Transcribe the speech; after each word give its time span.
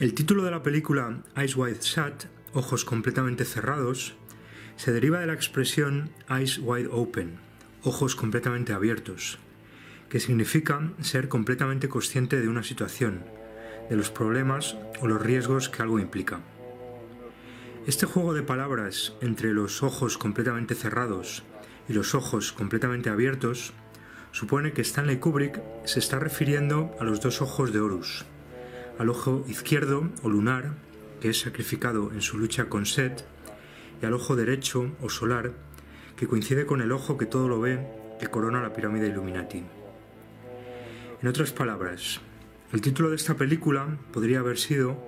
El 0.00 0.14
título 0.14 0.44
de 0.44 0.50
la 0.50 0.62
película 0.62 1.18
Eyes 1.36 1.56
Wide 1.56 1.82
Shut, 1.82 2.24
Ojos 2.54 2.86
completamente 2.86 3.44
cerrados, 3.44 4.14
se 4.76 4.92
deriva 4.92 5.20
de 5.20 5.26
la 5.26 5.34
expresión 5.34 6.08
Eyes 6.30 6.58
Wide 6.58 6.88
Open, 6.90 7.38
ojos 7.82 8.16
completamente 8.16 8.72
abiertos, 8.72 9.38
que 10.08 10.18
significa 10.18 10.90
ser 11.02 11.28
completamente 11.28 11.90
consciente 11.90 12.40
de 12.40 12.48
una 12.48 12.62
situación, 12.62 13.24
de 13.90 13.96
los 13.96 14.08
problemas 14.08 14.74
o 15.02 15.06
los 15.06 15.20
riesgos 15.20 15.68
que 15.68 15.82
algo 15.82 15.98
implica. 15.98 16.40
Este 17.86 18.06
juego 18.06 18.32
de 18.32 18.42
palabras 18.42 19.12
entre 19.20 19.52
los 19.52 19.82
ojos 19.82 20.16
completamente 20.16 20.74
cerrados 20.74 21.42
y 21.90 21.92
los 21.92 22.14
ojos 22.14 22.52
completamente 22.52 23.10
abiertos 23.10 23.74
supone 24.32 24.72
que 24.72 24.80
Stanley 24.80 25.18
Kubrick 25.18 25.60
se 25.84 25.98
está 25.98 26.18
refiriendo 26.18 26.96
a 26.98 27.04
los 27.04 27.20
dos 27.20 27.42
ojos 27.42 27.70
de 27.74 27.80
Horus, 27.80 28.24
al 29.00 29.08
ojo 29.08 29.46
izquierdo 29.48 30.10
o 30.22 30.28
lunar, 30.28 30.74
que 31.22 31.30
es 31.30 31.40
sacrificado 31.40 32.12
en 32.12 32.20
su 32.20 32.36
lucha 32.36 32.68
con 32.68 32.84
Set, 32.84 33.24
y 34.02 34.04
al 34.04 34.12
ojo 34.12 34.36
derecho 34.36 34.94
o 35.00 35.08
solar, 35.08 35.52
que 36.18 36.26
coincide 36.26 36.66
con 36.66 36.82
el 36.82 36.92
ojo 36.92 37.16
que 37.16 37.24
todo 37.24 37.48
lo 37.48 37.58
ve, 37.60 37.80
que 38.20 38.26
corona 38.26 38.60
la 38.60 38.74
pirámide 38.74 39.08
Illuminati. 39.08 39.64
En 41.22 41.28
otras 41.28 41.50
palabras, 41.50 42.20
el 42.74 42.82
título 42.82 43.08
de 43.08 43.16
esta 43.16 43.38
película 43.38 43.86
podría 44.12 44.40
haber 44.40 44.58
sido 44.58 45.02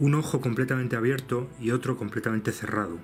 Un 0.00 0.16
ojo 0.16 0.40
completamente 0.40 0.96
abierto 0.96 1.48
y 1.60 1.70
otro 1.70 1.96
completamente 1.96 2.50
cerrado, 2.50 2.98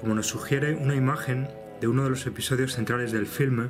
como 0.00 0.14
nos 0.14 0.28
sugiere 0.28 0.76
una 0.76 0.94
imagen 0.94 1.48
de 1.80 1.88
uno 1.88 2.04
de 2.04 2.10
los 2.10 2.24
episodios 2.28 2.74
centrales 2.74 3.10
del 3.10 3.26
filme, 3.26 3.64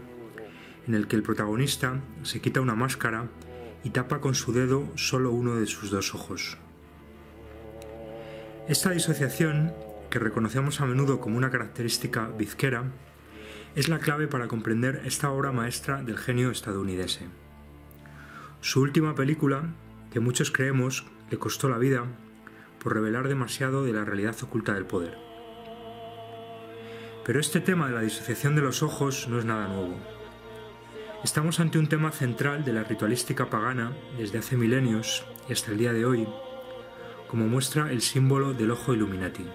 en 0.86 0.94
el 0.94 1.06
que 1.06 1.16
el 1.16 1.22
protagonista 1.22 2.02
se 2.22 2.42
quita 2.42 2.60
una 2.60 2.74
máscara 2.74 3.30
y 3.84 3.90
tapa 3.90 4.20
con 4.20 4.34
su 4.34 4.52
dedo 4.52 4.88
solo 4.96 5.30
uno 5.30 5.56
de 5.56 5.66
sus 5.66 5.90
dos 5.90 6.14
ojos. 6.14 6.56
Esta 8.66 8.90
disociación, 8.90 9.74
que 10.08 10.18
reconocemos 10.18 10.80
a 10.80 10.86
menudo 10.86 11.20
como 11.20 11.36
una 11.36 11.50
característica 11.50 12.28
bizquera, 12.28 12.84
es 13.76 13.88
la 13.88 13.98
clave 13.98 14.26
para 14.26 14.48
comprender 14.48 15.02
esta 15.04 15.30
obra 15.30 15.52
maestra 15.52 16.02
del 16.02 16.16
genio 16.16 16.50
estadounidense. 16.50 17.26
Su 18.62 18.80
última 18.80 19.14
película, 19.14 19.74
que 20.10 20.20
muchos 20.20 20.50
creemos 20.50 21.04
le 21.30 21.38
costó 21.38 21.68
la 21.68 21.76
vida 21.76 22.04
por 22.82 22.94
revelar 22.94 23.28
demasiado 23.28 23.84
de 23.84 23.92
la 23.92 24.04
realidad 24.04 24.36
oculta 24.42 24.72
del 24.72 24.86
poder. 24.86 25.18
Pero 27.26 27.40
este 27.40 27.60
tema 27.60 27.88
de 27.88 27.94
la 27.94 28.02
disociación 28.02 28.54
de 28.54 28.62
los 28.62 28.82
ojos 28.82 29.28
no 29.28 29.38
es 29.38 29.44
nada 29.44 29.68
nuevo. 29.68 30.13
Estamos 31.24 31.58
ante 31.58 31.78
un 31.78 31.86
tema 31.86 32.12
central 32.12 32.66
de 32.66 32.74
la 32.74 32.84
ritualística 32.84 33.48
pagana 33.48 33.92
desde 34.18 34.40
hace 34.40 34.58
milenios 34.58 35.24
y 35.48 35.54
hasta 35.54 35.70
el 35.70 35.78
día 35.78 35.94
de 35.94 36.04
hoy, 36.04 36.28
como 37.28 37.48
muestra 37.48 37.90
el 37.90 38.02
símbolo 38.02 38.52
del 38.52 38.70
ojo 38.70 38.92
Illuminati. 38.92 39.46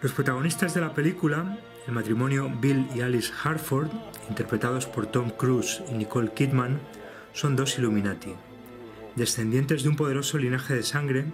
Los 0.00 0.12
protagonistas 0.12 0.72
de 0.72 0.80
la 0.80 0.94
película, 0.94 1.58
el 1.86 1.92
matrimonio 1.92 2.50
Bill 2.58 2.88
y 2.94 3.02
Alice 3.02 3.34
Harford, 3.44 3.90
interpretados 4.30 4.86
por 4.86 5.04
Tom 5.06 5.28
Cruise 5.28 5.82
y 5.90 5.94
Nicole 5.96 6.32
Kidman, 6.32 6.80
son 7.34 7.54
dos 7.54 7.78
Illuminati, 7.78 8.34
descendientes 9.14 9.82
de 9.82 9.90
un 9.90 9.96
poderoso 9.96 10.38
linaje 10.38 10.74
de 10.74 10.82
sangre, 10.82 11.26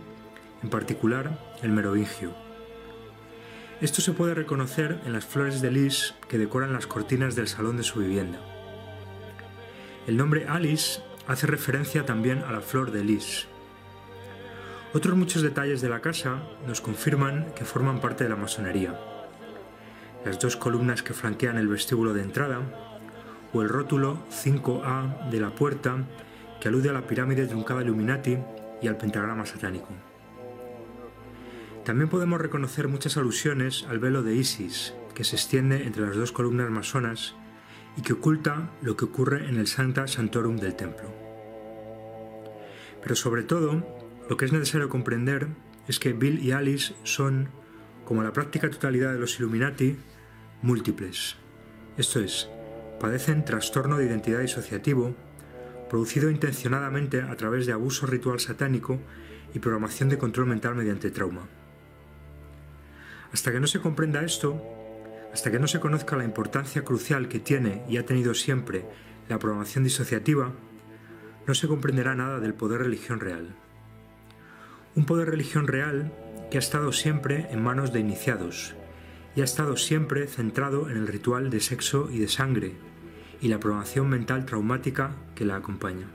en 0.64 0.68
particular 0.68 1.38
el 1.62 1.70
merovingio. 1.70 2.49
Esto 3.80 4.02
se 4.02 4.12
puede 4.12 4.34
reconocer 4.34 5.00
en 5.06 5.14
las 5.14 5.24
flores 5.24 5.62
de 5.62 5.70
lis 5.70 6.14
que 6.28 6.36
decoran 6.36 6.74
las 6.74 6.86
cortinas 6.86 7.34
del 7.34 7.48
salón 7.48 7.78
de 7.78 7.82
su 7.82 8.00
vivienda. 8.00 8.38
El 10.06 10.18
nombre 10.18 10.46
Alice 10.46 11.00
hace 11.26 11.46
referencia 11.46 12.04
también 12.04 12.40
a 12.40 12.52
la 12.52 12.60
flor 12.60 12.90
de 12.90 13.02
lis. 13.04 13.46
Otros 14.92 15.16
muchos 15.16 15.40
detalles 15.40 15.80
de 15.80 15.88
la 15.88 16.00
casa 16.00 16.42
nos 16.66 16.82
confirman 16.82 17.54
que 17.54 17.64
forman 17.64 18.02
parte 18.02 18.24
de 18.24 18.30
la 18.30 18.36
masonería. 18.36 19.00
Las 20.26 20.38
dos 20.38 20.56
columnas 20.56 21.02
que 21.02 21.14
flanquean 21.14 21.56
el 21.56 21.68
vestíbulo 21.68 22.12
de 22.12 22.22
entrada, 22.22 22.60
o 23.54 23.62
el 23.62 23.70
rótulo 23.70 24.18
5A 24.30 25.30
de 25.30 25.40
la 25.40 25.54
puerta 25.54 25.96
que 26.60 26.68
alude 26.68 26.90
a 26.90 26.92
la 26.92 27.06
pirámide 27.06 27.46
truncada 27.46 27.82
Illuminati 27.82 28.36
y 28.82 28.88
al 28.88 28.98
pentagrama 28.98 29.46
satánico. 29.46 29.88
También 31.84 32.10
podemos 32.10 32.40
reconocer 32.40 32.88
muchas 32.88 33.16
alusiones 33.16 33.86
al 33.88 33.98
velo 33.98 34.22
de 34.22 34.34
Isis, 34.34 34.94
que 35.14 35.24
se 35.24 35.36
extiende 35.36 35.84
entre 35.84 36.06
las 36.06 36.16
dos 36.16 36.32
columnas 36.32 36.70
masonas 36.70 37.34
y 37.96 38.02
que 38.02 38.12
oculta 38.12 38.70
lo 38.82 38.96
que 38.96 39.06
ocurre 39.06 39.48
en 39.48 39.56
el 39.56 39.66
Santa 39.66 40.06
Santorum 40.06 40.56
del 40.56 40.76
templo. 40.76 41.10
Pero 43.02 43.16
sobre 43.16 43.42
todo, 43.42 43.82
lo 44.28 44.36
que 44.36 44.44
es 44.44 44.52
necesario 44.52 44.88
comprender 44.88 45.48
es 45.88 45.98
que 45.98 46.12
Bill 46.12 46.44
y 46.44 46.52
Alice 46.52 46.94
son, 47.02 47.48
como 48.04 48.22
la 48.22 48.32
práctica 48.32 48.70
totalidad 48.70 49.12
de 49.12 49.18
los 49.18 49.38
Illuminati, 49.38 49.96
múltiples. 50.62 51.36
Esto 51.96 52.20
es, 52.20 52.48
padecen 53.00 53.44
trastorno 53.44 53.96
de 53.96 54.06
identidad 54.06 54.40
disociativo, 54.40 55.14
producido 55.88 56.30
intencionadamente 56.30 57.22
a 57.22 57.34
través 57.36 57.66
de 57.66 57.72
abuso 57.72 58.06
ritual 58.06 58.38
satánico 58.38 59.00
y 59.54 59.58
programación 59.58 60.10
de 60.10 60.18
control 60.18 60.46
mental 60.46 60.76
mediante 60.76 61.10
trauma. 61.10 61.48
Hasta 63.32 63.52
que 63.52 63.60
no 63.60 63.66
se 63.66 63.80
comprenda 63.80 64.22
esto, 64.22 64.62
hasta 65.32 65.50
que 65.50 65.58
no 65.58 65.66
se 65.66 65.80
conozca 65.80 66.16
la 66.16 66.24
importancia 66.24 66.82
crucial 66.82 67.28
que 67.28 67.38
tiene 67.38 67.82
y 67.88 67.96
ha 67.96 68.06
tenido 68.06 68.34
siempre 68.34 68.84
la 69.28 69.38
programación 69.38 69.84
disociativa, 69.84 70.52
no 71.46 71.54
se 71.54 71.68
comprenderá 71.68 72.14
nada 72.14 72.40
del 72.40 72.54
poder 72.54 72.80
religión 72.80 73.20
real. 73.20 73.54
Un 74.96 75.04
poder 75.04 75.30
religión 75.30 75.68
real 75.68 76.12
que 76.50 76.58
ha 76.58 76.60
estado 76.60 76.92
siempre 76.92 77.46
en 77.50 77.62
manos 77.62 77.92
de 77.92 78.00
iniciados 78.00 78.74
y 79.36 79.42
ha 79.42 79.44
estado 79.44 79.76
siempre 79.76 80.26
centrado 80.26 80.90
en 80.90 80.96
el 80.96 81.06
ritual 81.06 81.50
de 81.50 81.60
sexo 81.60 82.08
y 82.10 82.18
de 82.18 82.28
sangre 82.28 82.74
y 83.40 83.48
la 83.48 83.60
programación 83.60 84.08
mental 84.08 84.44
traumática 84.44 85.14
que 85.34 85.44
la 85.44 85.56
acompaña. 85.56 86.08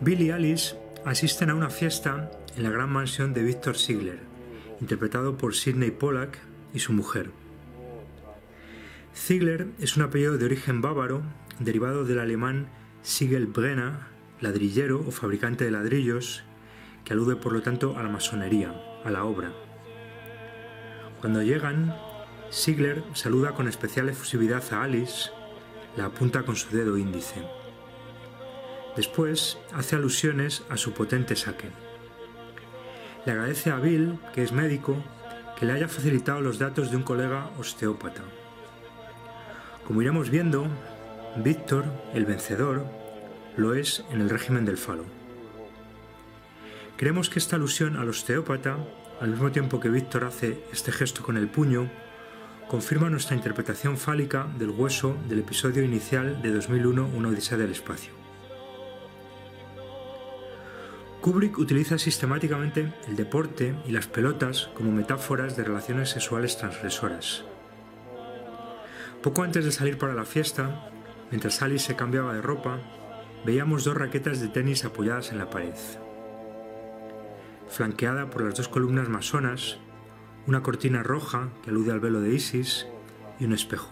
Bill 0.00 0.22
y 0.22 0.30
Alice 0.30 0.76
asisten 1.04 1.50
a 1.50 1.54
una 1.54 1.70
fiesta 1.70 2.30
en 2.56 2.64
la 2.64 2.70
gran 2.70 2.90
mansión 2.90 3.32
de 3.32 3.42
Victor 3.42 3.76
Ziegler, 3.76 4.29
interpretado 4.80 5.36
por 5.36 5.54
Sidney 5.54 5.90
Pollack 5.90 6.38
y 6.72 6.78
su 6.80 6.92
mujer. 6.92 7.30
Ziegler 9.14 9.68
es 9.78 9.96
un 9.96 10.02
apellido 10.02 10.38
de 10.38 10.44
origen 10.44 10.80
bávaro, 10.80 11.22
derivado 11.58 12.04
del 12.04 12.20
alemán 12.20 12.68
Siegelbrenner, 13.02 13.92
ladrillero 14.40 15.04
o 15.06 15.10
fabricante 15.10 15.64
de 15.64 15.70
ladrillos, 15.70 16.42
que 17.04 17.12
alude 17.12 17.36
por 17.36 17.52
lo 17.52 17.62
tanto 17.62 17.98
a 17.98 18.02
la 18.02 18.08
masonería, 18.08 18.74
a 19.04 19.10
la 19.10 19.24
obra. 19.24 19.52
Cuando 21.20 21.42
llegan, 21.42 21.94
Ziegler 22.52 23.02
saluda 23.14 23.52
con 23.52 23.68
especial 23.68 24.08
efusividad 24.08 24.62
a 24.72 24.82
Alice, 24.82 25.30
la 25.96 26.06
apunta 26.06 26.44
con 26.44 26.56
su 26.56 26.74
dedo 26.74 26.96
índice. 26.96 27.42
Después 28.96 29.58
hace 29.72 29.96
alusiones 29.96 30.62
a 30.68 30.76
su 30.76 30.92
potente 30.92 31.36
saque. 31.36 31.68
Le 33.26 33.32
agradece 33.32 33.70
a 33.70 33.76
Bill, 33.76 34.18
que 34.32 34.42
es 34.42 34.52
médico, 34.52 34.96
que 35.58 35.66
le 35.66 35.72
haya 35.72 35.88
facilitado 35.88 36.40
los 36.40 36.58
datos 36.58 36.90
de 36.90 36.96
un 36.96 37.02
colega 37.02 37.50
osteópata. 37.58 38.22
Como 39.86 40.00
iremos 40.00 40.30
viendo, 40.30 40.66
Víctor, 41.36 41.84
el 42.14 42.24
vencedor, 42.24 42.86
lo 43.56 43.74
es 43.74 44.04
en 44.10 44.22
el 44.22 44.30
régimen 44.30 44.64
del 44.64 44.78
falo. 44.78 45.04
Creemos 46.96 47.28
que 47.28 47.38
esta 47.38 47.56
alusión 47.56 47.96
al 47.96 48.08
osteópata, 48.08 48.78
al 49.20 49.30
mismo 49.30 49.50
tiempo 49.50 49.80
que 49.80 49.90
Víctor 49.90 50.24
hace 50.24 50.64
este 50.72 50.92
gesto 50.92 51.22
con 51.22 51.36
el 51.36 51.48
puño, 51.48 51.90
confirma 52.68 53.10
nuestra 53.10 53.36
interpretación 53.36 53.98
fálica 53.98 54.46
del 54.58 54.70
hueso 54.70 55.16
del 55.28 55.40
episodio 55.40 55.82
inicial 55.82 56.40
de 56.40 56.52
2001 56.52 57.10
Una 57.16 57.28
Odisea 57.28 57.58
del 57.58 57.72
Espacio. 57.72 58.19
Kubrick 61.20 61.58
utiliza 61.58 61.98
sistemáticamente 61.98 62.94
el 63.06 63.14
deporte 63.14 63.74
y 63.86 63.92
las 63.92 64.06
pelotas 64.06 64.70
como 64.74 64.90
metáforas 64.90 65.54
de 65.54 65.64
relaciones 65.64 66.08
sexuales 66.08 66.56
transgresoras. 66.56 67.44
Poco 69.22 69.42
antes 69.42 69.66
de 69.66 69.72
salir 69.72 69.98
para 69.98 70.14
la 70.14 70.24
fiesta, 70.24 70.90
mientras 71.30 71.60
Alice 71.60 71.88
se 71.88 71.96
cambiaba 71.96 72.32
de 72.32 72.40
ropa, 72.40 72.80
veíamos 73.44 73.84
dos 73.84 73.98
raquetas 73.98 74.40
de 74.40 74.48
tenis 74.48 74.86
apoyadas 74.86 75.30
en 75.30 75.38
la 75.38 75.50
pared. 75.50 75.74
flanqueada 77.68 78.30
por 78.30 78.42
las 78.42 78.56
dos 78.56 78.68
columnas 78.68 79.08
masonas, 79.08 79.78
una 80.46 80.62
cortina 80.62 81.02
roja 81.02 81.50
que 81.62 81.70
alude 81.70 81.92
al 81.92 82.00
velo 82.00 82.20
de 82.20 82.34
Isis 82.34 82.86
y 83.38 83.44
un 83.44 83.52
espejo. 83.52 83.90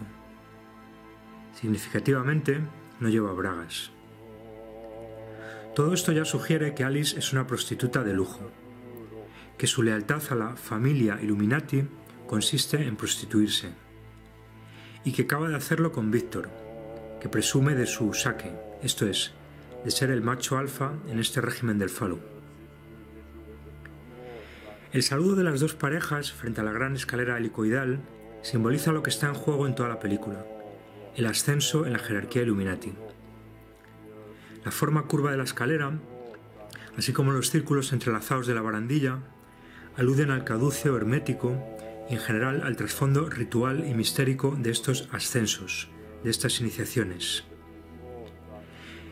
Significativamente, 1.52 2.60
no 2.98 3.08
lleva 3.08 3.32
bragas. 3.34 3.92
Todo 5.78 5.94
esto 5.94 6.10
ya 6.10 6.24
sugiere 6.24 6.74
que 6.74 6.82
Alice 6.82 7.16
es 7.16 7.32
una 7.32 7.46
prostituta 7.46 8.02
de 8.02 8.12
lujo, 8.12 8.50
que 9.56 9.68
su 9.68 9.84
lealtad 9.84 10.20
a 10.30 10.34
la 10.34 10.56
familia 10.56 11.20
Illuminati 11.22 11.86
consiste 12.26 12.82
en 12.82 12.96
prostituirse, 12.96 13.68
y 15.04 15.12
que 15.12 15.22
acaba 15.22 15.48
de 15.48 15.54
hacerlo 15.54 15.92
con 15.92 16.10
Víctor, 16.10 16.50
que 17.20 17.28
presume 17.28 17.76
de 17.76 17.86
su 17.86 18.12
saque, 18.12 18.52
esto 18.82 19.06
es, 19.06 19.34
de 19.84 19.92
ser 19.92 20.10
el 20.10 20.20
macho 20.20 20.58
alfa 20.58 20.94
en 21.06 21.20
este 21.20 21.40
régimen 21.40 21.78
del 21.78 21.90
falo. 21.90 22.18
El 24.92 25.04
saludo 25.04 25.36
de 25.36 25.44
las 25.44 25.60
dos 25.60 25.74
parejas 25.74 26.32
frente 26.32 26.60
a 26.60 26.64
la 26.64 26.72
gran 26.72 26.96
escalera 26.96 27.38
helicoidal 27.38 28.00
simboliza 28.42 28.90
lo 28.90 29.04
que 29.04 29.10
está 29.10 29.28
en 29.28 29.34
juego 29.34 29.68
en 29.68 29.76
toda 29.76 29.88
la 29.88 30.00
película, 30.00 30.44
el 31.14 31.26
ascenso 31.26 31.86
en 31.86 31.92
la 31.92 32.00
jerarquía 32.00 32.42
Illuminati. 32.42 32.94
La 34.64 34.70
forma 34.70 35.04
curva 35.04 35.30
de 35.30 35.36
la 35.36 35.44
escalera, 35.44 35.92
así 36.96 37.12
como 37.12 37.32
los 37.32 37.50
círculos 37.50 37.92
entrelazados 37.92 38.46
de 38.46 38.54
la 38.54 38.62
barandilla, 38.62 39.20
aluden 39.96 40.30
al 40.30 40.44
caduceo 40.44 40.96
hermético 40.96 41.56
y 42.08 42.14
en 42.14 42.20
general 42.20 42.62
al 42.64 42.76
trasfondo 42.76 43.28
ritual 43.28 43.86
y 43.86 43.94
mistérico 43.94 44.56
de 44.58 44.70
estos 44.70 45.08
ascensos, 45.12 45.88
de 46.24 46.30
estas 46.30 46.60
iniciaciones. 46.60 47.44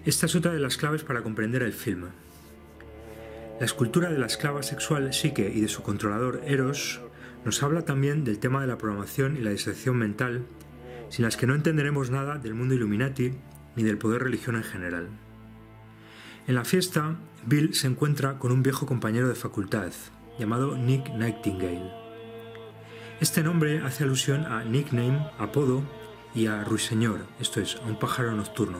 Esta 0.05 0.27
es 0.27 0.35
otra 0.37 0.53
de 0.53 0.61
las 0.61 0.77
claves 0.77 1.03
para 1.03 1.23
comprender 1.23 1.63
el 1.63 1.73
film. 1.73 2.07
La 3.59 3.67
escultura 3.67 4.11
de 4.11 4.19
la 4.19 4.27
esclava 4.27 4.63
sexual 4.63 5.13
Psique 5.13 5.51
y 5.53 5.61
de 5.61 5.69
su 5.69 5.83
controlador 5.83 6.43
Eros 6.47 7.01
nos 7.45 7.63
habla 7.63 7.83
también 7.83 8.23
del 8.23 8.39
tema 8.39 8.61
de 8.61 8.67
la 8.67 8.79
programación 8.79 9.37
y 9.37 9.41
la 9.41 9.51
distracción 9.51 9.97
mental, 9.97 10.45
sin 11.09 11.25
las 11.25 11.37
que 11.37 11.47
no 11.47 11.55
entenderemos 11.55 12.11
nada 12.11 12.39
del 12.39 12.55
mundo 12.55 12.75
Illuminati 12.75 13.33
ni 13.77 13.83
del 13.83 13.99
poder 13.99 14.23
religión 14.23 14.57
en 14.57 14.65
general. 14.65 15.09
En 16.47 16.55
la 16.55 16.65
fiesta, 16.65 17.17
Bill 17.45 17.75
se 17.75 17.89
encuentra 17.89 18.39
con 18.39 18.53
un 18.53 18.63
viejo 18.63 18.87
compañero 18.87 19.29
de 19.29 19.35
facultad, 19.35 19.91
llamado 20.39 20.77
Nick 20.77 21.13
Nightingale. 21.13 21.91
Este 23.21 23.43
nombre 23.43 23.83
hace 23.85 24.05
alusión 24.05 24.47
a 24.47 24.63
nickname, 24.63 25.27
apodo 25.39 25.83
y 26.37 26.47
a 26.47 26.63
ruiseñor, 26.63 27.27
esto 27.41 27.61
es, 27.61 27.75
a 27.85 27.87
un 27.87 27.99
pájaro 27.99 28.31
nocturno. 28.31 28.79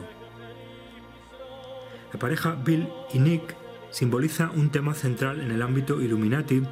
La 2.13 2.19
pareja 2.19 2.55
Bill 2.55 2.87
y 3.13 3.19
Nick 3.19 3.57
simboliza 3.91 4.49
un 4.55 4.69
tema 4.69 4.93
central 4.93 5.41
en 5.41 5.51
el 5.51 5.61
ámbito 5.61 5.99
Illuminati 6.01 6.63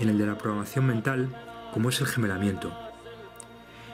y 0.00 0.02
en 0.02 0.08
el 0.08 0.18
de 0.18 0.26
la 0.26 0.36
programación 0.36 0.84
mental, 0.84 1.28
como 1.72 1.90
es 1.90 2.00
el 2.00 2.08
gemelamiento, 2.08 2.76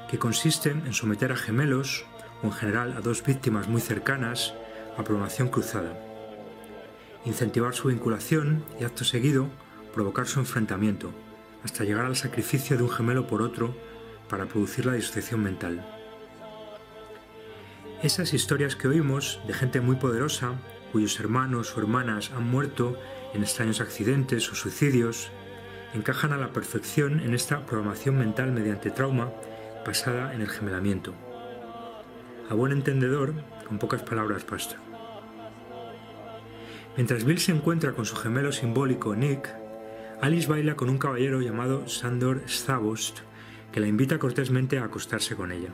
que 0.09 0.19
consiste 0.19 0.71
en 0.71 0.95
someter 0.95 1.33
a 1.33 1.37
gemelos, 1.37 2.07
o 2.43 2.47
en 2.47 2.53
general 2.53 2.95
a 2.97 3.03
dos 3.03 3.23
víctimas 3.23 3.69
muy 3.69 3.83
cercanas, 3.83 4.55
a 4.97 5.05
programación 5.05 5.49
cruzada, 5.49 6.06
incentivar 7.27 7.75
su 7.75 7.89
vinculación 7.89 8.65
y 8.81 8.85
acto 8.85 9.05
seguido 9.05 9.51
provocar 9.93 10.27
su 10.27 10.41
enfrentamiento, 10.41 11.13
hasta 11.65 11.85
llegar 11.85 12.07
al 12.07 12.17
sacrificio 12.17 12.77
de 12.77 12.83
un 12.83 12.91
gemelo 12.91 13.27
por 13.27 13.43
otro 13.43 13.77
para 14.29 14.47
producir 14.47 14.87
la 14.87 14.95
disociación 14.95 15.43
mental. 15.43 15.87
Esas 18.03 18.35
historias 18.35 18.77
que 18.77 18.89
oímos 18.89 19.41
de 19.47 19.55
gente 19.55 19.81
muy 19.81 19.97
poderosa 19.97 20.55
cuyos 20.93 21.19
hermanos 21.21 21.77
o 21.77 21.81
hermanas 21.81 22.31
han 22.35 22.49
muerto 22.49 22.97
en 23.35 23.43
extraños 23.43 23.81
accidentes 23.81 24.51
o 24.51 24.55
suicidios, 24.55 25.31
encajan 25.95 26.33
a 26.33 26.39
la 26.39 26.53
perfección 26.53 27.21
en 27.21 27.35
esta 27.35 27.67
programación 27.67 28.17
mental 28.19 28.53
mediante 28.53 28.91
trauma 28.91 29.31
basada 29.85 30.35
en 30.35 30.41
el 30.41 30.49
gemelamiento. 30.49 31.15
A 32.49 32.55
buen 32.55 32.73
entendedor, 32.73 33.35
con 33.67 33.79
pocas 33.79 34.03
palabras 34.03 34.47
basta. 34.49 34.86
Mientras 36.97 37.25
Bill 37.25 37.39
se 37.39 37.53
encuentra 37.53 37.93
con 37.93 38.07
su 38.07 38.17
gemelo 38.17 38.53
simbólico 38.53 39.15
Nick, 39.15 39.55
Alice 40.23 40.49
baila 40.49 40.77
con 40.77 40.89
un 40.89 40.97
caballero 40.97 41.43
llamado 41.43 41.87
Sandor 41.89 42.43
Stavost, 42.49 43.19
que 43.71 43.81
la 43.81 43.87
invita 43.87 44.19
cortésmente 44.19 44.79
a 44.79 44.85
acostarse 44.85 45.37
con 45.37 45.53
ella. 45.53 45.69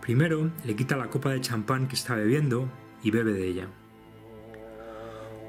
Primero 0.00 0.50
le 0.64 0.74
quita 0.74 0.96
la 0.96 1.10
copa 1.10 1.30
de 1.30 1.42
champán 1.42 1.88
que 1.88 1.94
está 1.94 2.14
bebiendo 2.14 2.70
y 3.02 3.10
bebe 3.10 3.34
de 3.34 3.46
ella. 3.46 3.66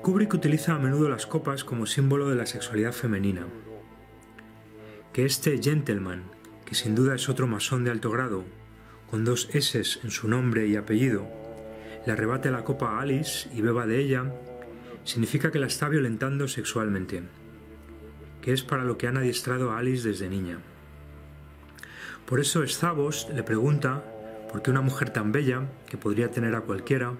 Kubrick 0.01 0.33
utiliza 0.33 0.75
a 0.75 0.79
menudo 0.79 1.07
las 1.07 1.25
copas 1.25 1.63
como 1.63 1.85
símbolo 1.85 2.27
de 2.27 2.35
la 2.35 2.45
sexualidad 2.45 2.91
femenina. 2.91 3.47
Que 5.13 5.23
este 5.23 5.57
gentleman, 5.63 6.23
que 6.65 6.75
sin 6.75 6.95
duda 6.95 7.15
es 7.15 7.29
otro 7.29 7.47
masón 7.47 7.85
de 7.85 7.91
alto 7.91 8.11
grado, 8.11 8.43
con 9.09 9.23
dos 9.23 9.47
S 9.53 9.81
en 10.03 10.11
su 10.11 10.27
nombre 10.27 10.67
y 10.67 10.75
apellido, 10.75 11.42
le 12.05 12.11
arrebate 12.11 12.51
la 12.51 12.63
copa 12.63 12.91
a 12.91 13.01
Alice 13.01 13.49
y 13.53 13.61
beba 13.61 13.85
de 13.85 13.99
ella, 13.99 14.25
significa 15.03 15.51
que 15.51 15.59
la 15.59 15.67
está 15.67 15.89
violentando 15.89 16.47
sexualmente, 16.47 17.23
que 18.41 18.53
es 18.53 18.63
para 18.63 18.83
lo 18.83 18.97
que 18.97 19.07
han 19.07 19.17
adiestrado 19.17 19.71
a 19.71 19.77
Alice 19.77 20.07
desde 20.07 20.29
niña. 20.29 20.59
Por 22.25 22.39
eso 22.39 22.65
Stavos 22.65 23.27
le 23.33 23.43
pregunta 23.43 24.03
por 24.51 24.61
qué 24.61 24.71
una 24.71 24.81
mujer 24.81 25.09
tan 25.09 25.31
bella, 25.31 25.63
que 25.89 25.97
podría 25.97 26.31
tener 26.31 26.55
a 26.55 26.61
cualquiera, 26.61 27.13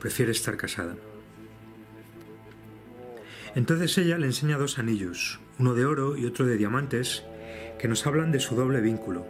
prefiere 0.00 0.32
estar 0.32 0.56
casada. 0.56 0.96
Entonces 3.54 3.96
ella 3.98 4.18
le 4.18 4.26
enseña 4.26 4.58
dos 4.58 4.78
anillos, 4.78 5.40
uno 5.58 5.74
de 5.74 5.84
oro 5.84 6.16
y 6.16 6.26
otro 6.26 6.46
de 6.46 6.56
diamantes, 6.56 7.24
que 7.78 7.88
nos 7.88 8.06
hablan 8.06 8.32
de 8.32 8.40
su 8.40 8.54
doble 8.54 8.80
vínculo, 8.80 9.26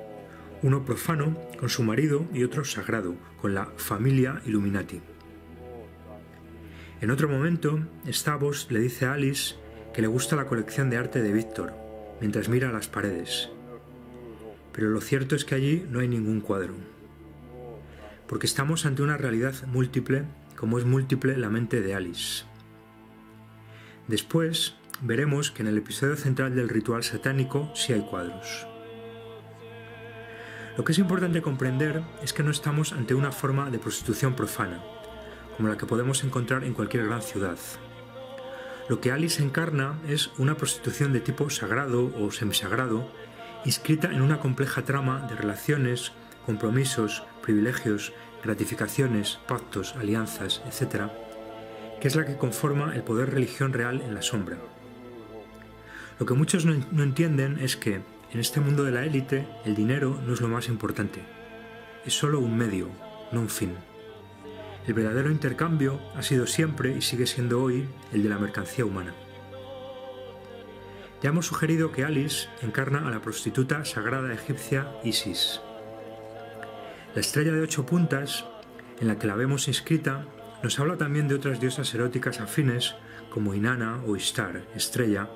uno 0.63 0.85
profano 0.85 1.37
con 1.59 1.69
su 1.69 1.83
marido 1.83 2.27
y 2.33 2.45
otro 2.45 2.65
sagrado 2.65 3.15
con 3.41 3.55
la 3.55 3.67
familia 3.77 4.41
Illuminati. 4.47 5.01
En 7.01 7.11
otro 7.11 7.29
momento, 7.29 7.81
Stavos 8.11 8.69
le 8.71 8.81
dice 8.81 9.07
a 9.07 9.13
Alice 9.13 9.55
que 9.93 10.03
le 10.03 10.09
gusta 10.09 10.37
la 10.37 10.47
colección 10.47 10.89
de 10.91 10.97
arte 10.97 11.23
de 11.23 11.33
Víctor, 11.33 11.73
mientras 12.21 12.49
mira 12.49 12.73
las 12.73 12.89
paredes. 12.89 13.51
Pero 14.73 14.89
lo 14.91 15.01
cierto 15.01 15.37
es 15.37 15.45
que 15.45 15.55
allí 15.55 15.87
no 15.91 16.01
hay 16.01 16.09
ningún 16.09 16.41
cuadro, 16.41 16.75
porque 18.27 18.47
estamos 18.47 18.87
ante 18.87 19.03
una 19.03 19.17
realidad 19.17 19.55
múltiple 19.67 20.25
como 20.57 20.79
es 20.79 20.85
múltiple 20.85 21.37
la 21.37 21.51
mente 21.51 21.83
de 21.83 21.95
Alice. 21.95 22.45
Después 24.09 24.75
veremos 25.03 25.51
que 25.51 25.63
en 25.63 25.69
el 25.69 25.79
episodio 25.79 26.17
central 26.17 26.55
del 26.55 26.69
ritual 26.69 27.03
satánico 27.03 27.71
sí 27.75 27.93
hay 27.93 28.01
cuadros. 28.01 28.67
Lo 30.77 30.85
que 30.85 30.93
es 30.93 30.99
importante 30.99 31.41
comprender 31.41 32.03
es 32.23 32.33
que 32.33 32.43
no 32.43 32.51
estamos 32.51 32.93
ante 32.93 33.15
una 33.15 33.33
forma 33.33 33.71
de 33.71 33.79
prostitución 33.79 34.35
profana, 34.35 34.83
como 35.57 35.69
la 35.69 35.79
que 35.79 35.87
podemos 35.87 36.23
encontrar 36.23 36.65
en 36.65 36.75
cualquier 36.75 37.07
gran 37.07 37.23
ciudad. 37.23 37.57
Lo 38.89 39.01
que 39.01 39.11
Alice 39.11 39.43
encarna 39.43 39.99
es 40.07 40.31
una 40.39 40.57
prostitución 40.57 41.13
de 41.13 41.21
tipo 41.21 41.49
sagrado 41.51 42.13
o 42.21 42.31
semisagrado, 42.31 43.11
inscrita 43.65 44.13
en 44.13 44.23
una 44.23 44.39
compleja 44.39 44.83
trama 44.83 45.27
de 45.29 45.35
relaciones, 45.35 46.13
compromisos, 46.45 47.25
privilegios, 47.43 48.13
gratificaciones, 48.45 49.41
pactos, 49.49 49.97
alianzas, 49.97 50.63
etc., 50.67 51.11
que 52.01 52.09
es 52.09 52.15
la 52.17 52.27
que 52.27 52.37
conforma 52.37 52.95
el 52.95 53.03
poder 53.03 53.31
religión 53.31 53.73
real 53.73 54.03
en 54.03 54.15
la 54.15 54.23
sombra. 54.23 54.59
Lo 56.21 56.27
que 56.27 56.35
muchos 56.35 56.65
no, 56.65 57.03
entienden 57.03 57.59
es 57.59 57.77
que, 57.77 58.03
en 58.33 58.41
este 58.41 58.61
mundo 58.61 58.85
de 58.85 58.91
la 58.91 59.05
élite, 59.05 59.47
el 59.65 59.75
dinero 59.75 60.21
no 60.27 60.35
es 60.35 60.41
lo 60.41 60.49
más 60.49 60.69
importante. 60.69 61.23
Es 62.05 62.15
solo 62.15 62.41
un 62.41 62.57
medio, 62.57 62.89
no 63.33 63.41
un 63.41 63.49
fin. 63.49 63.75
El 64.87 64.95
verdadero 64.95 65.31
intercambio 65.31 66.01
ha 66.15 66.23
sido 66.23 66.47
siempre 66.47 66.97
y 66.97 67.03
sigue 67.03 67.27
siendo 67.27 67.63
hoy 67.63 67.89
el 68.13 68.23
de 68.23 68.29
la 68.29 68.39
mercancía 68.39 68.85
humana. 68.85 69.15
Ya 71.23 71.31
hemos 71.31 71.47
sugerido 71.47 71.93
que 71.93 72.05
Alice 72.05 72.49
encarna 72.63 73.07
a 73.07 73.11
la 73.11 73.23
prostituta 73.23 73.85
sagrada 73.85 74.33
egipcia 74.35 74.93
Isis. 75.03 75.61
La 77.15 77.21
estrella 77.21 77.53
de 77.53 77.63
ocho 77.63 77.87
puntas, 77.87 78.45
en 79.01 79.09
la 79.09 79.19
que 79.19 79.27
la 79.27 79.35
vemos 79.35 79.69
inscrita, 79.69 80.27
nos 80.63 80.79
habla 80.79 80.97
también 80.97 81.29
de 81.29 81.37
otras 81.37 81.61
diosas 81.61 81.93
eróticas 81.95 82.41
afines 82.41 82.95
como 83.31 83.55
Inanna 83.55 84.03
o 84.07 84.17
Ishtar, 84.17 84.67
estrella, 84.75 85.29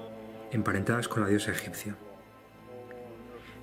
emparentadas 0.53 1.09
con 1.09 1.23
la 1.23 1.29
diosa 1.29 1.53
egipcia. 1.53 1.97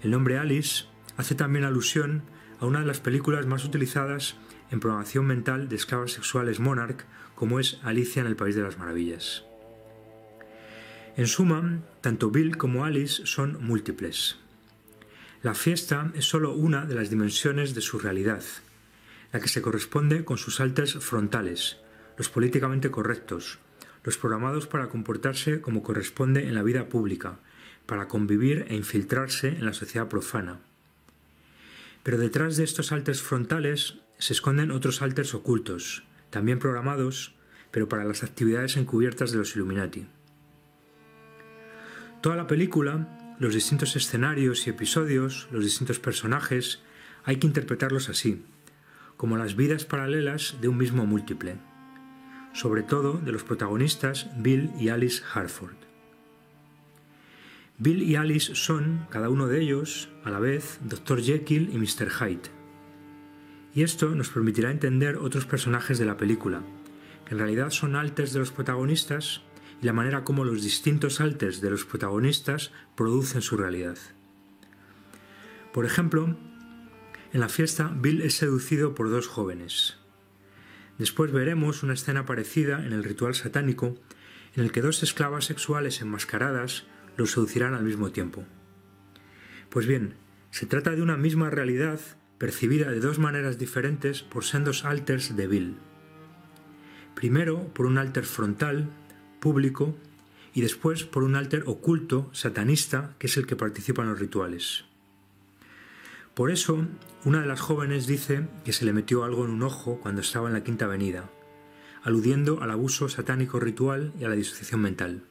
El 0.04 0.12
nombre 0.12 0.38
Alice 0.38 0.86
hace 1.18 1.34
también 1.34 1.66
alusión 1.66 2.22
a 2.60 2.66
una 2.66 2.82
de 2.82 2.86
las 2.86 3.00
películas 3.00 3.48
más 3.48 3.66
utilizadas 3.66 4.36
en 4.70 4.80
programación 4.80 5.26
mental 5.26 5.70
de 5.70 5.76
esclavas 5.76 6.12
sexuales 6.12 6.60
Monarch, 6.60 7.06
como 7.36 7.60
es 7.60 7.80
Alicia 7.84 8.22
en 8.22 8.28
el 8.28 8.36
País 8.36 8.56
de 8.56 8.64
las 8.64 8.78
Maravillas. 8.78 9.44
En 11.16 11.26
suma, 11.26 11.82
tanto 12.02 12.30
Bill 12.30 12.58
como 12.58 12.86
Alice 12.86 13.26
son 13.26 13.58
múltiples. 13.66 14.38
La 15.42 15.56
fiesta 15.56 16.12
es 16.14 16.26
solo 16.26 16.54
una 16.54 16.86
de 16.86 16.96
las 16.96 17.10
dimensiones 17.10 17.74
de 17.74 17.82
su 17.82 17.98
realidad, 17.98 18.44
la 19.32 19.40
que 19.40 19.48
se 19.48 19.62
corresponde 19.62 20.26
con 20.26 20.38
sus 20.38 20.60
altas 20.60 20.94
frontales, 20.94 21.78
los 22.18 22.30
políticamente 22.30 22.92
correctos, 22.92 23.60
los 24.04 24.18
programados 24.18 24.68
para 24.68 24.90
comportarse 24.90 25.60
como 25.60 25.82
corresponde 25.82 26.48
en 26.48 26.54
la 26.54 26.64
vida 26.64 26.88
pública, 26.88 27.40
para 27.88 28.08
convivir 28.08 28.66
e 28.70 28.76
infiltrarse 28.76 29.48
en 29.48 29.66
la 29.66 29.74
sociedad 29.74 30.08
profana. 30.08 30.60
Pero 32.04 32.20
detrás 32.20 32.58
de 32.58 32.64
estos 32.64 32.92
alters 32.92 33.22
frontales 33.22 33.96
se 34.20 34.34
esconden 34.34 34.72
otros 34.72 35.02
alters 35.02 35.34
ocultos, 35.34 36.04
también 36.30 36.60
programados, 36.60 37.34
pero 37.72 37.90
para 37.90 38.06
las 38.06 38.24
actividades 38.24 38.78
encubiertas 38.78 39.32
de 39.32 39.40
los 39.40 39.56
Illuminati. 39.56 40.06
Toda 42.22 42.36
la 42.36 42.48
película, 42.48 43.36
los 43.40 43.54
distintos 43.54 43.96
escenarios 43.96 44.68
y 44.68 44.70
episodios, 44.70 45.48
los 45.52 45.64
distintos 45.64 46.00
personajes, 46.00 46.82
hay 47.24 47.38
que 47.38 47.48
interpretarlos 47.48 48.10
así, 48.10 48.44
como 49.18 49.38
las 49.38 49.56
vidas 49.56 49.86
paralelas 49.86 50.58
de 50.62 50.68
un 50.68 50.78
mismo 50.78 51.06
múltiple, 51.06 51.58
sobre 52.54 52.84
todo 52.84 53.14
de 53.14 53.32
los 53.32 53.44
protagonistas 53.44 54.28
Bill 54.38 54.72
y 54.80 54.90
Alice 54.90 55.24
Harford. 55.34 55.87
Bill 57.80 58.02
y 58.02 58.16
Alice 58.16 58.56
son, 58.56 59.06
cada 59.12 59.30
uno 59.30 59.46
de 59.46 59.62
ellos, 59.62 60.10
a 60.24 60.32
la 60.32 60.40
vez, 60.40 60.80
Dr. 60.82 61.22
Jekyll 61.22 61.70
y 61.72 61.78
Mr. 61.78 62.10
Hyde. 62.10 62.50
Y 63.76 63.84
esto 63.84 64.16
nos 64.16 64.30
permitirá 64.30 64.72
entender 64.72 65.18
otros 65.18 65.46
personajes 65.46 66.00
de 66.00 66.06
la 66.06 66.18
película, 66.18 66.64
que 67.26 67.36
en 67.36 67.38
realidad 67.38 67.70
son 67.70 67.96
alters 67.96 68.34
de 68.34 68.40
los 68.40 68.52
protagonistas 68.52 69.44
y 69.80 69.86
la 69.86 69.94
manera 69.94 70.24
como 70.24 70.44
los 70.44 70.64
distintos 70.64 71.22
alters 71.22 71.62
de 71.62 71.70
los 71.70 71.86
protagonistas 71.86 72.72
producen 72.96 73.44
su 73.44 73.58
realidad. 73.58 74.00
Por 75.72 75.86
ejemplo, 75.86 76.36
en 77.32 77.40
la 77.40 77.50
fiesta 77.50 77.94
Bill 77.96 78.24
es 78.24 78.34
seducido 78.34 78.96
por 78.96 79.12
dos 79.12 79.28
jóvenes. 79.28 79.98
Después 80.98 81.32
veremos 81.32 81.84
una 81.84 81.94
escena 81.94 82.26
parecida 82.26 82.84
en 82.84 82.94
el 82.94 83.04
ritual 83.04 83.36
satánico 83.36 83.96
en 84.56 84.64
el 84.64 84.72
que 84.72 84.82
dos 84.82 85.04
esclavas 85.04 85.46
sexuales 85.46 86.02
enmascaradas 86.02 86.86
lo 87.18 87.26
seducirán 87.26 87.74
al 87.74 87.84
mismo 87.84 88.12
tiempo. 88.12 88.46
Pues 89.70 89.86
bien, 89.86 90.14
se 90.52 90.66
trata 90.66 90.92
de 90.92 91.02
una 91.02 91.18
misma 91.18 91.50
realidad 91.50 92.00
percibida 92.38 92.92
de 92.92 93.00
dos 93.00 93.20
maneras 93.20 93.58
diferentes 93.58 94.24
por 94.24 94.44
sendos 94.46 94.86
alters 94.86 95.36
de 95.36 95.48
Bill. 95.48 95.76
Primero 97.16 97.68
por 97.74 97.86
un 97.86 97.98
alter 97.98 98.26
frontal, 98.26 98.90
público, 99.40 99.96
y 100.54 100.62
después 100.62 101.04
por 101.04 101.24
un 101.24 101.36
alter 101.36 101.64
oculto, 101.66 102.30
satanista, 102.34 103.16
que 103.20 103.28
es 103.28 103.38
el 103.38 103.46
que 103.46 103.56
participa 103.56 104.04
en 104.04 104.10
los 104.10 104.20
rituales. 104.20 104.86
Por 106.34 106.52
eso, 106.52 106.86
una 107.26 107.42
de 107.42 107.48
las 107.48 107.60
jóvenes 107.60 108.06
dice 108.06 108.48
que 108.64 108.74
se 108.74 108.86
le 108.86 108.94
metió 108.94 109.24
algo 109.24 109.46
en 109.46 109.52
un 109.52 109.64
ojo 109.64 110.00
cuando 110.00 110.22
estaba 110.22 110.48
en 110.48 110.54
la 110.54 110.64
Quinta 110.64 110.86
Avenida, 110.86 111.30
aludiendo 112.04 112.62
al 112.62 112.72
abuso 112.72 113.10
satánico 113.10 113.60
ritual 113.60 114.14
y 114.20 114.24
a 114.24 114.30
la 114.30 114.36
disociación 114.36 114.82
mental. 114.82 115.24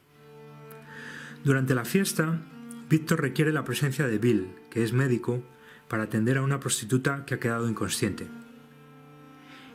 Durante 1.43 1.75
la 1.75 1.85
fiesta, 1.85 2.41
Víctor 2.89 3.21
requiere 3.21 3.51
la 3.51 3.63
presencia 3.63 4.07
de 4.07 4.17
Bill, 4.17 4.47
que 4.69 4.83
es 4.83 4.93
médico, 4.93 5.43
para 5.87 6.03
atender 6.03 6.37
a 6.37 6.41
una 6.41 6.59
prostituta 6.59 7.25
que 7.25 7.35
ha 7.35 7.39
quedado 7.39 7.69
inconsciente. 7.69 8.27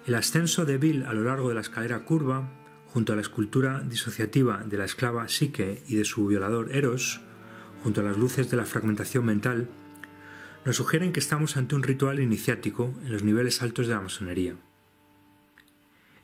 El 0.07 0.15
ascenso 0.15 0.65
de 0.65 0.79
Bill 0.79 1.05
a 1.05 1.13
lo 1.13 1.25
largo 1.25 1.49
de 1.49 1.55
la 1.55 1.61
escalera 1.61 2.01
curva, 2.05 2.49
junto 2.89 3.13
a 3.13 3.17
la 3.17 3.23
escultura 3.23 3.81
disociativa 3.81 4.65
de 4.67 4.77
la 4.77 4.85
esclava 4.85 5.29
Psique 5.29 5.83
y 5.87 5.97
de 5.97 6.05
su 6.05 6.27
violador 6.27 6.75
Eros, 6.75 7.21
junto 7.83 8.01
a 8.01 8.05
las 8.05 8.19
luces 8.19 8.51
de 8.51 8.57
la 8.57 8.67
fragmentación 8.67 9.25
mental, 9.25 9.69
nos 10.65 10.77
sugieren 10.77 11.13
que 11.13 11.21
estamos 11.21 11.57
ante 11.57 11.75
un 11.75 11.83
ritual 11.83 12.21
iniciático 12.21 12.95
en 13.05 13.13
los 13.13 13.23
niveles 13.23 13.63
altos 13.63 13.87
de 13.87 13.95
la 13.95 14.01
masonería. 14.01 14.55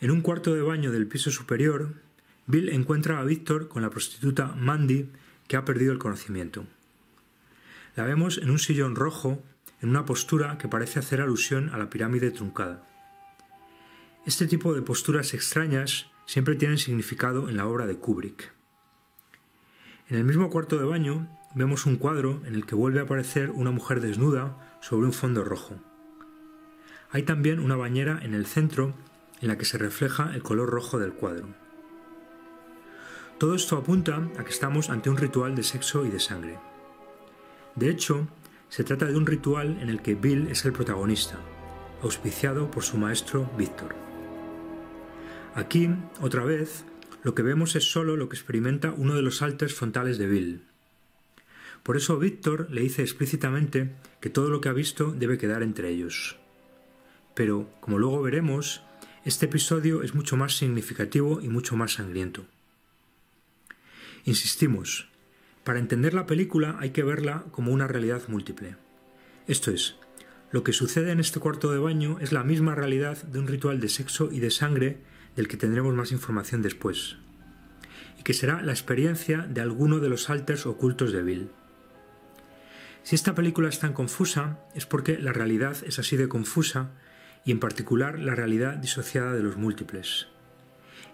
En 0.00 0.11
un 0.11 0.21
cuarto 0.21 0.54
de 0.54 0.62
baño 0.62 0.92
del 0.92 1.09
piso 1.09 1.30
superior, 1.30 1.95
Bill 2.47 2.68
encuentra 2.68 3.18
a 3.18 3.25
Víctor 3.25 3.68
con 3.68 3.83
la 3.83 3.90
prostituta 3.90 4.54
Mandy 4.54 5.11
que 5.49 5.57
ha 5.57 5.64
perdido 5.64 5.93
el 5.93 5.99
conocimiento. 5.99 6.67
La 7.97 8.05
vemos 8.05 8.38
en 8.38 8.50
un 8.50 8.61
sillón 8.61 8.95
rojo, 8.95 9.43
en 9.81 9.88
una 9.88 10.05
postura 10.05 10.59
que 10.59 10.69
parece 10.69 11.00
hacer 11.00 11.21
alusión 11.21 11.71
a 11.71 11.78
la 11.78 11.90
pirámide 11.90 12.31
truncada. 12.31 12.87
Este 14.26 14.47
tipo 14.47 14.75
de 14.75 14.83
posturas 14.83 15.35
extrañas 15.35 16.07
siempre 16.26 16.55
tienen 16.55 16.78
significado 16.78 17.49
en 17.49 17.57
la 17.57 17.67
obra 17.67 17.87
de 17.87 17.97
Kubrick. 17.97 18.52
En 20.09 20.19
el 20.19 20.25
mismo 20.25 20.50
cuarto 20.50 20.78
de 20.78 20.85
baño 20.85 21.28
vemos 21.55 21.87
un 21.87 21.97
cuadro 21.97 22.43
en 22.45 22.55
el 22.55 22.67
que 22.67 22.75
vuelve 22.75 23.00
a 23.00 23.05
aparecer 23.05 23.50
una 23.50 23.71
mujer 23.71 24.00
desnuda 24.00 24.78
sobre 24.81 25.07
un 25.07 25.12
fondo 25.12 25.45
rojo. 25.45 25.76
Hay 27.11 27.23
también 27.23 27.59
una 27.59 27.76
bañera 27.76 28.21
en 28.23 28.35
el 28.35 28.47
centro 28.47 28.95
en 29.40 29.49
la 29.49 29.57
que 29.57 29.64
se 29.64 29.78
refleja 29.78 30.35
el 30.35 30.43
color 30.43 30.69
rojo 30.69 30.99
del 30.99 31.14
cuadro. 31.14 31.49
Todo 33.38 33.54
esto 33.54 33.76
apunta 33.76 34.28
a 34.37 34.42
que 34.42 34.50
estamos 34.50 34.90
ante 34.90 35.11
un 35.11 35.16
ritual 35.16 35.54
de 35.54 35.62
sexo 35.62 36.04
y 36.04 36.11
de 36.11 36.18
sangre. 36.18 36.59
De 37.76 37.88
hecho, 37.88 38.26
se 38.68 38.83
trata 38.83 39.07
de 39.07 39.16
un 39.16 39.26
ritual 39.26 39.78
en 39.80 39.90
el 39.90 40.02
que 40.02 40.16
Bill 40.16 40.49
es 40.49 40.64
el 40.64 40.73
protagonista, 40.73 41.38
auspiciado 42.02 42.68
por 42.68 42.83
su 42.83 42.99
maestro 42.99 43.49
Víctor. 43.57 43.95
Aquí, 45.54 45.88
otra 46.21 46.42
vez, 46.42 46.85
lo 47.23 47.37
que 47.37 47.42
vemos 47.42 47.76
es 47.76 47.85
solo 47.85 48.16
lo 48.16 48.28
que 48.28 48.35
experimenta 48.35 48.92
uno 48.97 49.14
de 49.14 49.23
los 49.23 49.40
alters 49.40 49.73
frontales 49.73 50.18
de 50.18 50.26
Bill. 50.26 50.64
Por 51.85 51.97
eso 51.97 52.18
Víctor 52.18 52.66
le 52.71 52.80
dice 52.80 53.02
explícitamente 53.02 53.95
que 54.21 54.30
todo 54.30 54.50
lo 54.50 54.61
que 54.61 54.68
ha 54.68 54.73
visto 54.73 55.12
debe 55.12 55.38
quedar 55.38 55.62
entre 55.62 55.90
ellos. 55.90 56.37
Pero, 57.35 57.71
como 57.78 58.00
luego 58.00 58.21
veremos, 58.21 58.83
este 59.25 59.47
episodio 59.47 60.02
es 60.02 60.16
mucho 60.16 60.37
más 60.37 60.57
significativo 60.57 61.40
y 61.40 61.49
mucho 61.49 61.76
más 61.76 61.92
sangriento. 61.92 62.45
Insistimos, 64.28 65.08
para 65.64 65.78
entender 65.78 66.12
la 66.12 66.26
película 66.26 66.76
hay 66.80 66.90
que 66.90 67.02
verla 67.02 67.47
como 67.50 67.73
una 67.73 67.87
realidad 67.87 68.20
múltiple. 68.28 68.76
Esto 69.47 69.70
es, 69.70 69.97
lo 70.52 70.62
que 70.62 70.75
sucede 70.75 71.12
en 71.12 71.18
este 71.18 71.40
cuarto 71.40 71.73
de 71.73 71.78
baño 71.78 72.18
es 72.20 72.30
la 72.30 72.44
misma 72.44 72.75
realidad 72.75 73.16
de 73.23 73.38
un 73.38 73.47
ritual 73.47 73.80
de 73.80 73.88
sexo 73.88 74.28
y 74.30 74.40
de 74.40 74.50
sangre 74.50 74.99
del 75.35 75.49
que 75.49 75.56
tendremos 75.56 75.94
más 75.94 76.12
información 76.12 76.61
después, 76.61 77.16
y 78.18 78.23
que 78.23 78.35
será 78.35 78.61
la 78.61 78.73
experiencia 78.73 79.47
de 79.49 79.62
alguno 79.62 79.99
de 79.99 80.11
los 80.11 80.28
alters 80.28 80.66
ocultos 80.66 81.11
de 81.11 81.23
Bill. 81.23 81.49
Si 83.04 83.14
esta 83.14 83.35
película 83.35 83.70
es 83.70 83.78
tan 83.78 83.94
confusa 83.94 84.58
es 84.75 84.85
porque 84.85 85.16
la 85.16 85.32
realidad 85.32 85.75
es 85.87 85.99
así 85.99 86.18
de 86.18 86.28
confusa 86.28 86.90
y 87.47 87.50
en 87.50 87.61
particular 87.61 88.18
la 88.18 88.35
realidad 88.35 88.76
disociada 88.76 89.32
de 89.32 89.42
los 89.42 89.56
múltiples. 89.56 90.28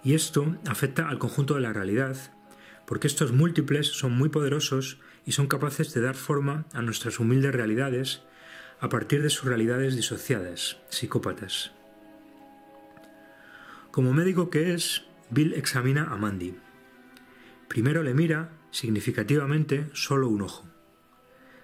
Y 0.03 0.15
esto 0.15 0.57
afecta 0.67 1.09
al 1.09 1.21
conjunto 1.21 1.55
de 1.55 1.61
la 1.61 1.73
realidad 1.73 2.34
porque 2.87 3.07
estos 3.07 3.33
múltiples 3.33 3.89
son 3.89 4.13
muy 4.13 4.29
poderosos 4.29 4.99
y 5.27 5.33
son 5.33 5.47
capaces 5.47 5.95
de 5.95 6.01
dar 6.01 6.15
forma 6.15 6.67
a 6.73 6.83
nuestras 6.83 7.19
humildes 7.19 7.55
realidades 7.55 8.23
a 8.81 8.89
partir 8.89 9.23
de 9.23 9.31
sus 9.31 9.47
realidades 9.47 9.97
disociadas, 9.97 10.79
psicópatas. 10.91 11.73
Como 13.91 14.13
médico 14.13 14.51
que 14.51 14.75
es, 14.75 15.05
Bill 15.31 15.55
examina 15.55 16.05
a 16.05 16.17
Mandy. 16.17 16.57
Primero 17.69 18.03
le 18.03 18.13
mira, 18.13 18.51
significativamente, 18.71 19.89
solo 19.93 20.29
un 20.29 20.43
ojo. 20.43 20.65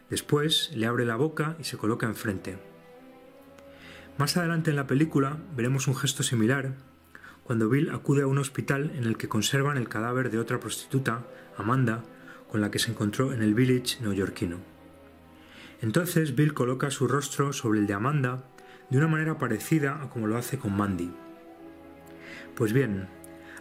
Después 0.08 0.70
le 0.74 0.86
abre 0.86 1.04
la 1.04 1.16
boca 1.16 1.56
y 1.60 1.64
se 1.64 1.76
coloca 1.76 2.06
enfrente. 2.06 2.58
Más 4.18 4.36
adelante 4.36 4.70
en 4.70 4.76
la 4.76 4.86
película 4.86 5.38
veremos 5.56 5.88
un 5.88 5.96
gesto 5.96 6.22
similar 6.22 6.74
cuando 7.50 7.68
Bill 7.68 7.90
acude 7.90 8.22
a 8.22 8.28
un 8.28 8.38
hospital 8.38 8.92
en 8.94 9.06
el 9.06 9.16
que 9.16 9.28
conservan 9.28 9.76
el 9.76 9.88
cadáver 9.88 10.30
de 10.30 10.38
otra 10.38 10.60
prostituta, 10.60 11.26
Amanda, 11.56 12.04
con 12.48 12.60
la 12.60 12.70
que 12.70 12.78
se 12.78 12.92
encontró 12.92 13.32
en 13.32 13.42
el 13.42 13.54
village 13.54 14.00
neoyorquino. 14.00 14.58
Entonces 15.82 16.36
Bill 16.36 16.54
coloca 16.54 16.92
su 16.92 17.08
rostro 17.08 17.52
sobre 17.52 17.80
el 17.80 17.88
de 17.88 17.94
Amanda 17.94 18.44
de 18.88 18.98
una 18.98 19.08
manera 19.08 19.36
parecida 19.38 20.00
a 20.00 20.10
como 20.10 20.28
lo 20.28 20.36
hace 20.36 20.60
con 20.60 20.76
Mandy. 20.76 21.10
Pues 22.54 22.72
bien, 22.72 23.08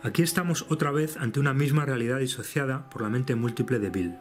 aquí 0.04 0.22
estamos 0.22 0.68
otra 0.70 0.92
vez 0.92 1.18
ante 1.18 1.40
una 1.40 1.56
misma 1.56 1.84
realidad 1.84 2.20
disociada 2.20 2.92
por 2.92 3.02
la 3.02 3.10
mente 3.10 3.34
múltiple 3.34 3.80
de 3.80 3.90
Bill. 3.90 4.20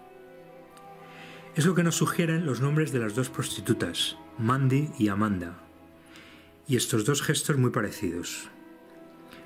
Es 1.57 1.67
lo 1.67 1.75
que 1.75 1.83
nos 1.83 1.97
sugieren 1.97 2.47
los 2.47 2.63
nombres 2.63 2.91
de 2.91 3.01
las 3.01 3.15
dos 3.15 3.29
prostitutas, 3.29 4.17
Mandy 4.39 4.93
y 4.99 5.09
Amanda, 5.09 5.59
y 6.67 6.77
estos 6.77 7.05
dos 7.05 7.21
gestos 7.21 7.59
muy 7.59 7.69
parecidos. 7.69 8.49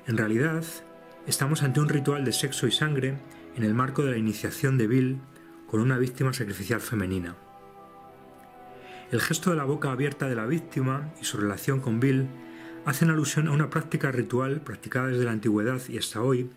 En 0.05 0.17
realidad, 0.17 0.65
estamos 1.27 1.63
ante 1.63 1.79
un 1.79 1.87
ritual 1.87 2.25
de 2.25 2.33
sexo 2.33 2.67
y 2.67 2.71
sangre 2.71 3.19
en 3.55 3.63
el 3.63 3.73
marco 3.73 4.03
de 4.03 4.11
la 4.11 4.17
iniciación 4.17 4.77
de 4.77 4.87
Bill 4.87 5.21
con 5.65 5.79
una 5.79 5.97
víctima 5.97 6.33
sacrificial 6.33 6.81
femenina. 6.81 7.37
El 9.11 9.21
gesto 9.21 9.51
de 9.51 9.55
la 9.55 9.63
boca 9.63 9.91
abierta 9.91 10.27
de 10.27 10.35
la 10.35 10.45
víctima 10.45 11.13
y 11.21 11.23
su 11.23 11.37
relación 11.37 11.79
con 11.79 12.01
Bill 12.01 12.27
hacen 12.83 13.11
alusión 13.11 13.47
a 13.47 13.51
una 13.51 13.69
práctica 13.69 14.11
ritual 14.11 14.59
practicada 14.59 15.07
desde 15.07 15.23
la 15.23 15.31
antigüedad 15.31 15.81
y 15.87 15.97
hasta 15.97 16.21
hoy, 16.21 16.49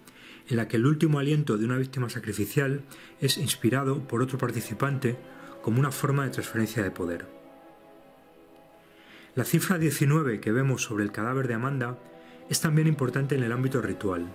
en 0.49 0.57
la 0.57 0.67
que 0.67 0.77
el 0.77 0.87
último 0.87 1.21
aliento 1.21 1.57
de 1.57 1.67
una 1.67 1.79
víctima 1.79 2.11
sacrificial 2.11 2.83
es 3.21 3.39
inspirado 3.39 4.01
por 4.09 4.23
otro 4.23 4.39
participante 4.39 5.17
como 5.63 5.79
una 5.79 5.93
forma 5.93 6.25
de 6.25 6.31
transferencia 6.31 6.83
de 6.83 6.91
poder. 6.91 7.27
La 9.37 9.45
cifra 9.45 9.79
19 9.79 10.41
que 10.41 10.51
vemos 10.51 10.83
sobre 10.83 11.05
el 11.05 11.13
cadáver 11.13 11.47
de 11.47 11.55
Amanda 11.55 11.97
es 12.49 12.61
también 12.61 12.87
importante 12.87 13.35
en 13.35 13.43
el 13.43 13.53
ámbito 13.53 13.81
ritual. 13.81 14.27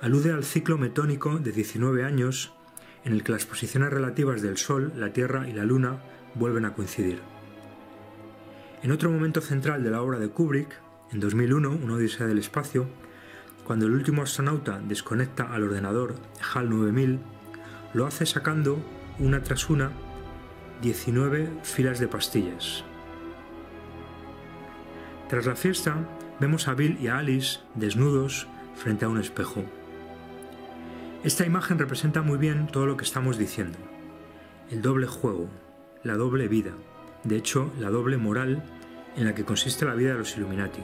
alude 0.00 0.32
al 0.32 0.44
ciclo 0.44 0.76
metónico 0.76 1.38
de 1.38 1.52
19 1.52 2.04
años 2.04 2.52
en 3.04 3.12
el 3.12 3.22
que 3.22 3.32
las 3.32 3.46
posiciones 3.46 3.90
relativas 3.90 4.42
del 4.42 4.56
Sol, 4.56 4.92
la 4.96 5.12
Tierra 5.12 5.48
y 5.48 5.52
la 5.52 5.64
Luna 5.64 5.98
vuelven 6.34 6.64
a 6.64 6.74
coincidir. 6.74 7.20
En 8.82 8.92
otro 8.92 9.10
momento 9.10 9.40
central 9.40 9.82
de 9.82 9.90
la 9.90 10.02
obra 10.02 10.18
de 10.18 10.28
Kubrick, 10.28 10.80
en 11.12 11.20
2001, 11.20 11.70
Una 11.70 11.94
Odisea 11.94 12.26
del 12.26 12.38
Espacio, 12.38 12.86
cuando 13.64 13.86
el 13.86 13.92
último 13.92 14.22
astronauta 14.22 14.78
desconecta 14.78 15.44
al 15.44 15.62
ordenador 15.62 16.14
HAL 16.52 16.68
9000, 16.68 17.18
lo 17.94 18.06
hace 18.06 18.26
sacando 18.26 18.78
una 19.18 19.42
tras 19.42 19.70
una 19.70 19.90
19 20.82 21.60
filas 21.62 21.98
de 21.98 22.08
pastillas. 22.08 22.84
Tras 25.28 25.46
la 25.46 25.56
fiesta, 25.56 25.96
vemos 26.40 26.68
a 26.68 26.74
Bill 26.74 26.98
y 27.00 27.08
a 27.08 27.18
Alice 27.18 27.60
desnudos 27.74 28.46
frente 28.74 29.04
a 29.04 29.08
un 29.08 29.18
espejo. 29.18 29.64
Esta 31.22 31.46
imagen 31.46 31.78
representa 31.78 32.22
muy 32.22 32.38
bien 32.38 32.66
todo 32.66 32.86
lo 32.86 32.96
que 32.96 33.04
estamos 33.04 33.38
diciendo. 33.38 33.78
El 34.70 34.82
doble 34.82 35.06
juego, 35.06 35.48
la 36.02 36.16
doble 36.16 36.48
vida, 36.48 36.72
de 37.22 37.36
hecho 37.36 37.72
la 37.78 37.90
doble 37.90 38.16
moral 38.16 38.62
en 39.16 39.24
la 39.24 39.34
que 39.34 39.44
consiste 39.44 39.84
la 39.84 39.94
vida 39.94 40.12
de 40.12 40.18
los 40.18 40.36
Illuminati. 40.36 40.82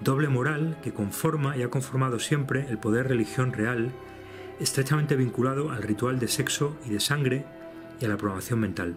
Doble 0.00 0.28
moral 0.28 0.76
que 0.82 0.92
conforma 0.92 1.56
y 1.56 1.62
ha 1.62 1.70
conformado 1.70 2.18
siempre 2.18 2.66
el 2.68 2.78
poder 2.78 3.08
religión 3.08 3.52
real, 3.52 3.92
estrechamente 4.60 5.16
vinculado 5.16 5.70
al 5.70 5.82
ritual 5.82 6.18
de 6.18 6.28
sexo 6.28 6.76
y 6.84 6.90
de 6.90 7.00
sangre 7.00 7.44
y 8.00 8.04
a 8.04 8.08
la 8.08 8.16
programación 8.16 8.60
mental. 8.60 8.96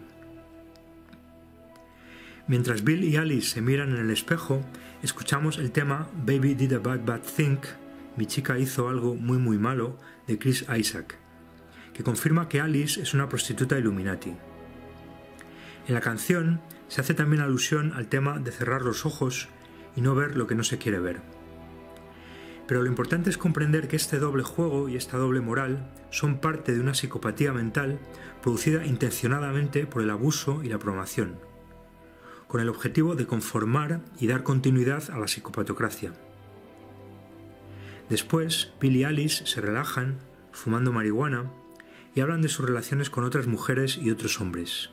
Mientras 2.48 2.86
Bill 2.86 3.04
y 3.04 3.18
Alice 3.18 3.50
se 3.50 3.62
miran 3.62 3.92
en 3.92 3.98
el 3.98 4.10
espejo, 4.10 4.62
escuchamos 5.04 5.58
el 5.58 5.72
tema 5.72 6.08
Baby 6.26 6.54
Did 6.54 6.74
a 6.74 6.80
Bad 6.80 7.04
Bad 7.04 7.22
Thing, 7.22 7.58
mi 8.16 8.26
chica 8.26 8.58
hizo 8.58 8.88
algo 8.88 9.16
muy 9.16 9.38
muy 9.38 9.58
malo, 9.58 9.98
de 10.28 10.40
Chris 10.40 10.66
Isaac, 10.78 11.18
que 11.94 12.04
confirma 12.04 12.48
que 12.48 12.62
Alice 12.62 13.02
es 13.02 13.14
una 13.14 13.28
prostituta 13.28 13.78
Illuminati. 13.78 14.34
En 15.90 15.94
la 15.94 16.00
canción 16.00 16.62
se 16.88 17.02
hace 17.02 17.14
también 17.14 17.42
alusión 17.42 17.92
al 17.94 18.08
tema 18.08 18.40
de 18.40 18.52
cerrar 18.52 18.82
los 18.82 19.06
ojos 19.06 19.50
y 19.98 20.02
no 20.02 20.16
ver 20.16 20.38
lo 20.38 20.48
que 20.48 20.56
no 20.56 20.64
se 20.64 20.78
quiere 20.78 21.00
ver. 21.00 21.20
Pero 22.66 22.82
lo 22.82 22.88
importante 22.88 23.30
es 23.30 23.38
comprender 23.38 23.90
que 23.90 23.98
este 23.98 24.20
doble 24.20 24.44
juego 24.44 24.88
y 24.88 24.96
esta 24.96 25.18
doble 25.18 25.42
moral 25.42 25.92
son 26.12 26.40
parte 26.40 26.74
de 26.74 26.80
una 26.80 26.94
psicopatía 26.94 27.52
mental 27.52 28.00
producida 28.42 28.86
intencionadamente 28.86 29.86
por 29.86 30.02
el 30.02 30.10
abuso 30.10 30.64
y 30.64 30.70
la 30.70 30.80
programación, 30.80 31.40
con 32.48 32.62
el 32.62 32.70
objetivo 32.70 33.16
de 33.16 33.28
conformar 33.28 34.02
y 34.20 34.28
dar 34.28 34.44
continuidad 34.44 35.10
a 35.12 35.18
la 35.18 35.28
psicopatocracia. 35.28 36.14
Después, 38.10 38.72
Bill 38.80 38.96
y 38.96 39.04
Alice 39.04 39.46
se 39.46 39.62
relajan, 39.62 40.20
fumando 40.52 40.94
marihuana, 40.94 41.52
y 42.16 42.22
hablan 42.22 42.42
de 42.42 42.50
sus 42.50 42.66
relaciones 42.66 43.10
con 43.10 43.26
otras 43.26 43.48
mujeres 43.48 43.98
y 43.98 44.10
otros 44.12 44.40
hombres. 44.40 44.90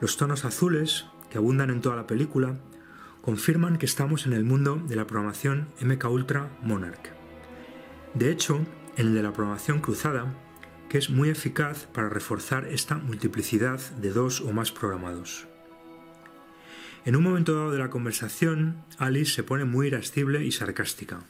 Los 0.00 0.16
tonos 0.16 0.44
azules, 0.44 1.06
que 1.30 1.38
abundan 1.38 1.70
en 1.70 1.80
toda 1.80 1.96
la 1.96 2.06
película, 2.06 2.56
confirman 3.22 3.78
que 3.78 3.86
estamos 3.86 4.26
en 4.26 4.34
el 4.34 4.44
mundo 4.44 4.76
de 4.76 4.94
la 4.94 5.06
programación 5.06 5.68
MK 5.80 6.04
Ultra 6.04 6.48
Monarch. 6.62 7.12
De 8.14 8.30
hecho, 8.30 8.60
en 8.96 9.08
el 9.08 9.14
de 9.14 9.22
la 9.22 9.32
programación 9.32 9.80
cruzada, 9.80 10.32
que 10.88 10.98
es 10.98 11.10
muy 11.10 11.30
eficaz 11.30 11.86
para 11.86 12.08
reforzar 12.08 12.66
esta 12.66 12.96
multiplicidad 12.96 13.80
de 13.96 14.10
dos 14.10 14.40
o 14.42 14.52
más 14.52 14.70
programados. 14.70 15.48
En 17.06 17.16
un 17.16 17.22
momento 17.22 17.54
dado 17.54 17.70
de 17.70 17.78
la 17.78 17.88
conversación, 17.88 18.84
Alice 18.98 19.32
se 19.32 19.44
pone 19.44 19.64
muy 19.64 19.86
irascible 19.86 20.44
y 20.44 20.52
sarcástica 20.52 21.20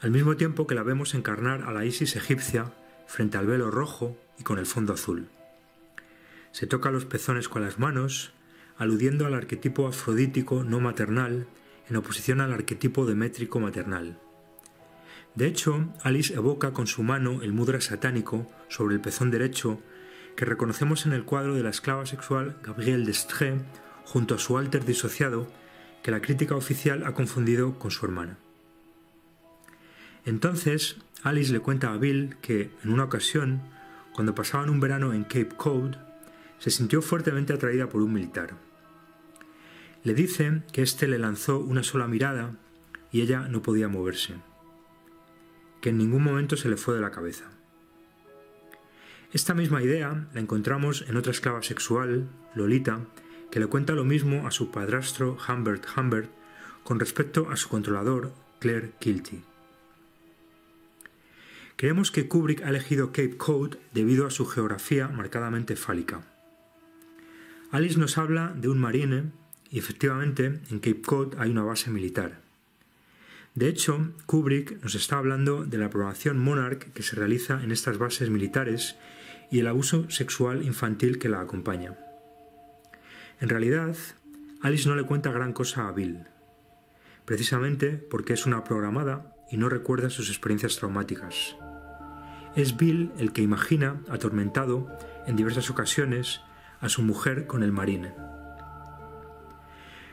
al 0.00 0.10
mismo 0.10 0.36
tiempo 0.36 0.66
que 0.66 0.74
la 0.74 0.82
vemos 0.82 1.14
encarnar 1.14 1.62
a 1.64 1.72
la 1.72 1.84
Isis 1.84 2.16
egipcia 2.16 2.72
frente 3.06 3.36
al 3.36 3.46
velo 3.46 3.70
rojo 3.70 4.16
y 4.38 4.44
con 4.44 4.58
el 4.58 4.66
fondo 4.66 4.94
azul. 4.94 5.28
Se 6.52 6.66
toca 6.66 6.90
los 6.90 7.04
pezones 7.04 7.48
con 7.48 7.62
las 7.62 7.78
manos, 7.78 8.32
aludiendo 8.78 9.26
al 9.26 9.34
arquetipo 9.34 9.86
afrodítico 9.86 10.64
no 10.64 10.80
maternal 10.80 11.46
en 11.88 11.96
oposición 11.96 12.40
al 12.40 12.52
arquetipo 12.52 13.04
demétrico 13.04 13.60
maternal. 13.60 14.18
De 15.34 15.46
hecho, 15.46 15.92
Alice 16.02 16.32
evoca 16.32 16.72
con 16.72 16.86
su 16.86 17.02
mano 17.02 17.42
el 17.42 17.52
mudra 17.52 17.80
satánico 17.80 18.46
sobre 18.68 18.94
el 18.94 19.00
pezón 19.00 19.30
derecho 19.30 19.80
que 20.36 20.44
reconocemos 20.44 21.06
en 21.06 21.12
el 21.12 21.24
cuadro 21.24 21.54
de 21.54 21.62
la 21.62 21.70
esclava 21.70 22.06
sexual 22.06 22.56
Gabrielle 22.62 23.04
Destré 23.04 23.58
junto 24.10 24.34
a 24.34 24.38
su 24.40 24.58
alter 24.58 24.84
disociado 24.84 25.46
que 26.02 26.10
la 26.10 26.20
crítica 26.20 26.56
oficial 26.56 27.06
ha 27.06 27.14
confundido 27.14 27.78
con 27.78 27.92
su 27.92 28.04
hermana. 28.04 28.38
Entonces, 30.24 30.96
Alice 31.22 31.52
le 31.52 31.60
cuenta 31.60 31.92
a 31.92 31.96
Bill 31.96 32.36
que, 32.42 32.72
en 32.82 32.90
una 32.90 33.04
ocasión, 33.04 33.62
cuando 34.12 34.34
pasaban 34.34 34.68
un 34.68 34.80
verano 34.80 35.12
en 35.12 35.22
Cape 35.22 35.50
Cod, 35.56 35.94
se 36.58 36.72
sintió 36.72 37.02
fuertemente 37.02 37.52
atraída 37.52 37.88
por 37.88 38.02
un 38.02 38.12
militar. 38.12 38.54
Le 40.02 40.12
dice 40.12 40.62
que 40.72 40.82
éste 40.82 41.06
le 41.06 41.20
lanzó 41.20 41.60
una 41.60 41.84
sola 41.84 42.08
mirada 42.08 42.56
y 43.12 43.20
ella 43.20 43.46
no 43.46 43.62
podía 43.62 43.86
moverse, 43.86 44.34
que 45.80 45.90
en 45.90 45.98
ningún 45.98 46.24
momento 46.24 46.56
se 46.56 46.68
le 46.68 46.76
fue 46.76 46.96
de 46.96 47.00
la 47.00 47.12
cabeza. 47.12 47.44
Esta 49.32 49.54
misma 49.54 49.84
idea 49.84 50.26
la 50.34 50.40
encontramos 50.40 51.04
en 51.08 51.16
otra 51.16 51.30
esclava 51.30 51.62
sexual, 51.62 52.28
Lolita, 52.56 53.06
que 53.50 53.60
le 53.60 53.66
cuenta 53.66 53.94
lo 53.94 54.04
mismo 54.04 54.46
a 54.46 54.50
su 54.50 54.70
padrastro 54.70 55.36
Humbert 55.48 55.86
Humbert 55.96 56.30
con 56.84 57.00
respecto 57.00 57.50
a 57.50 57.56
su 57.56 57.68
controlador, 57.68 58.32
Claire 58.58 58.92
Kilty. 58.98 59.42
Creemos 61.76 62.10
que 62.10 62.28
Kubrick 62.28 62.62
ha 62.62 62.68
elegido 62.68 63.08
Cape 63.08 63.36
Cod 63.36 63.76
debido 63.94 64.26
a 64.26 64.30
su 64.30 64.44
geografía 64.44 65.08
marcadamente 65.08 65.76
fálica. 65.76 66.20
Alice 67.70 67.98
nos 67.98 68.18
habla 68.18 68.52
de 68.54 68.68
un 68.68 68.78
marine 68.78 69.32
y 69.70 69.78
efectivamente 69.78 70.60
en 70.70 70.80
Cape 70.80 71.00
Cod 71.00 71.34
hay 71.38 71.50
una 71.50 71.62
base 71.62 71.90
militar. 71.90 72.40
De 73.54 73.68
hecho, 73.68 74.12
Kubrick 74.26 74.82
nos 74.82 74.94
está 74.94 75.18
hablando 75.18 75.64
de 75.64 75.78
la 75.78 75.90
programación 75.90 76.38
Monarch 76.38 76.92
que 76.92 77.02
se 77.02 77.16
realiza 77.16 77.62
en 77.62 77.72
estas 77.72 77.98
bases 77.98 78.30
militares 78.30 78.96
y 79.50 79.60
el 79.60 79.66
abuso 79.66 80.08
sexual 80.10 80.64
infantil 80.64 81.18
que 81.18 81.28
la 81.28 81.40
acompaña. 81.40 81.96
En 83.40 83.48
realidad, 83.48 83.96
Alice 84.60 84.86
no 84.86 84.94
le 84.94 85.04
cuenta 85.04 85.32
gran 85.32 85.54
cosa 85.54 85.88
a 85.88 85.92
Bill, 85.92 86.24
precisamente 87.24 87.92
porque 87.92 88.34
es 88.34 88.44
una 88.44 88.64
programada 88.64 89.34
y 89.50 89.56
no 89.56 89.70
recuerda 89.70 90.10
sus 90.10 90.28
experiencias 90.28 90.76
traumáticas. 90.76 91.56
Es 92.54 92.76
Bill 92.76 93.12
el 93.16 93.32
que 93.32 93.40
imagina, 93.40 94.02
atormentado, 94.10 94.88
en 95.26 95.36
diversas 95.36 95.70
ocasiones, 95.70 96.42
a 96.82 96.90
su 96.90 97.02
mujer 97.02 97.46
con 97.46 97.62
el 97.62 97.72
marine. 97.72 98.12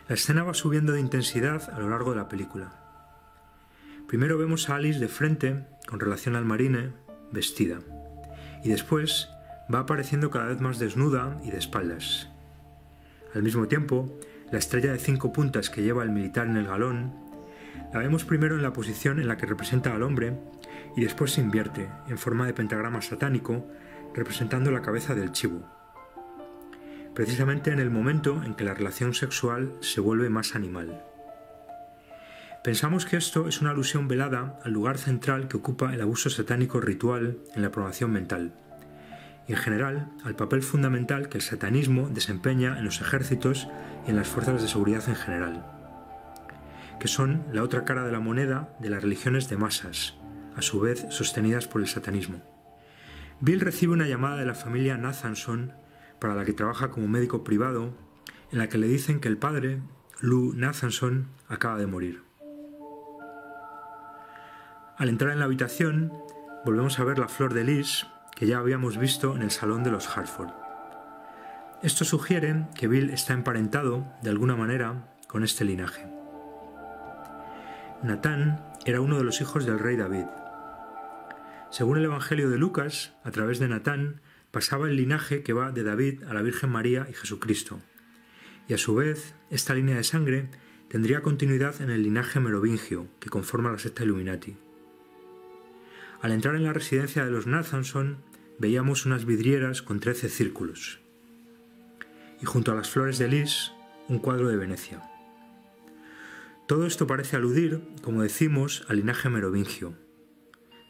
La 0.08 0.16
escena 0.16 0.44
va 0.44 0.54
subiendo 0.54 0.94
de 0.94 1.02
intensidad 1.02 1.70
a 1.74 1.80
lo 1.82 1.90
largo 1.90 2.12
de 2.12 2.18
la 2.18 2.30
película. 2.30 2.72
Primero 4.08 4.38
vemos 4.38 4.70
a 4.70 4.76
Alice 4.76 5.00
de 5.00 5.10
frente, 5.10 5.68
con 5.86 6.00
relación 6.00 6.38
al 6.38 6.46
marine, 6.46 6.94
vestida, 7.34 7.80
y 8.64 8.70
después 8.70 9.28
va 9.74 9.80
apareciendo 9.80 10.32
cada 10.32 10.46
vez 10.46 10.62
más 10.62 10.80
desnuda 10.80 11.42
y 11.44 11.52
de 11.52 11.58
espaldas. 11.58 12.30
Al 13.38 13.44
mismo 13.44 13.68
tiempo, 13.68 14.18
la 14.52 14.58
estrella 14.58 14.92
de 14.92 14.98
cinco 14.98 15.32
puntas 15.32 15.70
que 15.70 15.84
lleva 15.84 16.02
el 16.02 16.10
militar 16.10 16.48
en 16.48 16.58
el 16.58 16.66
galón, 16.66 17.14
la 17.94 18.00
vemos 18.00 18.26
primero 18.26 18.56
en 18.56 18.64
la 18.64 18.74
posición 18.74 19.20
en 19.20 19.28
la 19.28 19.38
que 19.38 19.46
representa 19.46 19.94
al 19.94 20.02
hombre 20.02 20.36
y 20.96 21.04
después 21.04 21.34
se 21.34 21.42
invierte 21.42 21.88
en 22.08 22.18
forma 22.18 22.48
de 22.48 22.56
pentagrama 22.56 23.00
satánico 23.04 23.70
representando 24.16 24.72
la 24.72 24.82
cabeza 24.82 25.14
del 25.14 25.34
chivo, 25.34 25.62
precisamente 27.14 27.70
en 27.70 27.80
el 27.80 27.92
momento 27.92 28.42
en 28.44 28.56
que 28.56 28.64
la 28.64 28.74
relación 28.74 29.14
sexual 29.14 29.72
se 29.82 30.02
vuelve 30.02 30.32
más 30.32 30.56
animal. 30.56 31.04
Pensamos 32.64 33.06
que 33.06 33.18
esto 33.18 33.48
es 33.48 33.62
una 33.62 33.70
alusión 33.70 34.08
velada 34.08 34.58
al 34.64 34.72
lugar 34.72 34.98
central 34.98 35.48
que 35.48 35.58
ocupa 35.58 35.94
el 35.94 36.02
abuso 36.02 36.32
satánico 36.32 36.82
ritual 36.82 37.38
en 37.54 37.62
la 37.62 37.70
programación 37.70 38.12
mental, 38.12 38.56
y 39.48 39.54
en 39.54 39.60
general 39.60 40.12
al 40.24 40.36
papel 40.36 40.62
fundamental 40.62 41.30
que 41.30 41.38
el 41.38 41.44
satanismo 41.44 42.10
desempeña 42.10 42.78
en 42.78 42.86
los 42.86 43.02
ejércitos 43.02 43.68
y 44.06 44.10
en 44.10 44.18
las 44.18 44.28
fuerzas 44.28 44.62
de 44.62 44.68
seguridad 44.68 45.08
en 45.08 45.16
general, 45.16 45.66
que 47.00 47.08
son 47.08 47.46
la 47.54 47.64
otra 47.64 47.86
cara 47.86 48.06
de 48.06 48.12
la 48.12 48.20
moneda 48.20 48.76
de 48.80 48.90
las 48.90 49.02
religiones 49.02 49.50
de 49.50 49.58
masas, 49.58 50.16
a 50.56 50.62
su 50.62 50.80
vez 50.80 51.06
sostenidas 51.10 51.68
por 51.68 51.82
el 51.82 51.88
satanismo. 51.88 52.42
Bill 53.40 53.62
recibe 53.62 53.94
una 53.94 54.08
llamada 54.08 54.38
de 54.38 54.46
la 54.46 54.56
familia 54.56 54.98
Nathanson, 54.98 55.74
para 56.20 56.36
la 56.36 56.44
que 56.44 56.54
trabaja 56.54 56.90
como 56.90 57.08
médico 57.08 57.44
privado, 57.44 57.94
en 58.52 58.58
la 58.58 58.68
que 58.68 58.80
le 58.80 58.88
dicen 58.88 59.20
que 59.20 59.28
el 59.28 59.38
padre, 59.38 59.82
Lou 60.20 60.54
Nathanson, 60.54 61.28
acaba 61.48 61.78
de 61.78 61.86
morir. 61.86 62.24
Al 64.98 65.10
entrar 65.10 65.32
en 65.32 65.40
la 65.40 65.46
habitación, 65.46 66.12
volvemos 66.66 66.98
a 67.00 67.04
ver 67.04 67.20
la 67.20 67.28
flor 67.28 67.54
de 67.54 67.64
lis 67.64 68.08
que 68.38 68.46
ya 68.46 68.60
habíamos 68.60 69.00
visto 69.00 69.36
en 69.36 69.42
el 69.42 69.50
salón 69.50 69.84
de 69.84 69.90
los 69.90 70.16
Hartford. 70.16 70.52
Esto 71.82 72.06
sugiere 72.06 72.68
que 72.76 72.88
Bill 72.88 73.10
está 73.10 73.34
emparentado, 73.34 74.06
de 74.22 74.30
alguna 74.30 74.56
manera, 74.56 75.12
con 75.28 75.44
este 75.44 75.66
linaje. 75.66 76.06
Nathan 78.04 78.64
era 78.86 79.02
uno 79.02 79.18
de 79.18 79.24
los 79.24 79.42
hijos 79.42 79.66
del 79.66 79.80
rey 79.80 79.96
David. 79.96 80.26
Según 81.72 81.98
el 81.98 82.06
Evangelio 82.06 82.52
de 82.52 82.60
Lucas, 82.60 83.16
a 83.24 83.32
través 83.32 83.58
de 83.58 83.70
Natán, 83.70 84.22
pasaba 84.52 84.88
el 84.88 84.98
linaje 84.98 85.42
que 85.42 85.54
va 85.54 85.72
de 85.72 85.82
David 85.82 86.22
a 86.26 86.36
la 86.36 86.44
Virgen 86.44 86.70
María 86.70 87.08
y 87.10 87.14
Jesucristo. 87.14 87.80
Y 88.68 88.76
a 88.76 88.78
su 88.78 88.94
vez, 88.94 89.34
esta 89.50 89.74
línea 89.74 89.96
de 89.96 90.04
sangre 90.04 90.52
tendría 90.90 91.24
continuidad 91.24 91.82
en 91.82 91.90
el 91.90 92.04
linaje 92.04 92.40
merovingio, 92.40 93.08
que 93.20 93.32
conforma 93.32 93.72
la 93.72 93.80
secta 93.80 94.04
Illuminati. 94.04 94.58
Al 96.22 96.32
entrar 96.32 96.56
en 96.56 96.64
la 96.64 96.74
residencia 96.74 97.24
de 97.24 97.32
los 97.32 97.46
Nathanson, 97.46 98.18
veíamos 98.58 99.06
unas 99.06 99.26
vidrieras 99.26 99.84
con 99.84 100.00
trece 100.00 100.30
círculos. 100.30 101.00
Y 102.42 102.46
junto 102.46 102.72
a 102.72 102.76
las 102.76 102.90
flores 102.90 103.20
de 103.20 103.28
lis, 103.28 103.72
un 104.08 104.20
cuadro 104.20 104.48
de 104.48 104.58
Venecia. 104.58 105.04
Todo 106.68 106.88
esto 106.88 107.08
parece 107.08 107.36
aludir, 107.36 107.82
como 108.02 108.24
decimos, 108.24 108.84
al 108.90 108.98
linaje 108.98 109.30
merovingio, 109.30 109.94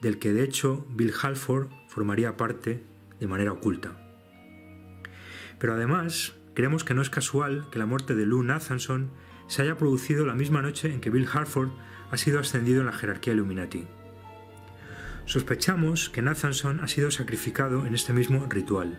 del 0.02 0.18
que 0.18 0.32
de 0.32 0.44
hecho 0.44 0.88
Bill 0.90 1.14
Halford 1.22 1.68
formaría 1.88 2.38
parte 2.38 2.84
de 3.20 3.28
manera 3.28 3.52
oculta. 3.52 3.98
Pero 5.60 5.74
además, 5.74 6.36
creemos 6.54 6.84
que 6.84 6.94
no 6.94 7.02
es 7.02 7.10
casual 7.10 7.68
que 7.70 7.80
la 7.80 7.86
muerte 7.86 8.16
de 8.16 8.26
Lou 8.26 8.44
Nathanson 8.44 9.12
se 9.48 9.62
haya 9.62 9.78
producido 9.78 10.26
la 10.26 10.36
misma 10.36 10.62
noche 10.62 10.94
en 10.94 11.02
que 11.02 11.10
Bill 11.10 11.28
Harford 11.32 11.70
ha 12.12 12.18
sido 12.18 12.40
ascendido 12.40 12.80
en 12.80 12.88
la 12.88 12.94
jerarquía 12.94 13.34
Illuminati. 13.34 13.88
Sospechamos 15.28 16.10
que 16.10 16.22
Nathanson 16.22 16.80
ha 16.80 16.88
sido 16.88 17.12
sacrificado 17.12 17.86
en 17.86 17.94
este 17.94 18.14
mismo 18.14 18.46
ritual 18.50 18.98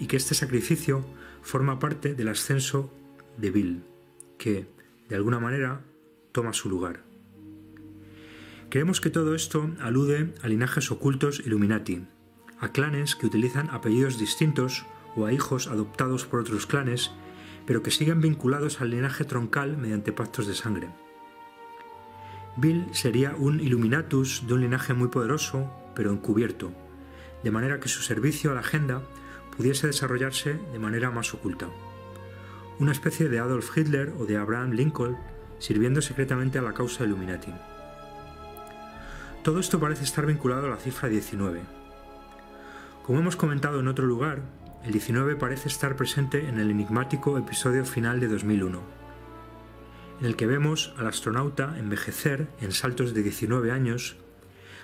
y 0.00 0.06
que 0.06 0.16
este 0.16 0.34
sacrificio 0.34 1.04
forma 1.42 1.78
parte 1.78 2.14
del 2.14 2.28
ascenso 2.28 2.90
de 3.36 3.50
Bill, 3.50 3.84
que, 4.38 4.66
de 5.10 5.14
alguna 5.14 5.40
manera, 5.40 5.84
toma 6.32 6.54
su 6.54 6.70
lugar. 6.70 7.04
Creemos 8.70 9.02
que 9.02 9.10
todo 9.10 9.34
esto 9.34 9.70
alude 9.78 10.32
a 10.42 10.48
linajes 10.48 10.90
ocultos 10.90 11.42
Illuminati, 11.44 12.06
a 12.58 12.72
clanes 12.72 13.14
que 13.14 13.26
utilizan 13.26 13.68
apellidos 13.68 14.18
distintos 14.18 14.86
o 15.16 15.26
a 15.26 15.34
hijos 15.34 15.68
adoptados 15.68 16.24
por 16.24 16.40
otros 16.40 16.66
clanes, 16.66 17.10
pero 17.66 17.82
que 17.82 17.90
siguen 17.90 18.22
vinculados 18.22 18.80
al 18.80 18.88
linaje 18.88 19.26
troncal 19.26 19.76
mediante 19.76 20.12
pactos 20.12 20.46
de 20.46 20.54
sangre. 20.54 20.88
Bill 22.56 22.86
sería 22.92 23.34
un 23.36 23.60
Illuminatus 23.60 24.46
de 24.46 24.54
un 24.54 24.60
linaje 24.60 24.92
muy 24.92 25.08
poderoso, 25.08 25.70
pero 25.94 26.12
encubierto, 26.12 26.72
de 27.42 27.50
manera 27.50 27.80
que 27.80 27.88
su 27.88 28.02
servicio 28.02 28.50
a 28.50 28.54
la 28.54 28.60
agenda 28.60 29.02
pudiese 29.56 29.86
desarrollarse 29.86 30.58
de 30.72 30.78
manera 30.78 31.10
más 31.10 31.32
oculta. 31.32 31.68
Una 32.78 32.92
especie 32.92 33.28
de 33.28 33.38
Adolf 33.38 33.76
Hitler 33.76 34.12
o 34.18 34.26
de 34.26 34.36
Abraham 34.36 34.72
Lincoln 34.72 35.16
sirviendo 35.58 36.02
secretamente 36.02 36.58
a 36.58 36.62
la 36.62 36.74
causa 36.74 37.04
Illuminati. 37.04 37.52
Todo 39.42 39.58
esto 39.58 39.80
parece 39.80 40.04
estar 40.04 40.26
vinculado 40.26 40.66
a 40.66 40.70
la 40.70 40.76
cifra 40.76 41.08
19. 41.08 41.60
Como 43.06 43.18
hemos 43.18 43.36
comentado 43.36 43.80
en 43.80 43.88
otro 43.88 44.06
lugar, 44.06 44.42
el 44.84 44.92
19 44.92 45.36
parece 45.36 45.68
estar 45.68 45.96
presente 45.96 46.48
en 46.48 46.58
el 46.58 46.70
enigmático 46.70 47.38
episodio 47.38 47.84
final 47.84 48.20
de 48.20 48.28
2001, 48.28 48.80
en 50.22 50.26
el 50.26 50.36
que 50.36 50.46
vemos 50.46 50.94
al 50.98 51.08
astronauta 51.08 51.76
envejecer 51.80 52.46
en 52.60 52.70
saltos 52.70 53.12
de 53.12 53.24
19 53.24 53.72
años, 53.72 54.14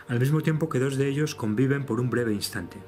al 0.08 0.18
mismo 0.18 0.40
tiempo 0.40 0.68
que 0.68 0.80
dos 0.80 0.96
de 0.96 1.06
ellos 1.06 1.36
conviven 1.36 1.86
por 1.86 2.00
un 2.00 2.10
breve 2.10 2.34
instante. 2.34 2.78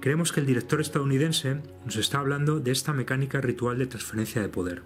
Creemos 0.00 0.32
que 0.32 0.40
el 0.40 0.46
director 0.46 0.82
estadounidense 0.82 1.62
nos 1.86 1.96
está 1.96 2.18
hablando 2.18 2.60
de 2.60 2.72
esta 2.72 2.92
mecánica 2.92 3.40
ritual 3.40 3.78
de 3.78 3.86
transferencia 3.86 4.42
de 4.42 4.50
poder, 4.50 4.82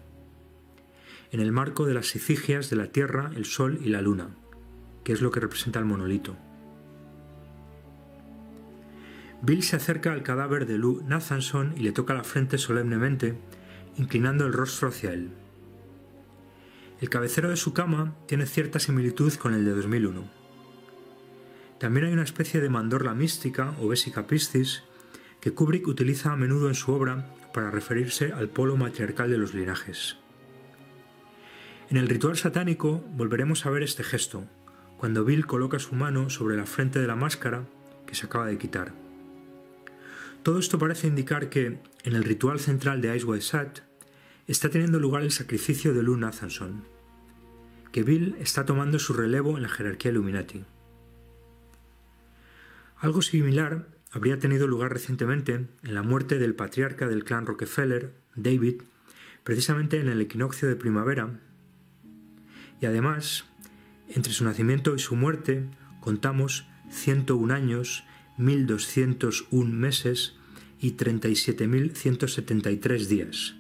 en 1.32 1.40
el 1.40 1.50
marco 1.50 1.86
de 1.86 1.94
las 1.94 2.06
sicigias 2.06 2.70
de 2.70 2.76
la 2.76 2.86
Tierra, 2.86 3.32
el 3.34 3.44
Sol 3.44 3.80
y 3.82 3.88
la 3.88 4.00
Luna, 4.00 4.28
que 5.02 5.12
es 5.12 5.22
lo 5.22 5.32
que 5.32 5.40
representa 5.40 5.80
el 5.80 5.86
monolito. 5.86 6.36
Bill 9.42 9.64
se 9.64 9.74
acerca 9.74 10.12
al 10.12 10.22
cadáver 10.22 10.66
de 10.66 10.78
Lou 10.78 11.02
Nathanson 11.02 11.74
y 11.76 11.80
le 11.80 11.90
toca 11.90 12.14
la 12.14 12.22
frente 12.22 12.58
solemnemente, 12.58 13.34
inclinando 13.96 14.46
el 14.46 14.52
rostro 14.52 14.86
hacia 14.86 15.12
él. 15.12 15.41
El 17.02 17.10
cabecero 17.10 17.50
de 17.50 17.56
su 17.56 17.72
cama 17.72 18.14
tiene 18.26 18.46
cierta 18.46 18.78
similitud 18.78 19.34
con 19.34 19.54
el 19.54 19.64
de 19.64 19.72
2001. 19.72 20.22
También 21.80 22.06
hay 22.06 22.12
una 22.12 22.22
especie 22.22 22.60
de 22.60 22.68
mandorla 22.68 23.12
mística 23.12 23.74
o 23.80 23.88
vesica 23.88 24.28
piscis 24.28 24.84
que 25.40 25.52
Kubrick 25.52 25.88
utiliza 25.88 26.30
a 26.30 26.36
menudo 26.36 26.68
en 26.68 26.76
su 26.76 26.92
obra 26.92 27.34
para 27.52 27.72
referirse 27.72 28.32
al 28.32 28.50
polo 28.50 28.76
matriarcal 28.76 29.28
de 29.28 29.36
los 29.36 29.52
linajes. 29.52 30.16
En 31.90 31.96
el 31.96 32.08
ritual 32.08 32.36
satánico 32.36 33.04
volveremos 33.16 33.66
a 33.66 33.70
ver 33.70 33.82
este 33.82 34.04
gesto, 34.04 34.44
cuando 34.96 35.24
Bill 35.24 35.44
coloca 35.44 35.80
su 35.80 35.96
mano 35.96 36.30
sobre 36.30 36.56
la 36.56 36.66
frente 36.66 37.00
de 37.00 37.08
la 37.08 37.16
máscara 37.16 37.66
que 38.06 38.14
se 38.14 38.26
acaba 38.26 38.46
de 38.46 38.58
quitar. 38.58 38.92
Todo 40.44 40.60
esto 40.60 40.78
parece 40.78 41.08
indicar 41.08 41.48
que, 41.48 41.80
en 42.04 42.14
el 42.14 42.22
ritual 42.22 42.60
central 42.60 43.00
de 43.00 43.16
Ice 43.16 43.40
Sat, 43.40 43.80
está 44.46 44.68
teniendo 44.68 45.00
lugar 45.00 45.22
el 45.22 45.32
sacrificio 45.32 45.94
de 45.94 46.04
Lou 46.04 46.16
Nathanson, 46.16 46.91
que 47.92 48.02
Bill 48.02 48.36
está 48.40 48.66
tomando 48.66 48.98
su 48.98 49.12
relevo 49.12 49.56
en 49.56 49.62
la 49.62 49.68
jerarquía 49.68 50.10
Illuminati. 50.10 50.64
Algo 52.96 53.22
similar 53.22 53.86
habría 54.10 54.38
tenido 54.38 54.66
lugar 54.66 54.92
recientemente 54.92 55.54
en 55.54 55.94
la 55.94 56.02
muerte 56.02 56.38
del 56.38 56.54
patriarca 56.54 57.08
del 57.08 57.24
clan 57.24 57.46
Rockefeller, 57.46 58.12
David, 58.34 58.82
precisamente 59.44 60.00
en 60.00 60.08
el 60.08 60.20
equinoccio 60.20 60.68
de 60.68 60.76
primavera. 60.76 61.40
Y 62.80 62.86
además, 62.86 63.44
entre 64.08 64.32
su 64.32 64.44
nacimiento 64.44 64.94
y 64.94 64.98
su 64.98 65.16
muerte 65.16 65.68
contamos 66.00 66.66
101 66.90 67.54
años 67.54 68.04
1.201 68.38 69.70
meses 69.70 70.34
y 70.80 70.92
37.173 70.92 73.06
días. 73.06 73.54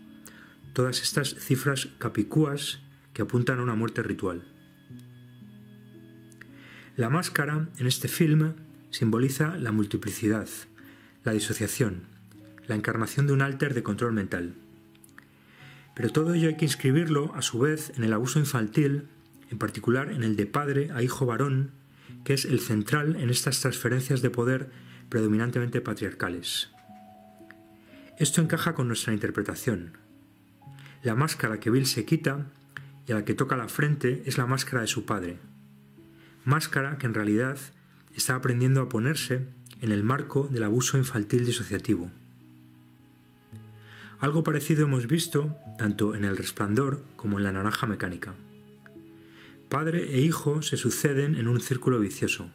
Todas 0.72 1.02
estas 1.02 1.34
cifras 1.34 1.88
capicúas 1.98 2.81
que 3.12 3.22
apuntan 3.22 3.58
a 3.58 3.62
una 3.62 3.74
muerte 3.74 4.02
ritual. 4.02 4.42
La 6.96 7.08
máscara 7.08 7.68
en 7.78 7.86
este 7.86 8.08
film 8.08 8.54
simboliza 8.90 9.56
la 9.56 9.72
multiplicidad, 9.72 10.48
la 11.24 11.32
disociación, 11.32 12.02
la 12.66 12.74
encarnación 12.74 13.26
de 13.26 13.32
un 13.32 13.42
alter 13.42 13.74
de 13.74 13.82
control 13.82 14.12
mental. 14.12 14.54
Pero 15.94 16.10
todo 16.10 16.34
ello 16.34 16.48
hay 16.48 16.56
que 16.56 16.64
inscribirlo, 16.64 17.34
a 17.34 17.42
su 17.42 17.58
vez, 17.58 17.92
en 17.96 18.04
el 18.04 18.12
abuso 18.12 18.38
infantil, 18.38 19.08
en 19.50 19.58
particular 19.58 20.10
en 20.10 20.22
el 20.22 20.36
de 20.36 20.46
padre 20.46 20.90
a 20.92 21.02
hijo 21.02 21.26
varón, 21.26 21.70
que 22.24 22.34
es 22.34 22.44
el 22.44 22.60
central 22.60 23.16
en 23.16 23.30
estas 23.30 23.60
transferencias 23.60 24.22
de 24.22 24.30
poder 24.30 24.70
predominantemente 25.08 25.80
patriarcales. 25.80 26.70
Esto 28.18 28.40
encaja 28.40 28.74
con 28.74 28.86
nuestra 28.86 29.12
interpretación. 29.12 29.98
La 31.02 31.14
máscara 31.14 31.58
que 31.58 31.70
Bill 31.70 31.86
se 31.86 32.04
quita 32.04 32.46
y 33.06 33.12
a 33.12 33.16
la 33.16 33.24
que 33.24 33.34
toca 33.34 33.56
la 33.56 33.68
frente 33.68 34.22
es 34.26 34.38
la 34.38 34.46
máscara 34.46 34.82
de 34.82 34.86
su 34.86 35.04
padre, 35.04 35.38
máscara 36.44 36.98
que 36.98 37.06
en 37.06 37.14
realidad 37.14 37.58
está 38.14 38.34
aprendiendo 38.34 38.80
a 38.82 38.88
ponerse 38.88 39.46
en 39.80 39.92
el 39.92 40.04
marco 40.04 40.48
del 40.48 40.62
abuso 40.62 40.98
infantil 40.98 41.44
disociativo. 41.44 42.10
Algo 44.20 44.44
parecido 44.44 44.84
hemos 44.84 45.08
visto 45.08 45.56
tanto 45.78 46.14
en 46.14 46.24
El 46.24 46.36
Resplandor 46.36 47.02
como 47.16 47.38
en 47.38 47.44
La 47.44 47.52
Naranja 47.52 47.88
Mecánica. 47.88 48.34
Padre 49.68 50.14
e 50.14 50.20
hijo 50.20 50.62
se 50.62 50.76
suceden 50.76 51.34
en 51.34 51.48
un 51.48 51.60
círculo 51.60 51.98
vicioso. 51.98 52.50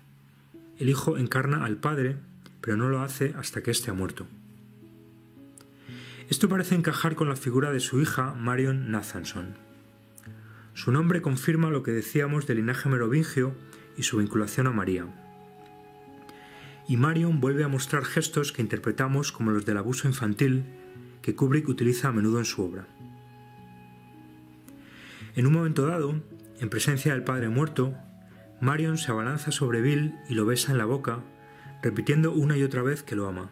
El 0.78 0.88
hijo 0.88 1.18
encarna 1.18 1.66
al 1.66 1.76
padre, 1.76 2.16
pero 2.62 2.78
no 2.78 2.88
lo 2.88 3.02
hace 3.02 3.34
hasta 3.38 3.64
que 3.64 3.72
éste 3.72 3.92
ha 3.92 3.94
muerto. 3.94 4.28
Esto 6.30 6.48
parece 6.48 6.76
encajar 6.76 7.16
con 7.16 7.28
la 7.28 7.36
figura 7.36 7.72
de 7.72 7.80
su 7.80 8.00
hija 8.00 8.34
Marion 8.34 8.92
Nathanson. 8.92 9.67
Su 10.78 10.92
nombre 10.92 11.24
confirma 11.24 11.72
lo 11.72 11.82
que 11.82 11.90
decíamos 11.90 12.46
del 12.46 12.58
linaje 12.58 12.88
merovingio 12.88 13.56
y 13.98 14.04
su 14.04 14.18
vinculación 14.18 14.68
a 14.68 14.72
María. 14.72 15.08
Y 16.88 16.98
Marion 16.98 17.40
vuelve 17.40 17.64
a 17.64 17.68
mostrar 17.68 18.06
gestos 18.06 18.52
que 18.52 18.62
interpretamos 18.62 19.32
como 19.32 19.50
los 19.50 19.66
del 19.66 19.78
abuso 19.78 20.08
infantil 20.08 20.66
que 21.24 21.34
Kubrick 21.34 21.68
utiliza 21.68 22.10
a 22.10 22.12
menudo 22.12 22.38
en 22.38 22.46
su 22.46 22.62
obra. 22.62 22.88
En 25.36 25.48
un 25.48 25.54
momento 25.54 25.88
dado, 25.88 26.22
en 26.60 26.70
presencia 26.70 27.14
del 27.14 27.24
padre 27.24 27.50
muerto, 27.50 27.96
Marion 28.62 29.00
se 29.00 29.10
abalanza 29.10 29.52
sobre 29.52 29.82
Bill 29.82 30.14
y 30.30 30.36
lo 30.36 30.46
besa 30.46 30.72
en 30.74 30.78
la 30.78 30.86
boca, 30.86 31.24
repitiendo 31.82 32.32
una 32.32 32.56
y 32.56 32.62
otra 32.62 32.84
vez 32.84 33.02
que 33.02 33.16
lo 33.16 33.28
ama. 33.28 33.50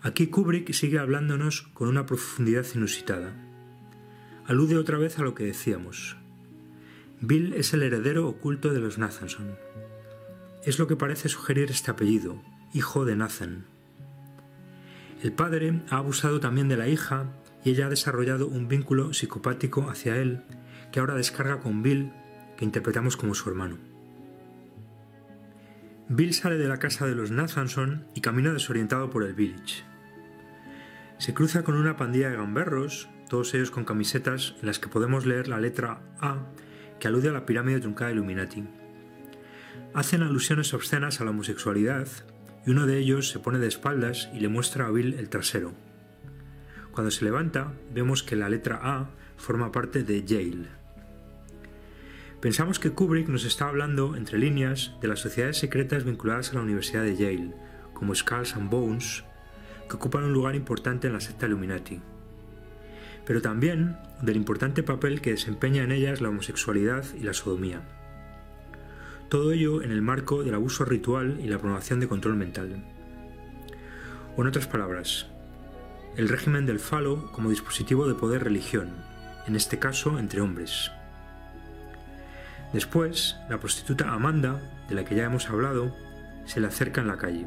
Aquí 0.00 0.28
Kubrick 0.28 0.72
sigue 0.72 0.98
hablándonos 0.98 1.60
con 1.60 1.88
una 1.88 2.06
profundidad 2.06 2.64
inusitada. 2.74 3.49
Alude 4.50 4.78
otra 4.78 4.98
vez 4.98 5.16
a 5.16 5.22
lo 5.22 5.36
que 5.36 5.44
decíamos. 5.44 6.16
Bill 7.20 7.52
es 7.52 7.72
el 7.72 7.84
heredero 7.84 8.26
oculto 8.26 8.72
de 8.72 8.80
los 8.80 8.98
Nathanson. 8.98 9.54
Es 10.64 10.80
lo 10.80 10.88
que 10.88 10.96
parece 10.96 11.28
sugerir 11.28 11.70
este 11.70 11.92
apellido, 11.92 12.42
hijo 12.74 13.04
de 13.04 13.14
Nathan. 13.14 13.66
El 15.22 15.30
padre 15.30 15.82
ha 15.88 15.98
abusado 15.98 16.40
también 16.40 16.68
de 16.68 16.76
la 16.76 16.88
hija 16.88 17.28
y 17.64 17.70
ella 17.70 17.86
ha 17.86 17.90
desarrollado 17.90 18.48
un 18.48 18.66
vínculo 18.66 19.14
psicopático 19.14 19.88
hacia 19.88 20.16
él 20.16 20.42
que 20.90 20.98
ahora 20.98 21.14
descarga 21.14 21.60
con 21.60 21.84
Bill, 21.84 22.10
que 22.56 22.64
interpretamos 22.64 23.16
como 23.16 23.34
su 23.34 23.48
hermano. 23.48 23.78
Bill 26.08 26.34
sale 26.34 26.56
de 26.56 26.66
la 26.66 26.80
casa 26.80 27.06
de 27.06 27.14
los 27.14 27.30
Nathanson 27.30 28.04
y 28.16 28.20
camina 28.20 28.52
desorientado 28.52 29.10
por 29.10 29.22
el 29.22 29.34
village. 29.34 29.84
Se 31.18 31.34
cruza 31.34 31.62
con 31.62 31.76
una 31.76 31.96
pandilla 31.96 32.30
de 32.30 32.36
gamberros, 32.36 33.08
todos 33.30 33.54
ellos 33.54 33.70
con 33.70 33.84
camisetas 33.84 34.56
en 34.60 34.66
las 34.66 34.80
que 34.80 34.88
podemos 34.88 35.24
leer 35.24 35.46
la 35.46 35.60
letra 35.60 36.00
A 36.20 36.48
que 36.98 37.06
alude 37.06 37.28
a 37.28 37.32
la 37.32 37.46
pirámide 37.46 37.80
truncada 37.80 38.10
Illuminati. 38.10 38.64
Hacen 39.94 40.22
alusiones 40.22 40.74
obscenas 40.74 41.20
a 41.20 41.24
la 41.24 41.30
homosexualidad 41.30 42.08
y 42.66 42.70
uno 42.70 42.86
de 42.86 42.98
ellos 42.98 43.28
se 43.30 43.38
pone 43.38 43.60
de 43.60 43.68
espaldas 43.68 44.28
y 44.34 44.40
le 44.40 44.48
muestra 44.48 44.86
a 44.86 44.90
Bill 44.90 45.14
el 45.14 45.28
trasero. 45.30 45.72
Cuando 46.90 47.12
se 47.12 47.24
levanta, 47.24 47.72
vemos 47.94 48.24
que 48.24 48.34
la 48.34 48.48
letra 48.48 48.80
A 48.82 49.10
forma 49.36 49.70
parte 49.70 50.02
de 50.02 50.24
Yale. 50.24 50.68
Pensamos 52.40 52.80
que 52.80 52.90
Kubrick 52.90 53.28
nos 53.28 53.44
está 53.44 53.68
hablando, 53.68 54.16
entre 54.16 54.38
líneas, 54.38 54.92
de 55.00 55.06
las 55.06 55.20
sociedades 55.20 55.58
secretas 55.58 56.02
vinculadas 56.02 56.50
a 56.50 56.54
la 56.54 56.62
Universidad 56.62 57.04
de 57.04 57.14
Yale, 57.16 57.54
como 57.94 58.12
Skulls 58.14 58.56
and 58.56 58.70
Bones, 58.70 59.24
que 59.88 59.96
ocupan 59.96 60.24
un 60.24 60.32
lugar 60.32 60.56
importante 60.56 61.06
en 61.06 61.12
la 61.12 61.20
secta 61.20 61.46
Illuminati, 61.46 62.00
pero 63.30 63.42
también 63.42 63.96
del 64.22 64.34
importante 64.34 64.82
papel 64.82 65.20
que 65.20 65.30
desempeña 65.30 65.84
en 65.84 65.92
ellas 65.92 66.20
la 66.20 66.30
homosexualidad 66.30 67.04
y 67.14 67.22
la 67.22 67.32
sodomía. 67.32 67.80
Todo 69.28 69.52
ello 69.52 69.82
en 69.82 69.92
el 69.92 70.02
marco 70.02 70.42
del 70.42 70.56
abuso 70.56 70.84
ritual 70.84 71.38
y 71.40 71.46
la 71.46 71.58
promoción 71.58 72.00
de 72.00 72.08
control 72.08 72.34
mental. 72.34 72.82
O 74.36 74.42
en 74.42 74.48
otras 74.48 74.66
palabras, 74.66 75.28
el 76.16 76.28
régimen 76.28 76.66
del 76.66 76.80
falo 76.80 77.30
como 77.30 77.50
dispositivo 77.50 78.08
de 78.08 78.16
poder 78.16 78.42
religión, 78.42 78.90
en 79.46 79.54
este 79.54 79.78
caso 79.78 80.18
entre 80.18 80.40
hombres. 80.40 80.90
Después, 82.72 83.36
la 83.48 83.60
prostituta 83.60 84.12
Amanda, 84.12 84.60
de 84.88 84.96
la 84.96 85.04
que 85.04 85.14
ya 85.14 85.26
hemos 85.26 85.48
hablado, 85.48 85.94
se 86.46 86.58
le 86.58 86.66
acerca 86.66 87.00
en 87.00 87.06
la 87.06 87.16
calle. 87.16 87.46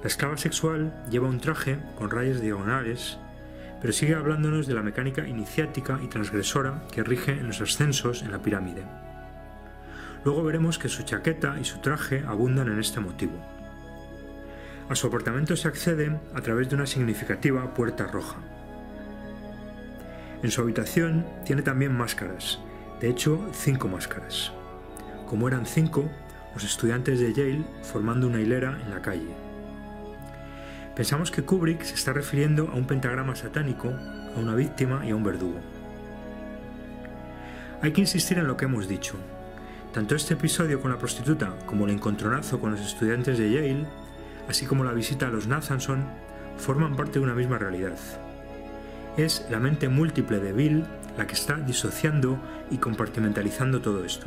La 0.00 0.06
esclava 0.06 0.38
sexual 0.38 0.94
lleva 1.10 1.28
un 1.28 1.38
traje 1.38 1.78
con 1.98 2.08
rayas 2.10 2.40
diagonales, 2.40 3.18
pero 3.80 3.92
sigue 3.92 4.14
hablándonos 4.14 4.66
de 4.66 4.74
la 4.74 4.82
mecánica 4.82 5.26
iniciática 5.26 6.00
y 6.02 6.08
transgresora 6.08 6.82
que 6.90 7.04
rige 7.04 7.32
en 7.32 7.46
los 7.46 7.60
ascensos 7.60 8.22
en 8.22 8.32
la 8.32 8.42
pirámide. 8.42 8.84
Luego 10.24 10.42
veremos 10.42 10.78
que 10.78 10.88
su 10.88 11.04
chaqueta 11.04 11.58
y 11.60 11.64
su 11.64 11.78
traje 11.80 12.24
abundan 12.26 12.68
en 12.68 12.80
este 12.80 13.00
motivo. 13.00 13.40
A 14.88 14.94
su 14.94 15.06
apartamento 15.06 15.54
se 15.54 15.68
accede 15.68 16.18
a 16.34 16.40
través 16.40 16.68
de 16.68 16.74
una 16.74 16.86
significativa 16.86 17.74
puerta 17.74 18.06
roja. 18.06 18.38
En 20.42 20.50
su 20.50 20.60
habitación 20.60 21.26
tiene 21.44 21.62
también 21.62 21.96
máscaras, 21.96 22.58
de 23.00 23.10
hecho 23.10 23.48
cinco 23.52 23.88
máscaras. 23.88 24.52
Como 25.26 25.46
eran 25.46 25.66
cinco, 25.66 26.10
los 26.54 26.64
estudiantes 26.64 27.20
de 27.20 27.32
Yale 27.32 27.64
formando 27.82 28.26
una 28.26 28.40
hilera 28.40 28.80
en 28.82 28.90
la 28.90 29.02
calle. 29.02 29.47
Pensamos 30.98 31.30
que 31.30 31.44
Kubrick 31.44 31.84
se 31.84 31.94
está 31.94 32.12
refiriendo 32.12 32.70
a 32.72 32.74
un 32.74 32.84
pentagrama 32.84 33.36
satánico, 33.36 33.88
a 34.34 34.40
una 34.40 34.56
víctima 34.56 35.06
y 35.06 35.10
a 35.10 35.14
un 35.14 35.22
verdugo. 35.22 35.60
Hay 37.80 37.92
que 37.92 38.00
insistir 38.00 38.36
en 38.38 38.48
lo 38.48 38.56
que 38.56 38.64
hemos 38.64 38.88
dicho. 38.88 39.14
Tanto 39.92 40.16
este 40.16 40.34
episodio 40.34 40.80
con 40.82 40.90
la 40.90 40.98
prostituta 40.98 41.54
como 41.66 41.84
el 41.84 41.92
encontronazo 41.92 42.58
con 42.58 42.72
los 42.72 42.80
estudiantes 42.80 43.38
de 43.38 43.48
Yale, 43.48 43.86
así 44.48 44.66
como 44.66 44.82
la 44.82 44.92
visita 44.92 45.28
a 45.28 45.30
los 45.30 45.46
Nathanson, 45.46 46.04
forman 46.56 46.96
parte 46.96 47.20
de 47.20 47.24
una 47.24 47.34
misma 47.34 47.58
realidad. 47.58 47.96
Es 49.16 49.46
la 49.50 49.60
mente 49.60 49.88
múltiple 49.88 50.40
de 50.40 50.52
Bill 50.52 50.84
la 51.16 51.28
que 51.28 51.34
está 51.34 51.58
disociando 51.58 52.40
y 52.72 52.78
compartimentalizando 52.78 53.80
todo 53.80 54.04
esto. 54.04 54.26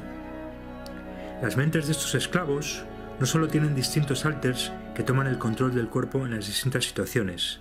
Las 1.41 1.57
mentes 1.57 1.87
de 1.87 1.91
estos 1.91 2.15
esclavos 2.15 2.85
no 3.19 3.25
solo 3.25 3.49
tienen 3.49 3.75
distintos 3.75 4.25
alters 4.25 4.71
que 4.95 5.03
toman 5.03 5.27
el 5.27 5.37
control 5.37 5.73
del 5.73 5.87
cuerpo 5.87 6.25
en 6.25 6.31
las 6.31 6.47
distintas 6.47 6.85
situaciones, 6.85 7.59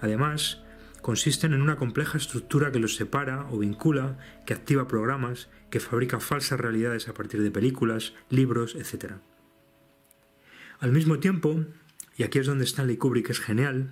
además 0.00 0.62
consisten 1.02 1.52
en 1.52 1.62
una 1.62 1.76
compleja 1.76 2.18
estructura 2.18 2.70
que 2.72 2.78
los 2.78 2.96
separa 2.96 3.46
o 3.50 3.58
vincula, 3.58 4.18
que 4.46 4.54
activa 4.54 4.86
programas, 4.86 5.48
que 5.70 5.80
fabrica 5.80 6.20
falsas 6.20 6.60
realidades 6.60 7.08
a 7.08 7.14
partir 7.14 7.42
de 7.42 7.50
películas, 7.50 8.14
libros, 8.28 8.74
etc. 8.74 9.14
Al 10.78 10.92
mismo 10.92 11.18
tiempo, 11.18 11.64
y 12.16 12.22
aquí 12.22 12.38
es 12.38 12.46
donde 12.46 12.64
Stanley 12.64 12.96
Kubrick 12.96 13.30
es 13.30 13.40
genial, 13.40 13.90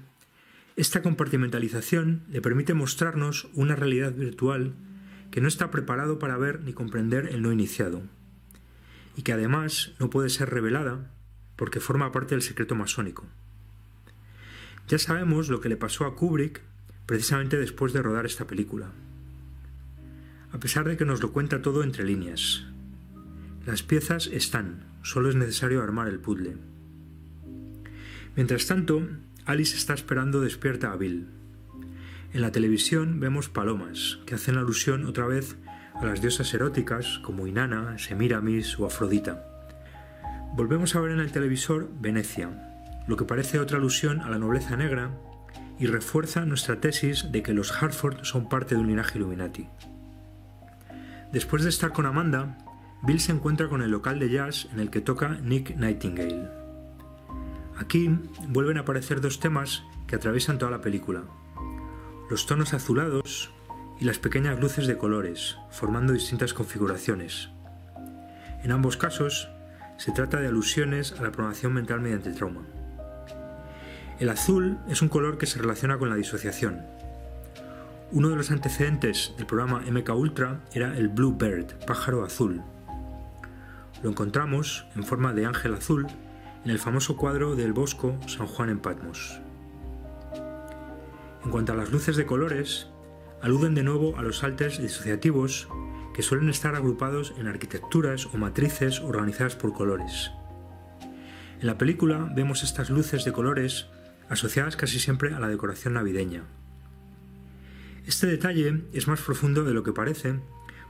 esta 0.76 1.02
compartimentalización 1.02 2.24
le 2.28 2.40
permite 2.40 2.74
mostrarnos 2.74 3.48
una 3.54 3.74
realidad 3.74 4.12
virtual 4.12 4.74
que 5.30 5.40
no 5.40 5.48
está 5.48 5.70
preparado 5.70 6.18
para 6.18 6.36
ver 6.36 6.60
ni 6.60 6.72
comprender 6.72 7.28
el 7.32 7.42
no 7.42 7.52
iniciado 7.52 8.02
y 9.16 9.22
que 9.22 9.32
además 9.32 9.94
no 9.98 10.10
puede 10.10 10.28
ser 10.30 10.50
revelada 10.50 11.10
porque 11.58 11.80
forma 11.80 12.12
parte 12.12 12.36
del 12.36 12.42
secreto 12.42 12.76
masónico. 12.76 13.26
Ya 14.86 14.98
sabemos 14.98 15.48
lo 15.48 15.60
que 15.60 15.68
le 15.68 15.76
pasó 15.76 16.06
a 16.06 16.14
Kubrick 16.14 16.62
precisamente 17.04 17.58
después 17.58 17.92
de 17.92 18.00
rodar 18.00 18.24
esta 18.24 18.46
película. 18.46 18.92
A 20.52 20.60
pesar 20.60 20.88
de 20.88 20.96
que 20.96 21.04
nos 21.04 21.20
lo 21.20 21.32
cuenta 21.32 21.60
todo 21.60 21.82
entre 21.82 22.04
líneas. 22.04 22.64
Las 23.66 23.82
piezas 23.82 24.28
están, 24.28 24.84
solo 25.02 25.28
es 25.28 25.34
necesario 25.34 25.82
armar 25.82 26.06
el 26.08 26.20
puzzle. 26.20 26.56
Mientras 28.36 28.66
tanto, 28.66 29.06
Alice 29.44 29.76
está 29.76 29.94
esperando 29.94 30.40
despierta 30.40 30.92
a 30.92 30.96
Bill. 30.96 31.26
En 32.32 32.40
la 32.40 32.52
televisión 32.52 33.18
vemos 33.18 33.48
palomas, 33.48 34.20
que 34.26 34.36
hacen 34.36 34.56
alusión 34.56 35.06
otra 35.06 35.26
vez 35.26 35.56
a 36.00 36.06
las 36.06 36.22
diosas 36.22 36.54
eróticas 36.54 37.18
como 37.18 37.48
Inanna, 37.48 37.98
Semiramis 37.98 38.78
o 38.78 38.86
Afrodita. 38.86 39.57
Volvemos 40.58 40.96
a 40.96 41.00
ver 41.00 41.12
en 41.12 41.20
el 41.20 41.30
televisor 41.30 41.88
Venecia, 42.00 42.50
lo 43.06 43.16
que 43.16 43.24
parece 43.24 43.60
otra 43.60 43.78
alusión 43.78 44.22
a 44.22 44.28
la 44.28 44.38
nobleza 44.38 44.76
negra 44.76 45.12
y 45.78 45.86
refuerza 45.86 46.44
nuestra 46.46 46.80
tesis 46.80 47.30
de 47.30 47.44
que 47.44 47.54
los 47.54 47.80
Hartford 47.80 48.24
son 48.24 48.48
parte 48.48 48.74
de 48.74 48.80
un 48.80 48.88
linaje 48.88 49.18
Illuminati. 49.18 49.68
Después 51.30 51.62
de 51.62 51.68
estar 51.68 51.92
con 51.92 52.06
Amanda, 52.06 52.58
Bill 53.04 53.20
se 53.20 53.30
encuentra 53.30 53.68
con 53.68 53.82
el 53.82 53.92
local 53.92 54.18
de 54.18 54.30
jazz 54.30 54.66
en 54.72 54.80
el 54.80 54.90
que 54.90 55.00
toca 55.00 55.38
Nick 55.44 55.76
Nightingale. 55.76 56.48
Aquí 57.76 58.10
vuelven 58.48 58.78
a 58.78 58.80
aparecer 58.80 59.20
dos 59.20 59.38
temas 59.38 59.84
que 60.08 60.16
atraviesan 60.16 60.58
toda 60.58 60.72
la 60.72 60.80
película. 60.80 61.22
Los 62.28 62.46
tonos 62.46 62.74
azulados, 62.74 63.52
y 64.00 64.06
las 64.06 64.18
pequeñas 64.18 64.58
luces 64.58 64.88
de 64.88 64.98
colores, 64.98 65.56
formando 65.70 66.12
distintas 66.12 66.52
configuraciones. 66.52 67.48
En 68.64 68.72
ambos 68.72 68.96
casos, 68.96 69.50
se 69.98 70.12
trata 70.12 70.40
de 70.40 70.46
alusiones 70.46 71.12
a 71.12 71.22
la 71.22 71.32
programación 71.32 71.74
mental 71.74 72.00
mediante 72.00 72.30
trauma. 72.30 72.62
El 74.20 74.30
azul 74.30 74.78
es 74.88 75.02
un 75.02 75.08
color 75.08 75.38
que 75.38 75.46
se 75.46 75.58
relaciona 75.58 75.98
con 75.98 76.08
la 76.08 76.16
disociación. 76.16 76.80
Uno 78.10 78.30
de 78.30 78.36
los 78.36 78.50
antecedentes 78.50 79.34
del 79.36 79.46
programa 79.46 79.82
MK 79.82 80.08
Ultra 80.14 80.60
era 80.72 80.96
el 80.96 81.08
Blue 81.08 81.36
Bird, 81.36 81.84
pájaro 81.84 82.24
azul. 82.24 82.62
Lo 84.02 84.10
encontramos 84.10 84.86
en 84.94 85.04
forma 85.04 85.32
de 85.34 85.46
ángel 85.46 85.74
azul 85.74 86.06
en 86.64 86.70
el 86.70 86.78
famoso 86.78 87.16
cuadro 87.16 87.56
del 87.56 87.72
Bosco 87.72 88.16
San 88.26 88.46
Juan 88.46 88.70
en 88.70 88.78
Patmos. 88.78 89.40
En 91.44 91.50
cuanto 91.50 91.72
a 91.72 91.76
las 91.76 91.90
luces 91.90 92.16
de 92.16 92.26
colores, 92.26 92.88
aluden 93.42 93.74
de 93.74 93.82
nuevo 93.82 94.16
a 94.16 94.22
los 94.22 94.42
alters 94.44 94.80
disociativos 94.80 95.68
que 96.18 96.24
suelen 96.24 96.48
estar 96.48 96.74
agrupados 96.74 97.32
en 97.38 97.46
arquitecturas 97.46 98.26
o 98.26 98.38
matrices 98.38 98.98
organizadas 98.98 99.54
por 99.54 99.72
colores. 99.72 100.32
En 101.60 101.68
la 101.68 101.78
película 101.78 102.28
vemos 102.34 102.64
estas 102.64 102.90
luces 102.90 103.24
de 103.24 103.30
colores 103.30 103.86
asociadas 104.28 104.74
casi 104.74 104.98
siempre 104.98 105.32
a 105.32 105.38
la 105.38 105.46
decoración 105.46 105.94
navideña. 105.94 106.42
Este 108.04 108.26
detalle 108.26 108.82
es 108.92 109.06
más 109.06 109.20
profundo 109.20 109.62
de 109.62 109.74
lo 109.74 109.84
que 109.84 109.92
parece 109.92 110.40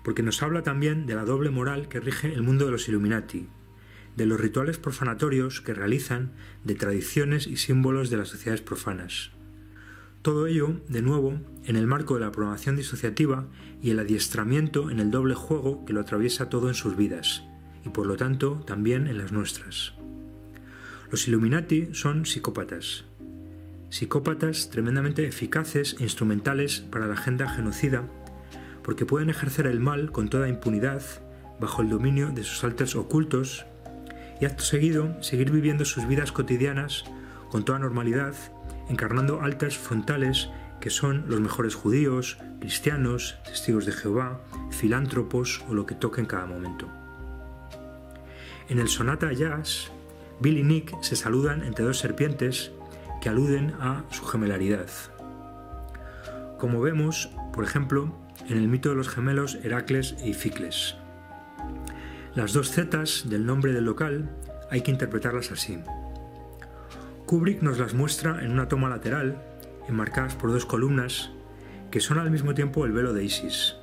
porque 0.03 0.23
nos 0.23 0.43
habla 0.43 0.63
también 0.63 1.05
de 1.05 1.15
la 1.15 1.27
doble 1.27 1.51
moral 1.51 1.89
que 1.89 2.01
rige 2.01 2.33
el 2.33 2.41
mundo 2.41 2.65
de 2.65 2.71
los 2.71 2.89
Illuminati, 2.89 3.49
de 4.17 4.25
los 4.25 4.41
rituales 4.41 4.79
profanatorios 4.79 5.61
que 5.61 5.75
realizan, 5.75 6.33
de 6.65 6.75
tradiciones 6.75 7.47
y 7.47 7.59
símbolos 7.59 8.09
de 8.09 8.17
las 8.17 8.29
sociedades 8.29 8.63
profanas. 8.63 9.33
Todo 10.23 10.47
ello, 10.47 10.81
de 10.89 11.03
nuevo, 11.03 11.39
en 11.65 11.77
el 11.77 11.87
marco 11.87 12.15
de 12.15 12.21
la 12.21 12.33
programación 12.33 12.77
disociativa 12.77 13.47
y 13.83 13.91
el 13.91 13.99
adiestramiento 13.99 14.91
en 14.91 15.01
el 15.01 15.11
doble 15.11 15.35
juego 15.35 15.85
que 15.85 15.93
lo 15.93 16.01
atraviesa 16.01 16.49
todo 16.49 16.69
en 16.69 16.75
sus 16.75 16.97
vidas, 16.97 17.45
y 17.85 17.91
por 17.91 18.07
lo 18.07 18.17
tanto 18.17 18.63
también 18.67 19.07
en 19.07 19.19
las 19.19 19.33
nuestras. 19.33 19.95
Los 21.11 21.29
Illuminati 21.29 21.89
son 21.93 22.27
psicópatas. 22.27 23.05
Psicópatas 23.91 24.71
tremendamente 24.71 25.27
eficaces 25.27 25.97
e 25.99 26.03
instrumentales 26.03 26.81
para 26.81 27.07
la 27.07 27.15
agenda 27.15 27.49
genocida, 27.49 28.05
porque 28.83 29.07
pueden 29.07 29.31
ejercer 29.31 29.67
el 29.67 29.81
mal 29.81 30.13
con 30.13 30.29
toda 30.29 30.49
impunidad, 30.49 31.03
bajo 31.61 31.83
el 31.83 31.89
dominio 31.89 32.31
de 32.31 32.45
sus 32.45 32.63
alters 32.65 32.97
ocultos, 32.97 33.65
y 34.41 34.45
acto 34.45 34.63
seguido 34.63 35.21
seguir 35.23 35.51
viviendo 35.51 35.85
sus 35.85 36.07
vidas 36.07 36.31
cotidianas 36.31 37.05
con 37.51 37.65
toda 37.65 37.79
normalidad 37.79 38.35
encarnando 38.89 39.41
alters 39.43 39.77
frontales 39.77 40.49
que 40.81 40.91
son 40.91 41.25
los 41.29 41.41
mejores 41.41 41.75
judíos, 41.75 42.39
cristianos, 42.61 43.39
testigos 43.45 43.87
de 43.87 43.93
Jehová, 43.93 44.41
filántropos 44.71 45.65
o 45.69 45.75
lo 45.75 45.87
que 45.87 45.95
toque 45.95 46.21
en 46.21 46.27
cada 46.27 46.47
momento. 46.47 46.89
En 48.69 48.79
el 48.79 48.89
sonata 48.89 49.33
jazz, 49.33 49.91
Bill 50.41 50.59
y 50.59 50.63
Nick 50.63 51.03
se 51.03 51.17
saludan 51.17 51.65
entre 51.65 51.85
dos 51.85 51.99
serpientes 51.99 52.71
que 53.21 53.29
aluden 53.29 53.75
a 53.81 54.05
su 54.11 54.25
gemelaridad. 54.25 54.89
Como 56.59 56.81
vemos, 56.81 57.31
por 57.53 57.65
ejemplo, 57.65 58.15
en 58.49 58.59
el 58.59 58.69
mito 58.69 58.91
de 58.91 58.95
los 58.95 59.09
gemelos 59.09 59.59
Heracles 59.63 60.17
e 60.21 60.29
Ificles. 60.29 60.97
Las 62.35 62.53
dos 62.53 62.71
zetas 62.71 63.29
del 63.29 63.47
nombre 63.47 63.73
del 63.73 63.85
local 63.85 64.31
hay 64.71 64.83
que 64.83 64.91
interpretarlas 64.91 65.51
así. 65.51 65.79
Kubrick 67.27 67.63
nos 67.63 67.79
las 67.79 67.95
muestra 67.95 68.45
en 68.45 68.53
una 68.53 68.69
toma 68.69 68.89
lateral, 68.89 69.43
enmarcadas 69.89 70.35
por 70.35 70.53
dos 70.53 70.67
columnas, 70.67 71.31
que 71.91 72.01
son 72.01 72.19
al 72.19 72.31
mismo 72.31 72.55
tiempo 72.55 72.85
el 72.85 72.93
velo 72.93 73.13
de 73.13 73.25
Isis, 73.25 73.77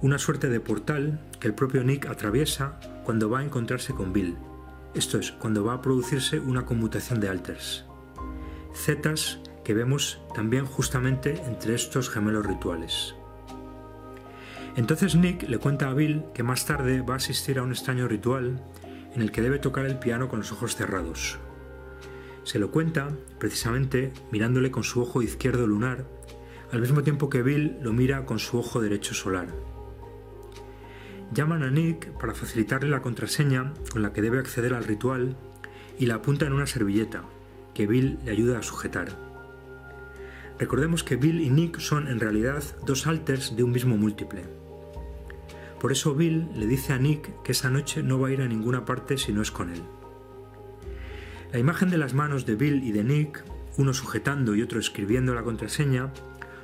una 0.00 0.18
suerte 0.18 0.48
de 0.48 0.60
portal 0.60 1.20
que 1.38 1.46
el 1.46 1.54
propio 1.54 1.84
Nick 1.84 2.06
atraviesa 2.06 2.80
cuando 3.04 3.30
va 3.30 3.40
a 3.40 3.44
encontrarse 3.44 3.92
con 3.92 4.12
Bill, 4.12 4.36
esto 4.94 5.18
es, 5.18 5.32
cuando 5.32 5.64
va 5.64 5.74
a 5.74 5.82
producirse 5.82 6.38
una 6.38 6.66
conmutación 6.66 7.18
de 7.20 7.28
alters. 7.28 7.84
Zetas 8.74 9.40
que 9.64 9.74
vemos 9.74 10.20
también 10.34 10.66
justamente 10.66 11.40
entre 11.46 11.74
estos 11.74 12.10
gemelos 12.10 12.44
rituales. 12.44 13.14
Entonces 14.76 15.14
Nick 15.14 15.48
le 15.48 15.58
cuenta 15.58 15.88
a 15.88 15.94
Bill 15.94 16.24
que 16.34 16.42
más 16.42 16.66
tarde 16.66 17.02
va 17.02 17.14
a 17.14 17.18
asistir 17.18 17.58
a 17.58 17.62
un 17.62 17.70
extraño 17.70 18.08
ritual 18.08 18.62
en 19.14 19.22
el 19.22 19.30
que 19.30 19.42
debe 19.42 19.58
tocar 19.58 19.86
el 19.86 19.98
piano 19.98 20.28
con 20.28 20.40
los 20.40 20.52
ojos 20.52 20.76
cerrados. 20.76 21.38
Se 22.44 22.58
lo 22.58 22.70
cuenta 22.70 23.08
precisamente 23.38 24.12
mirándole 24.30 24.70
con 24.70 24.82
su 24.82 25.00
ojo 25.00 25.22
izquierdo 25.22 25.66
lunar, 25.66 26.06
al 26.72 26.80
mismo 26.80 27.02
tiempo 27.02 27.28
que 27.28 27.42
Bill 27.42 27.78
lo 27.82 27.92
mira 27.92 28.24
con 28.24 28.38
su 28.38 28.58
ojo 28.58 28.80
derecho 28.80 29.14
solar. 29.14 29.48
Llaman 31.32 31.62
a 31.62 31.70
Nick 31.70 32.10
para 32.18 32.34
facilitarle 32.34 32.90
la 32.90 33.02
contraseña 33.02 33.72
con 33.90 34.02
la 34.02 34.12
que 34.12 34.22
debe 34.22 34.38
acceder 34.38 34.74
al 34.74 34.84
ritual 34.84 35.36
y 35.98 36.06
la 36.06 36.16
apunta 36.16 36.46
en 36.46 36.52
una 36.52 36.66
servilleta, 36.66 37.24
que 37.74 37.86
Bill 37.86 38.18
le 38.24 38.32
ayuda 38.32 38.58
a 38.58 38.62
sujetar. 38.62 39.08
Recordemos 40.58 41.04
que 41.04 41.16
Bill 41.16 41.40
y 41.40 41.50
Nick 41.50 41.78
son 41.78 42.08
en 42.08 42.20
realidad 42.20 42.62
dos 42.84 43.06
alters 43.06 43.56
de 43.56 43.62
un 43.62 43.72
mismo 43.72 43.96
múltiple. 43.96 44.44
Por 45.80 45.92
eso 45.92 46.14
Bill 46.14 46.48
le 46.54 46.66
dice 46.66 46.92
a 46.92 46.98
Nick 46.98 47.42
que 47.42 47.52
esa 47.52 47.70
noche 47.70 48.02
no 48.02 48.18
va 48.18 48.28
a 48.28 48.32
ir 48.32 48.42
a 48.42 48.48
ninguna 48.48 48.84
parte 48.84 49.18
si 49.18 49.32
no 49.32 49.42
es 49.42 49.50
con 49.50 49.70
él. 49.70 49.82
La 51.52 51.58
imagen 51.58 51.90
de 51.90 51.98
las 51.98 52.14
manos 52.14 52.46
de 52.46 52.54
Bill 52.54 52.82
y 52.82 52.92
de 52.92 53.04
Nick, 53.04 53.44
uno 53.76 53.92
sujetando 53.92 54.54
y 54.54 54.62
otro 54.62 54.80
escribiendo 54.80 55.34
la 55.34 55.42
contraseña, 55.42 56.10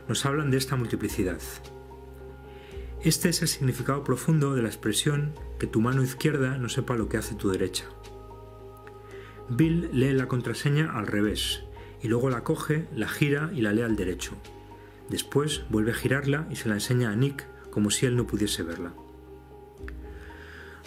nos 0.08 0.24
hablan 0.24 0.50
de 0.50 0.56
esta 0.56 0.76
multiplicidad. 0.76 1.42
Este 3.02 3.28
es 3.28 3.42
el 3.42 3.48
significado 3.48 4.02
profundo 4.02 4.54
de 4.54 4.62
la 4.62 4.68
expresión 4.68 5.34
que 5.58 5.66
tu 5.66 5.82
mano 5.82 6.02
izquierda 6.02 6.56
no 6.56 6.70
sepa 6.70 6.96
lo 6.96 7.10
que 7.10 7.18
hace 7.18 7.34
tu 7.34 7.50
derecha. 7.50 7.84
Bill 9.50 9.90
lee 9.92 10.14
la 10.14 10.26
contraseña 10.26 10.90
al 10.90 11.06
revés, 11.06 11.64
y 12.02 12.08
luego 12.08 12.30
la 12.30 12.42
coge, 12.42 12.88
la 12.96 13.08
gira 13.08 13.50
y 13.52 13.60
la 13.60 13.74
lee 13.74 13.82
al 13.82 13.94
derecho. 13.94 14.38
Después 15.10 15.64
vuelve 15.68 15.90
a 15.90 15.96
girarla 15.96 16.48
y 16.50 16.56
se 16.56 16.70
la 16.70 16.76
enseña 16.76 17.10
a 17.10 17.16
Nick 17.16 17.46
como 17.70 17.90
si 17.90 18.06
él 18.06 18.16
no 18.16 18.26
pudiese 18.26 18.62
verla. 18.62 18.94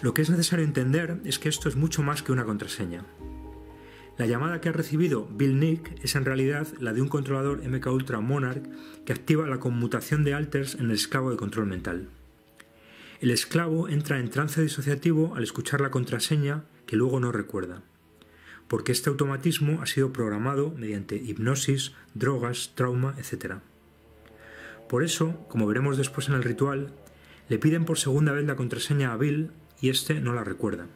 Lo 0.00 0.12
que 0.12 0.22
es 0.22 0.30
necesario 0.30 0.64
entender 0.64 1.20
es 1.24 1.38
que 1.38 1.48
esto 1.48 1.68
es 1.68 1.76
mucho 1.76 2.02
más 2.02 2.24
que 2.24 2.32
una 2.32 2.44
contraseña. 2.44 3.04
La 4.18 4.26
llamada 4.26 4.60
que 4.60 4.68
ha 4.68 4.72
recibido 4.72 5.26
Bill 5.32 5.58
Nick 5.58 6.04
es 6.04 6.16
en 6.16 6.24
realidad 6.24 6.68
la 6.78 6.92
de 6.92 7.00
un 7.00 7.08
controlador 7.08 7.66
MK 7.66 7.86
Ultra 7.86 8.20
Monarch 8.20 8.62
que 9.06 9.12
activa 9.12 9.46
la 9.46 9.58
conmutación 9.58 10.22
de 10.22 10.34
alters 10.34 10.74
en 10.74 10.86
el 10.86 10.90
esclavo 10.92 11.30
de 11.30 11.38
control 11.38 11.66
mental. 11.66 12.08
El 13.20 13.30
esclavo 13.30 13.88
entra 13.88 14.18
en 14.18 14.28
trance 14.28 14.60
disociativo 14.60 15.34
al 15.34 15.44
escuchar 15.44 15.80
la 15.80 15.90
contraseña 15.90 16.64
que 16.86 16.96
luego 16.96 17.20
no 17.20 17.32
recuerda, 17.32 17.82
porque 18.68 18.92
este 18.92 19.08
automatismo 19.08 19.80
ha 19.80 19.86
sido 19.86 20.12
programado 20.12 20.74
mediante 20.76 21.16
hipnosis, 21.16 21.92
drogas, 22.14 22.72
trauma, 22.74 23.14
etc. 23.18 23.56
Por 24.88 25.04
eso, 25.04 25.46
como 25.48 25.66
veremos 25.66 25.96
después 25.96 26.28
en 26.28 26.34
el 26.34 26.42
ritual, 26.42 26.92
le 27.48 27.58
piden 27.58 27.86
por 27.86 27.98
segunda 27.98 28.32
vez 28.32 28.44
la 28.44 28.56
contraseña 28.56 29.12
a 29.12 29.16
Bill 29.16 29.52
y 29.80 29.88
este 29.88 30.20
no 30.20 30.34
la 30.34 30.44
recuerda. 30.44 30.86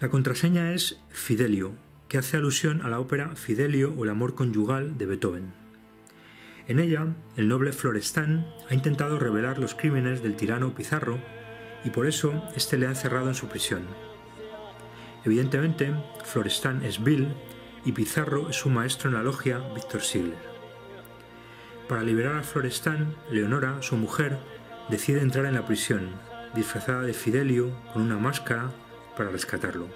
La 0.00 0.08
contraseña 0.08 0.72
es 0.72 0.98
Fidelio, 1.10 1.74
que 2.08 2.16
hace 2.16 2.38
alusión 2.38 2.80
a 2.80 2.88
la 2.88 3.00
ópera 3.00 3.36
Fidelio 3.36 3.92
o 3.98 4.04
el 4.04 4.10
amor 4.10 4.34
conyugal 4.34 4.96
de 4.96 5.04
Beethoven. 5.04 5.52
En 6.68 6.78
ella, 6.78 7.08
el 7.36 7.48
noble 7.48 7.74
Florestan 7.74 8.46
ha 8.70 8.74
intentado 8.74 9.18
revelar 9.18 9.58
los 9.58 9.74
crímenes 9.74 10.22
del 10.22 10.36
tirano 10.36 10.74
Pizarro 10.74 11.18
y 11.84 11.90
por 11.90 12.06
eso 12.06 12.42
éste 12.56 12.78
le 12.78 12.86
ha 12.86 12.90
encerrado 12.90 13.28
en 13.28 13.34
su 13.34 13.48
prisión. 13.48 13.82
Evidentemente, 15.26 15.92
Florestan 16.24 16.82
es 16.82 17.04
Bill 17.04 17.34
y 17.84 17.92
Pizarro 17.92 18.48
es 18.48 18.56
su 18.56 18.70
maestro 18.70 19.10
en 19.10 19.16
la 19.16 19.22
logia, 19.22 19.58
Víctor 19.74 20.00
Sigler. 20.00 20.38
Para 21.90 22.02
liberar 22.02 22.36
a 22.36 22.42
Florestan, 22.42 23.16
Leonora, 23.30 23.82
su 23.82 23.98
mujer, 23.98 24.38
decide 24.88 25.20
entrar 25.20 25.44
en 25.44 25.56
la 25.56 25.66
prisión 25.66 26.08
disfrazada 26.54 27.02
de 27.02 27.12
Fidelio 27.12 27.70
con 27.92 28.00
una 28.00 28.16
máscara 28.16 28.70
para 29.20 29.32
rescatarlo. 29.32 29.86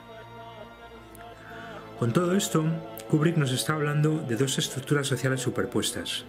Con 1.98 2.12
todo 2.12 2.36
esto, 2.36 2.62
Kubrick 3.08 3.38
nos 3.38 3.52
está 3.52 3.72
hablando 3.72 4.18
de 4.18 4.36
dos 4.36 4.58
estructuras 4.58 5.06
sociales 5.06 5.40
superpuestas, 5.40 6.26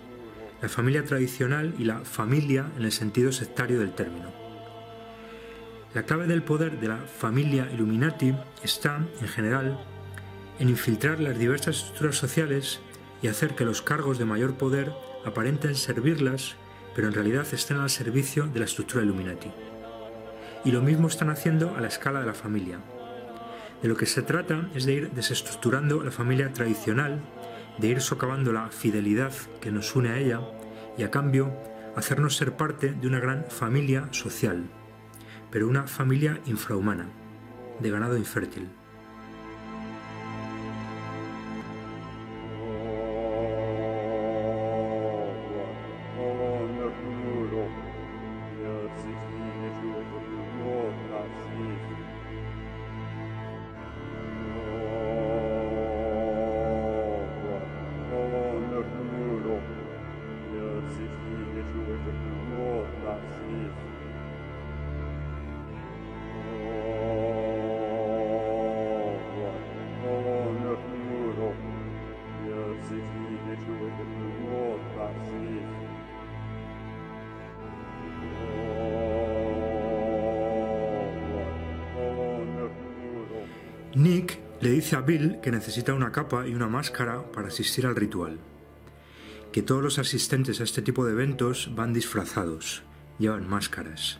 la 0.61 0.69
familia 0.69 1.03
tradicional 1.03 1.75
y 1.77 1.83
la 1.83 2.05
familia 2.05 2.67
en 2.77 2.85
el 2.85 2.93
sentido 2.93 3.33
sectario 3.33 3.81
del 3.81 3.91
término. 3.91 4.31
La 5.93 6.03
clave 6.03 6.25
del 6.25 6.41
poder 6.41 6.79
de 6.79 6.87
la 6.87 6.99
familia 6.99 7.69
Illuminati 7.73 8.33
está, 8.63 9.05
en 9.19 9.27
general, 9.27 9.77
en 10.59 10.69
infiltrar 10.69 11.19
las 11.19 11.37
diversas 11.37 11.75
estructuras 11.75 12.15
sociales 12.15 12.79
y 13.21 13.27
hacer 13.27 13.55
que 13.55 13.65
los 13.65 13.81
cargos 13.81 14.17
de 14.19 14.23
mayor 14.23 14.53
poder 14.53 14.93
aparenten 15.25 15.75
servirlas, 15.75 16.55
pero 16.95 17.09
en 17.09 17.13
realidad 17.13 17.45
estén 17.51 17.75
al 17.75 17.89
servicio 17.89 18.47
de 18.47 18.59
la 18.59 18.65
estructura 18.65 19.03
Illuminati 19.03 19.51
y 20.65 20.71
lo 20.71 20.81
mismo 20.81 21.07
están 21.07 21.29
haciendo 21.29 21.75
a 21.77 21.81
la 21.81 21.87
escala 21.87 22.19
de 22.19 22.25
la 22.25 22.33
familia. 22.33 22.79
De 23.85 23.89
lo 23.89 23.97
que 23.97 24.07
se 24.07 24.23
trata 24.23 24.67
es 24.73 24.85
de 24.87 24.93
ir 24.93 25.11
desestructurando 25.11 26.01
la 26.01 26.09
familia 26.09 26.51
tradicional, 26.51 27.21
de 27.77 27.89
ir 27.89 28.01
socavando 28.01 28.51
la 28.51 28.69
fidelidad 28.69 29.31
que 29.61 29.69
nos 29.69 29.95
une 29.95 30.09
a 30.09 30.17
ella 30.17 30.41
y 30.97 31.03
a 31.03 31.11
cambio 31.11 31.55
hacernos 31.95 32.35
ser 32.35 32.57
parte 32.57 32.93
de 32.93 33.05
una 33.05 33.19
gran 33.19 33.45
familia 33.45 34.07
social, 34.09 34.63
pero 35.51 35.67
una 35.67 35.85
familia 35.85 36.41
infrahumana, 36.47 37.09
de 37.79 37.91
ganado 37.91 38.17
infértil. 38.17 38.69
Nick 84.05 84.37
le 84.61 84.69
dice 84.69 84.95
a 84.95 85.01
Bill 85.01 85.39
que 85.41 85.49
necesita 85.49 85.95
una 85.95 86.11
capa 86.11 86.47
y 86.47 86.53
una 86.53 86.67
máscara 86.67 87.23
para 87.31 87.47
asistir 87.47 87.87
al 87.87 87.95
ritual, 87.95 88.37
que 89.51 89.63
todos 89.63 89.81
los 89.81 89.97
asistentes 89.97 90.61
a 90.61 90.63
este 90.63 90.83
tipo 90.83 91.03
de 91.05 91.13
eventos 91.13 91.71
van 91.73 91.91
disfrazados, 91.91 92.83
llevan 93.17 93.49
máscaras. 93.49 94.19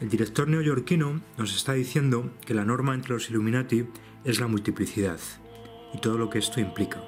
El 0.00 0.08
director 0.08 0.48
neoyorquino 0.48 1.20
nos 1.38 1.54
está 1.54 1.74
diciendo 1.74 2.32
que 2.44 2.52
la 2.52 2.64
norma 2.64 2.94
entre 2.94 3.12
los 3.12 3.30
Illuminati 3.30 3.86
es 4.24 4.40
la 4.40 4.48
multiplicidad 4.48 5.20
y 5.92 5.98
todo 5.98 6.18
lo 6.18 6.28
que 6.28 6.40
esto 6.40 6.58
implica. 6.58 7.00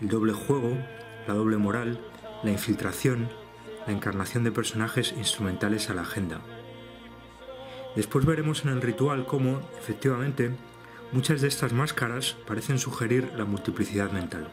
El 0.00 0.06
doble 0.06 0.34
juego, 0.34 0.78
la 1.26 1.34
doble 1.34 1.56
moral, 1.56 2.00
la 2.44 2.52
infiltración, 2.52 3.28
la 3.88 3.92
encarnación 3.92 4.44
de 4.44 4.52
personajes 4.52 5.14
instrumentales 5.18 5.90
a 5.90 5.94
la 5.94 6.02
agenda. 6.02 6.42
Después 7.96 8.24
veremos 8.24 8.64
en 8.64 8.70
el 8.70 8.82
ritual 8.82 9.26
cómo, 9.26 9.68
efectivamente, 9.80 10.52
muchas 11.12 11.40
de 11.40 11.48
estas 11.48 11.72
máscaras 11.72 12.36
parecen 12.46 12.78
sugerir 12.78 13.32
la 13.36 13.44
multiplicidad 13.44 14.10
mental. 14.10 14.48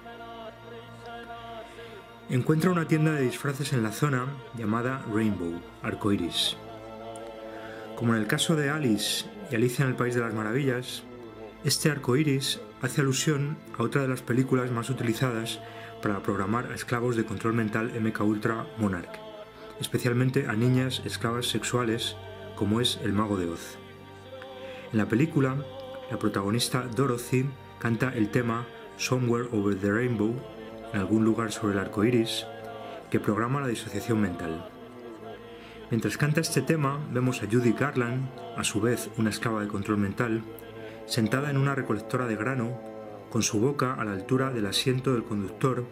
encuentra 2.30 2.72
una 2.72 2.88
tienda 2.88 3.12
de 3.12 3.22
disfraces 3.22 3.74
en 3.74 3.84
la 3.84 3.92
zona 3.92 4.26
llamada 4.58 5.04
Rainbow, 5.14 5.62
Arcoiris. 5.82 6.58
Como 7.96 8.16
en 8.16 8.22
el 8.22 8.28
caso 8.28 8.56
de 8.56 8.70
Alice 8.70 9.26
y 9.52 9.56
Alicia 9.56 9.84
en 9.84 9.92
el 9.92 9.96
País 9.96 10.16
de 10.16 10.22
las 10.22 10.34
Maravillas, 10.34 11.04
este 11.64 11.90
arco 11.90 12.18
iris 12.18 12.60
hace 12.82 13.02
alusión 13.02 13.58
a 13.78 13.84
otra 13.84 14.02
de 14.02 14.08
las 14.10 14.22
películas 14.22 14.72
más 14.72 14.90
utilizadas 14.90 15.60
para 16.02 16.22
programar 16.22 16.72
a 16.72 16.76
esclavos 16.76 17.16
de 17.16 17.24
control 17.24 17.54
mental 17.54 17.94
MK 17.98 18.22
Ultra 18.22 18.68
Monarch, 18.78 19.20
especialmente 19.80 20.48
a 20.48 20.54
niñas 20.54 21.02
esclavas 21.06 21.48
sexuales 21.48 22.18
como 22.56 22.82
es 22.82 23.00
El 23.04 23.14
Mago 23.14 23.38
de 23.38 23.48
Oz. 23.48 23.78
En 24.92 24.98
la 24.98 25.06
película, 25.06 25.56
la 26.14 26.20
protagonista 26.20 26.84
Dorothy 26.96 27.44
canta 27.80 28.14
el 28.14 28.30
tema 28.30 28.68
Somewhere 28.98 29.50
Over 29.52 29.76
the 29.76 29.92
Rainbow, 29.92 30.36
en 30.94 31.00
algún 31.00 31.26
lugar 31.26 31.52
sobre 31.52 31.74
el 31.74 31.80
arco 31.80 32.04
iris, 32.04 32.46
que 33.10 33.20
programa 33.20 33.62
la 33.62 33.68
disociación 33.68 34.22
mental. 34.22 34.70
Mientras 35.90 36.16
canta 36.20 36.40
este 36.40 36.62
tema, 36.62 37.04
vemos 37.12 37.42
a 37.42 37.48
Judy 37.48 37.74
Garland, 37.74 38.30
a 38.56 38.64
su 38.64 38.80
vez 38.80 39.10
una 39.18 39.32
esclava 39.32 39.62
de 39.62 39.68
control 39.68 39.98
mental, 39.98 40.44
sentada 41.08 41.50
en 41.50 41.58
una 41.58 41.74
recolectora 41.74 42.28
de 42.28 42.36
grano, 42.36 42.80
con 43.32 43.42
su 43.42 43.60
boca 43.60 43.96
a 43.96 44.06
la 44.06 44.12
altura 44.12 44.52
del 44.52 44.68
asiento 44.68 45.14
del 45.14 45.24
conductor 45.24 45.84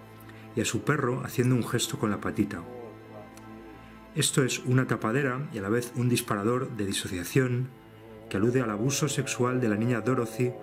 y 0.56 0.62
a 0.62 0.66
su 0.66 0.84
perro 0.84 1.24
haciendo 1.26 1.56
un 1.56 1.68
gesto 1.68 1.98
con 1.98 2.12
la 2.12 2.22
patita. 2.22 2.62
Esto 4.14 4.44
es 4.44 4.60
una 4.60 4.86
tapadera 4.86 5.50
y 5.52 5.58
a 5.58 5.64
la 5.64 5.70
vez 5.70 5.94
un 5.96 6.10
disparador 6.10 6.70
de 6.78 6.86
disociación 6.86 7.81
que 8.32 8.38
alude 8.38 8.62
al 8.62 8.70
abuso 8.70 9.10
sexual 9.10 9.60
de 9.60 9.68
la 9.68 9.76
niña 9.76 10.00
Dorothy 10.00 10.54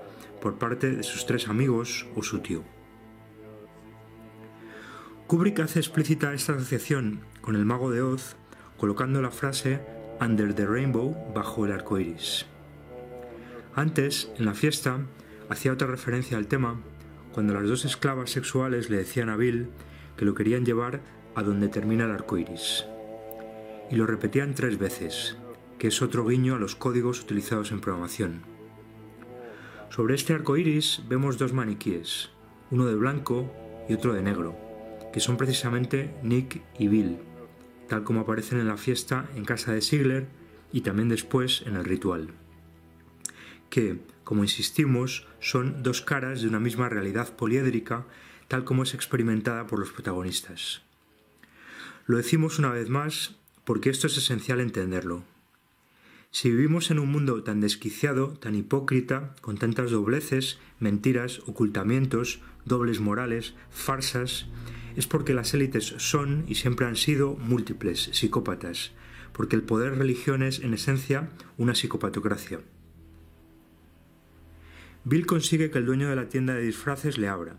por 0.41 0.55
parte 0.55 0.91
de 0.91 1.03
sus 1.03 1.27
tres 1.27 1.49
amigos 1.49 2.07
o 2.17 2.23
su 2.23 2.39
tío. 2.39 2.65
Kubrick 5.27 5.61
hace 5.61 5.79
explícita 5.79 6.33
esta 6.33 6.55
asociación 6.55 7.21
con 7.43 7.57
el 7.57 7.67
mago 7.67 7.91
de 7.91 8.01
Oz 8.01 8.37
colocando 8.79 9.21
la 9.21 9.31
frase 9.31 9.83
Under 10.19 10.55
the 10.55 10.65
Rainbow 10.65 11.15
bajo 11.35 11.67
el 11.67 11.73
arco 11.73 11.99
iris. 11.99 12.47
Antes, 13.75 14.33
en 14.39 14.47
la 14.47 14.55
fiesta, 14.55 15.01
hacía 15.51 15.75
otra 15.75 15.89
referencia 15.89 16.39
al 16.39 16.47
tema 16.47 16.81
cuando 17.35 17.53
las 17.53 17.69
dos 17.69 17.85
esclavas 17.85 18.31
sexuales 18.31 18.89
le 18.89 18.97
decían 18.97 19.29
a 19.29 19.37
Bill 19.37 19.69
que 20.17 20.25
lo 20.25 20.35
querían 20.35 20.65
llevar 20.65 21.03
a 21.35 21.43
donde 21.43 21.69
termina 21.69 22.07
el 22.07 22.13
arco 22.13 22.39
iris. 22.39 22.87
Y 23.91 23.97
lo 23.97 24.07
repetían 24.07 24.55
tres 24.55 24.79
veces, 24.79 25.37
que 25.79 25.89
es 25.89 26.03
otro 26.03 26.27
guiño 26.27 26.55
a 26.55 26.59
los 26.59 26.77
códigos 26.77 27.21
utilizados 27.21 27.73
en 27.73 27.81
programación. 27.81 28.43
Sobre 29.91 30.15
este 30.15 30.35
arco 30.35 30.57
iris 30.57 31.03
vemos 31.09 31.39
dos 31.39 31.53
maniquíes, 31.53 32.31
uno 32.71 32.87
de 32.87 32.95
blanco 32.95 33.51
y 33.89 33.95
otro 33.95 34.13
de 34.13 34.23
negro, 34.23 34.57
que 35.13 35.21
son 35.21 35.37
precisamente 35.37 36.15
Nick 36.23 36.63
y 36.79 36.89
Bill, 36.89 37.19
tal 37.89 38.05
como 38.05 38.21
aparecen 38.21 38.61
en 38.61 38.69
la 38.69 38.77
fiesta 38.77 39.29
en 39.35 39.45
casa 39.45 39.73
de 39.73 39.81
Sigler 39.81 40.29
y 40.73 40.83
también 40.83 41.09
después 41.09 41.63
en 41.67 41.77
el 41.77 41.85
ritual 41.85 42.29
que, 43.71 44.01
como 44.25 44.43
insistimos, 44.43 45.27
son 45.41 45.83
dos 45.83 46.03
caras 46.03 46.43
de 46.43 46.49
una 46.49 46.61
misma 46.61 46.89
realidad 46.89 47.35
poliédrica, 47.37 48.07
tal 48.49 48.65
como 48.65 48.83
es 48.83 48.95
experimentada 48.95 49.67
por 49.67 49.79
los 49.79 49.93
protagonistas. 49.93 50.83
Lo 52.07 52.17
decimos 52.17 52.59
una 52.59 52.71
vez 52.71 52.89
más 52.89 53.37
porque 53.65 53.91
esto 53.91 54.07
es 54.07 54.17
esencial 54.17 54.61
entenderlo. 54.61 55.23
Si 56.31 56.51
vivimos 56.51 56.91
en 56.91 56.99
un 56.99 57.11
mundo 57.11 57.43
tan 57.43 57.61
desquiciado, 57.61 58.29
tan 58.29 58.55
hipócrita, 58.55 59.35
con 59.41 59.57
tantas 59.57 59.91
dobleces, 59.91 60.59
mentiras, 60.79 61.41
ocultamientos, 61.47 62.41
dobles 62.67 63.01
morales, 63.01 63.55
farsas, 63.71 64.47
es 64.95 65.07
porque 65.07 65.33
las 65.33 65.55
élites 65.55 65.95
son 65.97 66.45
y 66.47 66.57
siempre 66.57 66.87
han 66.87 66.97
sido 66.97 67.37
múltiples, 67.37 68.11
psicópatas, 68.13 68.93
porque 69.33 69.57
el 69.57 69.63
poder 69.63 69.97
religión 69.97 70.43
es, 70.43 70.61
en 70.61 70.75
esencia, 70.75 71.31
una 71.57 71.75
psicopatocracia. 71.75 72.61
Bill 75.05 75.25
consigue 75.25 75.71
que 75.71 75.79
el 75.79 75.87
dueño 75.87 76.11
de 76.11 76.17
la 76.17 76.29
tienda 76.29 76.55
de 76.55 76.63
disfraces 76.63 77.17
le 77.17 77.29
abra, 77.29 77.57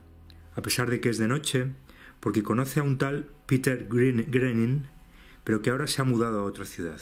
a 0.55 0.61
pesar 0.61 0.91
de 0.91 0.99
que 0.99 1.09
es 1.09 1.17
de 1.17 1.27
noche, 1.27 1.71
porque 2.19 2.43
conoce 2.43 2.81
a 2.81 2.83
un 2.83 2.99
tal 2.99 3.31
Peter 3.47 3.87
Green, 3.89 4.87
pero 5.43 5.63
que 5.63 5.71
ahora 5.71 5.87
se 5.87 6.01
ha 6.01 6.05
mudado 6.05 6.41
a 6.41 6.43
otra 6.43 6.65
ciudad. 6.65 6.99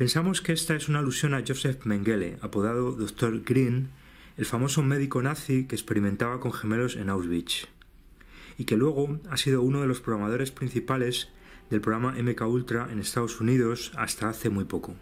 Pensamos 0.00 0.40
que 0.40 0.54
esta 0.54 0.74
es 0.74 0.88
una 0.88 1.00
alusión 1.00 1.34
a 1.34 1.44
Joseph 1.46 1.84
Mengele, 1.84 2.38
apodado 2.40 2.92
Dr. 2.92 3.42
Green, 3.42 3.90
el 4.38 4.46
famoso 4.46 4.82
médico 4.82 5.20
nazi 5.20 5.66
que 5.66 5.74
experimentaba 5.74 6.40
con 6.40 6.54
gemelos 6.54 6.96
en 6.96 7.10
Auschwitz, 7.10 7.68
y 8.56 8.64
que 8.64 8.78
luego 8.78 9.20
ha 9.28 9.36
sido 9.36 9.60
uno 9.60 9.82
de 9.82 9.86
los 9.86 10.00
programadores 10.00 10.52
principales 10.52 11.28
del 11.68 11.82
programa 11.82 12.14
MK 12.14 12.40
Ultra 12.48 12.88
en 12.90 12.98
Estados 12.98 13.42
Unidos 13.42 13.92
hasta 13.94 14.30
hace 14.30 14.48
muy 14.48 14.64
poco. 14.64 14.96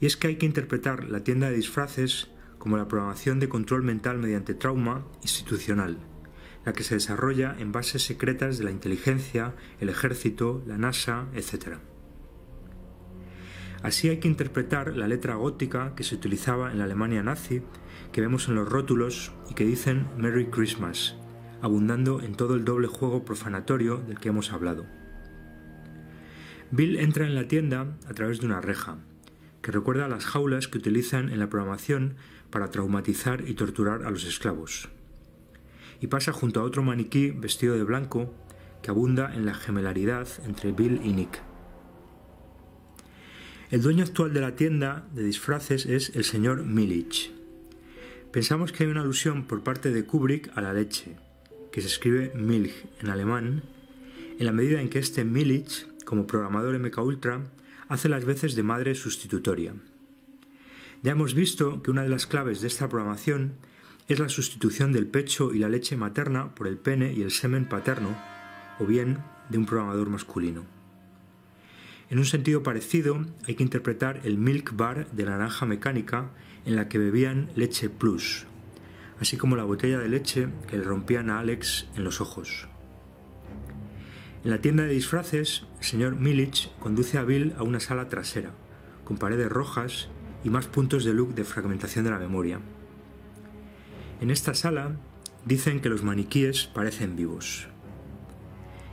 Y 0.00 0.06
es 0.06 0.16
que 0.16 0.28
hay 0.28 0.36
que 0.36 0.46
interpretar 0.46 1.10
la 1.10 1.22
tienda 1.22 1.50
de 1.50 1.56
disfraces 1.56 2.28
como 2.56 2.78
la 2.78 2.88
programación 2.88 3.40
de 3.40 3.50
control 3.50 3.82
mental 3.82 4.16
mediante 4.16 4.54
trauma 4.54 5.06
institucional, 5.20 5.98
la 6.64 6.72
que 6.72 6.82
se 6.82 6.94
desarrolla 6.94 7.54
en 7.58 7.72
bases 7.72 8.06
secretas 8.06 8.56
de 8.56 8.64
la 8.64 8.70
inteligencia, 8.70 9.54
el 9.80 9.90
ejército, 9.90 10.64
la 10.66 10.78
NASA, 10.78 11.26
etc. 11.34 11.89
Así 13.82 14.08
hay 14.08 14.18
que 14.18 14.28
interpretar 14.28 14.96
la 14.96 15.08
letra 15.08 15.36
gótica 15.36 15.94
que 15.94 16.04
se 16.04 16.14
utilizaba 16.14 16.70
en 16.70 16.78
la 16.78 16.84
Alemania 16.84 17.22
nazi, 17.22 17.62
que 18.12 18.20
vemos 18.20 18.48
en 18.48 18.54
los 18.54 18.68
rótulos 18.68 19.32
y 19.48 19.54
que 19.54 19.64
dicen 19.64 20.06
Merry 20.18 20.46
Christmas, 20.46 21.16
abundando 21.62 22.20
en 22.20 22.34
todo 22.34 22.54
el 22.56 22.64
doble 22.64 22.88
juego 22.88 23.24
profanatorio 23.24 23.96
del 23.96 24.18
que 24.18 24.28
hemos 24.28 24.52
hablado. 24.52 24.84
Bill 26.70 26.98
entra 26.98 27.26
en 27.26 27.34
la 27.34 27.48
tienda 27.48 27.96
a 28.06 28.14
través 28.14 28.40
de 28.40 28.46
una 28.46 28.60
reja, 28.60 28.98
que 29.62 29.72
recuerda 29.72 30.04
a 30.04 30.08
las 30.08 30.24
jaulas 30.26 30.68
que 30.68 30.78
utilizan 30.78 31.30
en 31.30 31.38
la 31.38 31.48
programación 31.48 32.16
para 32.50 32.70
traumatizar 32.70 33.48
y 33.48 33.54
torturar 33.54 34.04
a 34.04 34.10
los 34.10 34.24
esclavos. 34.24 34.88
Y 36.00 36.06
pasa 36.06 36.32
junto 36.32 36.60
a 36.60 36.64
otro 36.64 36.82
maniquí 36.82 37.30
vestido 37.30 37.74
de 37.74 37.84
blanco 37.84 38.34
que 38.82 38.90
abunda 38.90 39.34
en 39.34 39.46
la 39.46 39.54
gemelaridad 39.54 40.28
entre 40.46 40.72
Bill 40.72 41.00
y 41.02 41.12
Nick. 41.12 41.49
El 43.70 43.82
dueño 43.82 44.02
actual 44.02 44.34
de 44.34 44.40
la 44.40 44.56
tienda 44.56 45.06
de 45.14 45.22
disfraces 45.22 45.86
es 45.86 46.10
el 46.16 46.24
señor 46.24 46.64
Milich. 46.64 47.30
Pensamos 48.32 48.72
que 48.72 48.82
hay 48.82 48.90
una 48.90 49.02
alusión 49.02 49.44
por 49.44 49.62
parte 49.62 49.92
de 49.92 50.04
Kubrick 50.04 50.50
a 50.56 50.60
la 50.60 50.72
leche, 50.72 51.14
que 51.70 51.80
se 51.80 51.86
escribe 51.86 52.32
Milch 52.34 52.74
en 52.98 53.10
alemán, 53.10 53.62
en 54.40 54.46
la 54.46 54.50
medida 54.50 54.80
en 54.80 54.88
que 54.88 54.98
este 54.98 55.24
Milich, 55.24 55.86
como 56.04 56.26
programador 56.26 56.76
MK 56.80 56.98
Ultra, 56.98 57.44
hace 57.86 58.08
las 58.08 58.24
veces 58.24 58.56
de 58.56 58.64
madre 58.64 58.96
sustitutoria. 58.96 59.72
Ya 61.04 61.12
hemos 61.12 61.34
visto 61.34 61.80
que 61.80 61.92
una 61.92 62.02
de 62.02 62.08
las 62.08 62.26
claves 62.26 62.62
de 62.62 62.66
esta 62.66 62.88
programación 62.88 63.52
es 64.08 64.18
la 64.18 64.28
sustitución 64.28 64.90
del 64.90 65.06
pecho 65.06 65.54
y 65.54 65.60
la 65.60 65.68
leche 65.68 65.96
materna 65.96 66.56
por 66.56 66.66
el 66.66 66.76
pene 66.76 67.12
y 67.12 67.22
el 67.22 67.30
semen 67.30 67.68
paterno, 67.68 68.18
o 68.80 68.84
bien 68.84 69.18
de 69.48 69.58
un 69.58 69.66
programador 69.66 70.10
masculino. 70.10 70.79
En 72.10 72.18
un 72.18 72.24
sentido 72.24 72.64
parecido, 72.64 73.24
hay 73.46 73.54
que 73.54 73.62
interpretar 73.62 74.20
el 74.24 74.36
milk 74.36 74.74
bar 74.74 75.08
de 75.12 75.24
la 75.24 75.30
naranja 75.30 75.64
mecánica 75.64 76.30
en 76.66 76.74
la 76.74 76.88
que 76.88 76.98
bebían 76.98 77.50
leche 77.54 77.88
plus, 77.88 78.46
así 79.20 79.36
como 79.36 79.54
la 79.54 79.62
botella 79.62 80.00
de 80.00 80.08
leche 80.08 80.48
que 80.68 80.76
le 80.76 80.82
rompían 80.82 81.30
a 81.30 81.38
Alex 81.38 81.86
en 81.94 82.02
los 82.02 82.20
ojos. 82.20 82.66
En 84.42 84.50
la 84.50 84.58
tienda 84.60 84.82
de 84.82 84.92
disfraces, 84.92 85.66
el 85.78 85.84
señor 85.84 86.16
Milich 86.16 86.72
conduce 86.80 87.16
a 87.16 87.22
Bill 87.22 87.54
a 87.56 87.62
una 87.62 87.78
sala 87.78 88.08
trasera, 88.08 88.50
con 89.04 89.16
paredes 89.16 89.48
rojas 89.48 90.08
y 90.42 90.50
más 90.50 90.66
puntos 90.66 91.04
de 91.04 91.14
look 91.14 91.36
de 91.36 91.44
fragmentación 91.44 92.04
de 92.04 92.10
la 92.10 92.18
memoria. 92.18 92.58
En 94.20 94.32
esta 94.32 94.54
sala 94.54 94.96
dicen 95.44 95.80
que 95.80 95.90
los 95.90 96.02
maniquíes 96.02 96.66
parecen 96.66 97.14
vivos. 97.14 97.68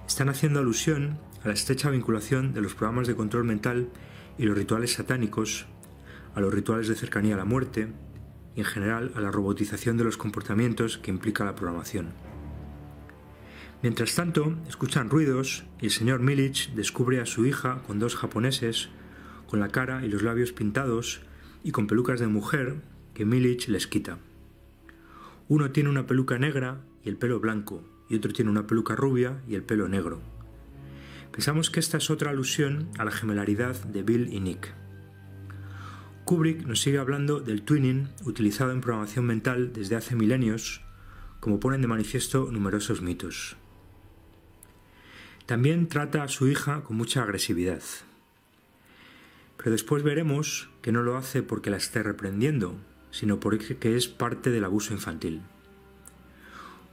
Están 0.05 0.29
haciendo 0.29 0.59
alusión 0.59 1.17
a 1.43 1.47
la 1.47 1.53
estrecha 1.53 1.89
vinculación 1.89 2.53
de 2.53 2.61
los 2.61 2.75
programas 2.75 3.07
de 3.07 3.15
control 3.15 3.43
mental 3.43 3.89
y 4.37 4.43
los 4.43 4.57
rituales 4.57 4.93
satánicos, 4.93 5.65
a 6.35 6.41
los 6.41 6.53
rituales 6.53 6.87
de 6.87 6.95
cercanía 6.95 7.35
a 7.35 7.37
la 7.37 7.45
muerte 7.45 7.87
y 8.55 8.59
en 8.59 8.65
general 8.65 9.11
a 9.15 9.21
la 9.21 9.31
robotización 9.31 9.97
de 9.97 10.03
los 10.03 10.17
comportamientos 10.17 10.97
que 10.97 11.11
implica 11.11 11.45
la 11.45 11.55
programación. 11.55 12.09
Mientras 13.83 14.15
tanto, 14.15 14.55
escuchan 14.67 15.09
ruidos 15.09 15.65
y 15.79 15.85
el 15.85 15.91
señor 15.91 16.19
Milich 16.19 16.73
descubre 16.73 17.21
a 17.21 17.27
su 17.27 17.45
hija 17.45 17.83
con 17.85 17.99
dos 17.99 18.15
japoneses, 18.15 18.89
con 19.45 19.59
la 19.59 19.69
cara 19.69 20.03
y 20.03 20.09
los 20.09 20.23
labios 20.23 20.51
pintados 20.51 21.21
y 21.63 21.71
con 21.71 21.85
pelucas 21.85 22.19
de 22.19 22.27
mujer 22.27 22.81
que 23.13 23.25
Milich 23.25 23.67
les 23.67 23.85
quita. 23.85 24.17
Uno 25.47 25.71
tiene 25.71 25.89
una 25.89 26.07
peluca 26.07 26.37
negra 26.39 26.81
y 27.03 27.09
el 27.09 27.17
pelo 27.17 27.39
blanco, 27.39 27.83
y 28.09 28.15
otro 28.15 28.33
tiene 28.33 28.51
una 28.51 28.67
peluca 28.67 28.95
rubia 28.95 29.41
y 29.47 29.55
el 29.55 29.63
pelo 29.63 29.87
negro. 29.87 30.36
Pensamos 31.37 31.69
que 31.69 31.79
esta 31.79 31.97
es 31.97 32.09
otra 32.09 32.31
alusión 32.31 32.89
a 32.97 33.05
la 33.05 33.11
gemelaridad 33.11 33.75
de 33.83 34.01
Bill 34.01 34.33
y 34.33 34.39
Nick. 34.39 34.73
Kubrick 36.25 36.65
nos 36.65 36.81
sigue 36.81 36.97
hablando 36.97 37.39
del 37.39 37.61
twinning 37.61 38.09
utilizado 38.25 38.71
en 38.71 38.81
programación 38.81 39.23
mental 39.25 39.71
desde 39.71 39.95
hace 39.95 40.15
milenios, 40.15 40.81
como 41.39 41.59
ponen 41.59 41.81
de 41.81 41.87
manifiesto 41.87 42.49
numerosos 42.51 43.03
mitos. 43.03 43.55
También 45.45 45.87
trata 45.87 46.23
a 46.23 46.27
su 46.27 46.47
hija 46.47 46.81
con 46.81 46.97
mucha 46.97 47.21
agresividad. 47.21 47.83
Pero 49.57 49.69
después 49.69 50.01
veremos 50.01 50.69
que 50.81 50.91
no 50.91 51.03
lo 51.03 51.17
hace 51.17 51.43
porque 51.43 51.69
la 51.69 51.77
esté 51.77 52.01
reprendiendo, 52.01 52.79
sino 53.11 53.39
porque 53.39 53.77
es 53.95 54.07
parte 54.07 54.49
del 54.49 54.65
abuso 54.65 54.91
infantil. 54.91 55.43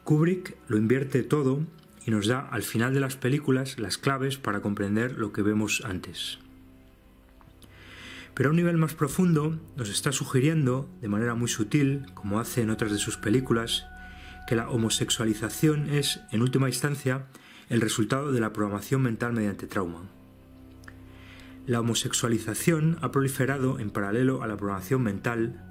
Kubrick 0.04 0.54
lo 0.68 0.76
invierte 0.76 1.22
todo 1.22 1.62
y 2.06 2.10
nos 2.10 2.26
da 2.26 2.40
al 2.40 2.62
final 2.62 2.94
de 2.94 3.00
las 3.00 3.16
películas 3.16 3.78
las 3.78 3.98
claves 3.98 4.36
para 4.36 4.60
comprender 4.60 5.12
lo 5.12 5.32
que 5.32 5.42
vemos 5.42 5.82
antes. 5.84 6.38
Pero 8.34 8.48
a 8.48 8.50
un 8.50 8.56
nivel 8.56 8.76
más 8.76 8.94
profundo 8.94 9.58
nos 9.76 9.88
está 9.90 10.12
sugiriendo, 10.12 10.88
de 11.00 11.08
manera 11.08 11.34
muy 11.34 11.48
sutil, 11.48 12.06
como 12.14 12.40
hace 12.40 12.62
en 12.62 12.70
otras 12.70 12.90
de 12.90 12.98
sus 12.98 13.16
películas, 13.16 13.86
que 14.46 14.56
la 14.56 14.68
homosexualización 14.68 15.88
es, 15.88 16.20
en 16.32 16.42
última 16.42 16.68
instancia, 16.68 17.26
el 17.68 17.80
resultado 17.80 18.32
de 18.32 18.40
la 18.40 18.52
programación 18.52 19.02
mental 19.02 19.32
mediante 19.32 19.66
trauma. 19.66 20.02
La 21.66 21.80
homosexualización 21.80 22.98
ha 23.00 23.10
proliferado 23.10 23.78
en 23.78 23.90
paralelo 23.90 24.42
a 24.42 24.46
la 24.46 24.56
programación 24.56 25.02
mental, 25.02 25.62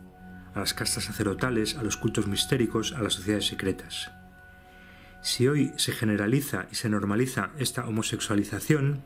a 0.55 0.59
las 0.59 0.73
castas 0.73 1.03
sacerdotales, 1.03 1.75
a 1.75 1.83
los 1.83 1.97
cultos 1.97 2.27
mistéricos, 2.27 2.93
a 2.93 3.03
las 3.03 3.13
sociedades 3.13 3.45
secretas. 3.45 4.11
Si 5.23 5.47
hoy 5.47 5.71
se 5.77 5.93
generaliza 5.93 6.67
y 6.69 6.75
se 6.75 6.89
normaliza 6.89 7.51
esta 7.57 7.87
homosexualización, 7.87 9.01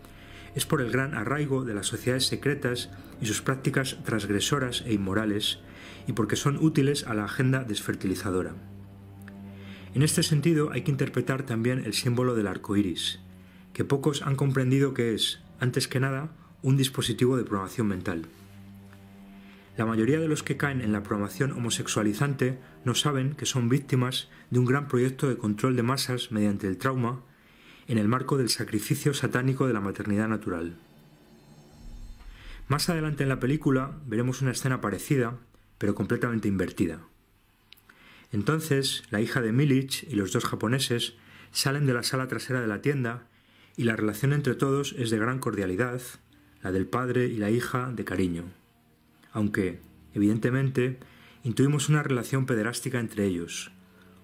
es 0.55 0.65
por 0.65 0.82
el 0.82 0.91
gran 0.91 1.13
arraigo 1.13 1.63
de 1.63 1.76
las 1.76 1.86
sociedades 1.86 2.26
secretas 2.26 2.89
y 3.22 3.28
sus 3.28 3.43
prácticas 3.43 3.99
transgresoras 4.03 4.84
e 4.88 4.93
inmorales, 4.93 5.59
y 6.07 6.13
porque 6.13 6.36
son 6.36 6.57
útiles 6.57 7.05
a 7.05 7.13
la 7.13 7.26
agenda 7.26 7.63
desfertilizadora. 7.63 8.55
En 9.93 10.01
este 10.01 10.24
sentido 10.24 10.72
hay 10.72 10.82
que 10.82 10.91
interpretar 10.91 11.43
también 11.43 11.86
el 11.86 11.93
símbolo 11.93 12.34
del 12.34 12.47
arco 12.47 12.76
iris, 12.76 13.20
que 13.72 13.86
pocos 13.86 14.24
han 14.24 14.36
comprendido 14.36 14.95
que 14.95 15.13
es, 15.13 15.39
antes 15.59 15.88
que 15.88 15.99
nada, 15.99 16.32
un 16.63 16.78
dispositivo 16.78 17.38
de 17.38 17.43
programación 17.43 17.88
mental. 17.88 18.26
La 19.78 19.86
mayoría 19.86 20.19
de 20.19 20.28
los 20.28 20.41
que 20.41 20.57
caen 20.57 20.82
en 20.82 20.91
la 20.91 21.03
programación 21.03 21.51
homosexualizante 21.51 22.57
no 22.84 22.95
saben 22.95 23.36
que 23.36 23.45
son 23.45 23.69
víctimas 23.69 24.28
de 24.49 24.57
un 24.57 24.65
gran 24.65 24.88
proyecto 24.88 25.30
de 25.30 25.38
control 25.38 25.75
de 25.75 25.84
masas 25.84 26.32
mediante 26.32 26.67
el 26.67 26.80
trauma 26.80 27.21
en 27.88 27.99
el 27.99 28.07
marco 28.07 28.38
del 28.38 28.49
sacrificio 28.49 29.13
satánico 29.13 29.67
de 29.67 29.73
la 29.73 29.80
maternidad 29.80 30.28
natural. 30.28 30.78
Más 32.67 32.89
adelante 32.89 33.21
en 33.21 33.30
la 33.30 33.39
película 33.39 33.91
veremos 34.07 34.41
una 34.41 34.51
escena 34.51 34.82
parecida, 34.82 35.38
pero 35.78 35.93
completamente 35.93 36.47
invertida. 36.47 37.01
Entonces, 38.32 39.03
la 39.11 39.21
hija 39.21 39.41
de 39.41 39.51
Milich 39.51 40.07
y 40.09 40.15
los 40.15 40.34
dos 40.34 40.45
japoneses 40.45 41.13
salen 41.51 41.86
de 41.86 41.93
la 41.93 42.01
sala 42.01 42.28
trasera 42.28 42.61
de 42.61 42.67
la 42.67 42.82
tienda 42.82 43.28
y 43.78 43.84
la 43.84 43.95
relación 43.95 44.34
entre 44.34 44.55
todos 44.55 44.95
es 44.97 45.11
de 45.11 45.19
gran 45.19 45.38
cordialidad, 45.38 46.01
la 46.63 46.71
del 46.71 46.88
padre 46.88 47.28
y 47.28 47.38
la 47.38 47.51
hija 47.51 47.91
de 47.93 48.03
cariño. 48.03 48.45
Aunque, 49.38 49.79
evidentemente, 50.15 50.97
intuimos 51.43 51.89
una 51.89 52.01
relación 52.01 52.47
pederástica 52.47 52.99
entre 52.99 53.25
ellos, 53.25 53.69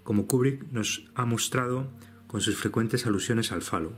como 0.01 0.25
Kubrick 0.25 0.71
nos 0.71 1.05
ha 1.13 1.23
mostrado 1.25 1.87
con 2.25 2.41
sus 2.41 2.55
frecuentes 2.55 3.05
alusiones 3.05 3.51
al 3.51 3.61
falo. 3.61 3.91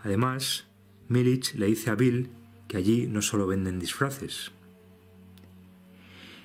Además, 0.00 0.66
Milich 1.06 1.54
le 1.54 1.66
dice 1.66 1.90
a 1.90 1.94
Bill 1.94 2.28
que 2.66 2.76
allí 2.76 3.06
no 3.06 3.22
solo 3.22 3.46
venden 3.46 3.78
disfraces. 3.78 4.50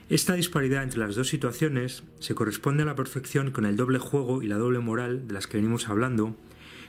Esta 0.09 0.35
disparidad 0.35 0.83
entre 0.83 0.99
las 0.99 1.15
dos 1.15 1.29
situaciones 1.29 2.03
se 2.19 2.35
corresponde 2.35 2.83
a 2.83 2.85
la 2.85 2.95
perfección 2.95 3.49
con 3.49 3.65
el 3.65 3.77
doble 3.77 3.97
juego 3.97 4.43
y 4.43 4.47
la 4.47 4.59
doble 4.59 4.77
moral 4.77 5.27
de 5.27 5.33
las 5.33 5.47
que 5.47 5.57
venimos 5.57 5.89
hablando, 5.89 6.35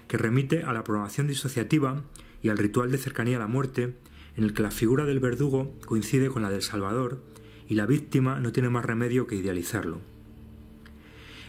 que 0.08 0.18
remite 0.18 0.64
a 0.64 0.74
la 0.74 0.84
programación 0.84 1.26
disociativa 1.26 2.02
y 2.42 2.50
al 2.50 2.58
ritual 2.58 2.92
de 2.92 2.98
cercanía 2.98 3.38
a 3.38 3.40
la 3.40 3.46
muerte, 3.46 3.94
en 4.36 4.44
el 4.44 4.54
que 4.54 4.62
la 4.62 4.70
figura 4.70 5.04
del 5.04 5.20
verdugo 5.20 5.74
coincide 5.86 6.28
con 6.28 6.42
la 6.42 6.50
del 6.50 6.62
Salvador 6.62 7.22
y 7.68 7.74
la 7.74 7.86
víctima 7.86 8.40
no 8.40 8.52
tiene 8.52 8.68
más 8.68 8.84
remedio 8.84 9.26
que 9.26 9.36
idealizarlo. 9.36 10.00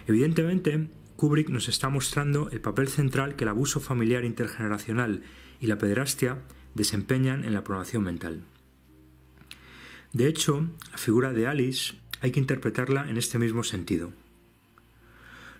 Evidentemente, 0.07 0.89
Kubrick 1.15 1.49
nos 1.49 1.69
está 1.69 1.89
mostrando 1.89 2.49
el 2.51 2.61
papel 2.61 2.87
central 2.87 3.35
que 3.35 3.43
el 3.43 3.49
abuso 3.49 3.79
familiar 3.79 4.25
intergeneracional 4.25 5.23
y 5.59 5.67
la 5.67 5.77
pederastia 5.77 6.39
desempeñan 6.73 7.43
en 7.43 7.53
la 7.53 7.63
programación 7.63 8.03
mental. 8.03 8.41
De 10.13 10.27
hecho, 10.27 10.67
la 10.91 10.97
figura 10.97 11.31
de 11.31 11.47
Alice 11.47 11.93
hay 12.21 12.31
que 12.31 12.39
interpretarla 12.39 13.09
en 13.09 13.17
este 13.17 13.39
mismo 13.39 13.63
sentido. 13.63 14.11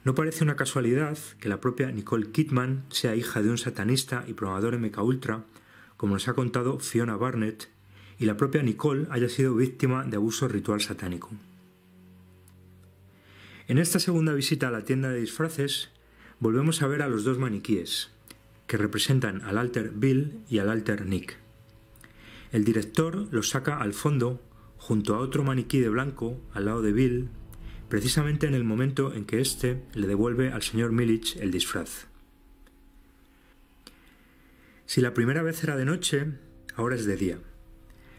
No 0.03 0.15
parece 0.15 0.43
una 0.43 0.55
casualidad 0.55 1.17
que 1.39 1.47
la 1.47 1.61
propia 1.61 1.91
Nicole 1.91 2.31
Kidman 2.31 2.83
sea 2.89 3.15
hija 3.15 3.41
de 3.41 3.49
un 3.49 3.57
satanista 3.57 4.25
y 4.27 4.33
programador 4.33 4.77
MK 4.79 4.97
Ultra, 5.03 5.43
como 6.01 6.15
nos 6.15 6.27
ha 6.27 6.33
contado 6.33 6.79
Fiona 6.79 7.15
Barnett, 7.15 7.69
y 8.17 8.25
la 8.25 8.35
propia 8.35 8.63
Nicole 8.63 9.05
haya 9.11 9.29
sido 9.29 9.53
víctima 9.53 10.03
de 10.03 10.15
abuso 10.15 10.47
ritual 10.47 10.81
satánico. 10.81 11.29
En 13.67 13.77
esta 13.77 13.99
segunda 13.99 14.33
visita 14.33 14.69
a 14.69 14.71
la 14.71 14.83
tienda 14.83 15.09
de 15.09 15.19
disfraces, 15.19 15.91
volvemos 16.39 16.81
a 16.81 16.87
ver 16.87 17.03
a 17.03 17.07
los 17.07 17.23
dos 17.23 17.37
maniquíes, 17.37 18.09
que 18.65 18.77
representan 18.77 19.43
al 19.43 19.59
alter 19.59 19.91
Bill 19.93 20.39
y 20.49 20.57
al 20.57 20.71
alter 20.71 21.05
Nick. 21.05 21.37
El 22.51 22.63
director 22.63 23.27
los 23.29 23.49
saca 23.49 23.77
al 23.77 23.93
fondo, 23.93 24.41
junto 24.77 25.13
a 25.13 25.19
otro 25.19 25.43
maniquí 25.43 25.77
de 25.77 25.89
blanco, 25.89 26.41
al 26.55 26.65
lado 26.65 26.81
de 26.81 26.93
Bill, 26.93 27.29
precisamente 27.89 28.47
en 28.47 28.55
el 28.55 28.63
momento 28.63 29.13
en 29.13 29.25
que 29.25 29.39
éste 29.39 29.83
le 29.93 30.07
devuelve 30.07 30.51
al 30.51 30.63
señor 30.63 30.93
Milich 30.93 31.37
el 31.37 31.51
disfraz. 31.51 32.07
Si 34.91 34.99
la 34.99 35.13
primera 35.13 35.41
vez 35.41 35.63
era 35.63 35.77
de 35.77 35.85
noche, 35.85 36.33
ahora 36.75 36.97
es 36.97 37.05
de 37.05 37.15
día. 37.15 37.37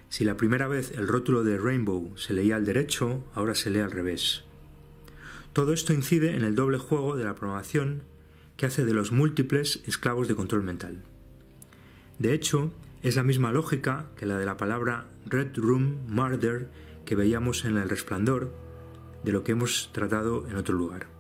Si 0.09 0.25
la 0.25 0.39
primera 0.39 0.69
vez 0.69 0.93
el 0.93 1.07
rótulo 1.07 1.45
de 1.45 1.59
Rainbow 1.59 2.17
se 2.17 2.33
leía 2.33 2.57
al 2.57 2.65
derecho, 2.65 3.27
ahora 3.35 3.55
se 3.55 3.69
lee 3.69 3.81
al 3.81 3.91
revés. 3.91 4.45
Todo 5.53 5.75
esto 5.75 5.93
incide 5.93 6.35
en 6.35 6.45
el 6.45 6.55
doble 6.55 6.79
juego 6.79 7.15
de 7.15 7.25
la 7.25 7.35
programación 7.35 8.05
que 8.57 8.65
hace 8.65 8.87
de 8.87 8.95
los 8.95 9.13
múltiples 9.13 9.83
esclavos 9.87 10.29
de 10.29 10.35
control 10.35 10.63
mental. 10.63 11.03
De 12.19 12.33
hecho, 12.33 12.73
es 13.03 13.17
la 13.17 13.23
misma 13.23 13.53
lógica 13.53 14.07
que 14.17 14.25
la 14.25 14.39
de 14.39 14.47
la 14.47 14.57
palabra 14.57 15.09
Red 15.27 15.55
Room 15.57 15.99
Murder 16.09 16.71
que 17.05 17.17
veíamos 17.17 17.67
en 17.67 17.77
El 17.77 17.91
Resplandor, 17.91 18.51
de 19.23 19.33
lo 19.33 19.45
que 19.45 19.53
hemos 19.53 19.91
tratado 19.93 20.49
en 20.49 20.57
otro 20.57 20.75
lugar. 20.75 21.12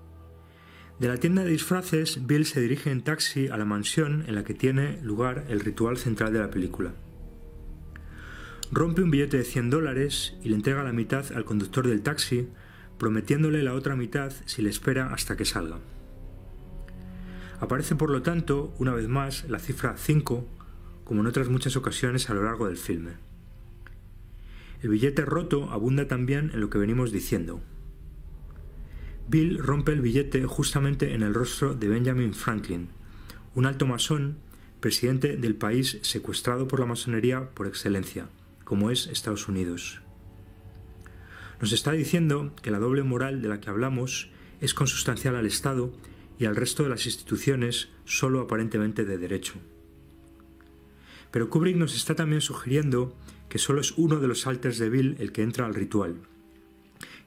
De 1.03 1.09
la 1.09 1.17
tienda 1.17 1.43
de 1.43 1.51
disfraces, 1.51 2.29
Bill 2.29 2.47
se 2.47 2.61
dirige 2.61 2.93
en 2.93 3.03
taxi 3.03 3.49
a 3.49 3.57
la 3.57 3.65
mansión 3.65 4.23
en 4.29 4.37
la 4.37 4.45
que 4.45 4.55
tiene 4.55 5.03
lugar 5.03 5.47
el 5.49 5.59
ritual 5.59 5.97
central 5.97 6.33
de 6.33 6.39
la 6.39 6.49
película. 6.49 6.95
Rompe 8.71 9.03
un 9.03 9.11
billete 9.11 9.37
de 9.37 9.43
100 9.43 9.71
dólares 9.71 10.37
y 10.45 10.49
le 10.49 10.55
entrega 10.55 10.85
la 10.85 10.93
mitad 10.93 11.33
al 11.33 11.45
conductor 11.45 11.89
del 11.89 12.03
taxi, 12.03 12.47
prometiéndole 12.99 13.65
la 13.65 13.75
otra 13.75 13.97
mitad 13.97 14.33
si 14.47 14.63
le 14.63 14.71
espera 14.71 15.13
hasta 15.13 15.37
que 15.37 15.45
salga. 15.45 15.81
Aparece 17.59 17.97
por 17.97 18.11
lo 18.11 18.23
tanto, 18.23 18.73
una 18.79 18.95
vez 18.95 19.09
más, 19.09 19.49
la 19.49 19.59
cifra 19.59 19.97
5, 19.97 20.47
como 21.03 21.23
en 21.23 21.27
otras 21.27 21.49
muchas 21.49 21.75
ocasiones 21.75 22.31
a 22.31 22.35
lo 22.35 22.45
largo 22.45 22.69
del 22.69 22.77
filme. 22.77 23.15
El 24.83 24.91
billete 24.91 25.25
roto 25.25 25.69
abunda 25.73 26.07
también 26.07 26.53
en 26.55 26.61
lo 26.61 26.71
que 26.71 26.79
venimos 26.79 27.11
diciendo, 27.11 27.61
Bill 29.33 29.57
rompe 29.57 29.93
el 29.93 30.03
billete 30.03 30.45
justamente 30.45 31.15
en 31.15 31.23
el 31.23 31.33
rostro 31.33 31.75
de 31.75 31.89
Benjamin 31.89 32.35
Franklin, 32.35 32.91
un 33.55 33.65
alto 33.65 33.87
masón, 33.87 34.37
presidente 34.79 35.39
del 35.39 35.55
país 35.55 35.99
secuestrado 36.03 36.69
por 36.69 36.81
la 36.81 36.85
masonería 36.85 37.49
por 37.55 37.67
excelencia, 37.67 38.29
como 38.65 38.91
es 38.91 39.07
Estados 39.07 39.49
Unidos. 39.49 40.03
Nos 41.63 41.73
está 41.73 41.93
diciendo 41.93 42.55
que 42.61 42.71
la 42.71 42.79
doble 42.79 43.05
moral 43.05 43.41
de 43.41 43.49
la 43.49 43.59
que 43.59 43.71
hablamos 43.71 44.29
es 44.61 44.75
consustancial 44.75 45.35
al 45.35 45.47
Estado 45.47 45.95
y 46.39 46.45
al 46.45 46.55
resto 46.55 46.83
de 46.83 46.91
las 46.91 47.07
instituciones 47.07 47.89
solo 48.05 48.39
aparentemente 48.43 49.07
de 49.07 49.17
derecho. 49.17 49.55
Pero 51.31 51.49
Kubrick 51.49 51.79
nos 51.79 51.97
está 51.97 52.15
también 52.15 52.43
sugiriendo 52.43 53.17
que 53.49 53.57
solo 53.57 53.81
es 53.81 53.93
uno 53.93 54.21
de 54.21 54.29
los 54.29 54.47
alters 54.47 54.77
de 54.77 54.91
Bill 54.91 55.17
el 55.21 55.33
que 55.33 55.41
entra 55.41 55.65
al 55.65 55.75
ritual, 55.75 56.17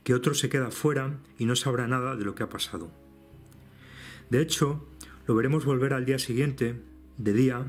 que 0.05 0.13
otro 0.13 0.35
se 0.35 0.49
queda 0.49 0.69
fuera 0.69 1.17
y 1.39 1.45
no 1.45 1.55
sabrá 1.55 1.87
nada 1.87 2.15
de 2.15 2.23
lo 2.23 2.35
que 2.35 2.43
ha 2.43 2.49
pasado. 2.49 2.91
De 4.29 4.39
hecho, 4.39 4.87
lo 5.25 5.33
veremos 5.33 5.65
volver 5.65 5.93
al 5.93 6.05
día 6.05 6.19
siguiente, 6.19 6.79
de 7.17 7.33
día, 7.33 7.65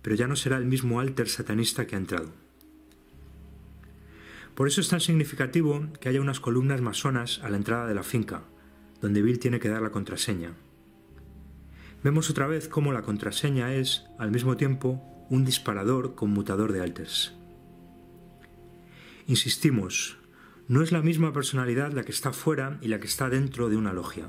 pero 0.00 0.14
ya 0.14 0.28
no 0.28 0.36
será 0.36 0.56
el 0.56 0.66
mismo 0.66 1.00
alter 1.00 1.28
satanista 1.28 1.88
que 1.88 1.96
ha 1.96 1.98
entrado. 1.98 2.32
Por 4.54 4.68
eso 4.68 4.80
es 4.80 4.88
tan 4.88 5.00
significativo 5.00 5.88
que 6.00 6.08
haya 6.08 6.20
unas 6.20 6.38
columnas 6.38 6.80
masonas 6.80 7.40
a 7.42 7.50
la 7.50 7.56
entrada 7.56 7.88
de 7.88 7.94
la 7.96 8.04
finca, 8.04 8.44
donde 9.00 9.20
Bill 9.20 9.40
tiene 9.40 9.58
que 9.58 9.68
dar 9.68 9.82
la 9.82 9.90
contraseña. 9.90 10.52
Vemos 12.04 12.30
otra 12.30 12.46
vez 12.46 12.68
cómo 12.68 12.92
la 12.92 13.02
contraseña 13.02 13.74
es, 13.74 14.04
al 14.16 14.30
mismo 14.30 14.56
tiempo, 14.56 15.02
un 15.28 15.44
disparador 15.44 16.14
conmutador 16.14 16.72
de 16.72 16.82
alters. 16.82 17.34
Insistimos, 19.26 20.19
no 20.70 20.82
es 20.82 20.92
la 20.92 21.02
misma 21.02 21.32
personalidad 21.32 21.90
la 21.90 22.04
que 22.04 22.12
está 22.12 22.32
fuera 22.32 22.78
y 22.80 22.86
la 22.86 23.00
que 23.00 23.08
está 23.08 23.28
dentro 23.28 23.68
de 23.68 23.76
una 23.76 23.92
logia. 23.92 24.28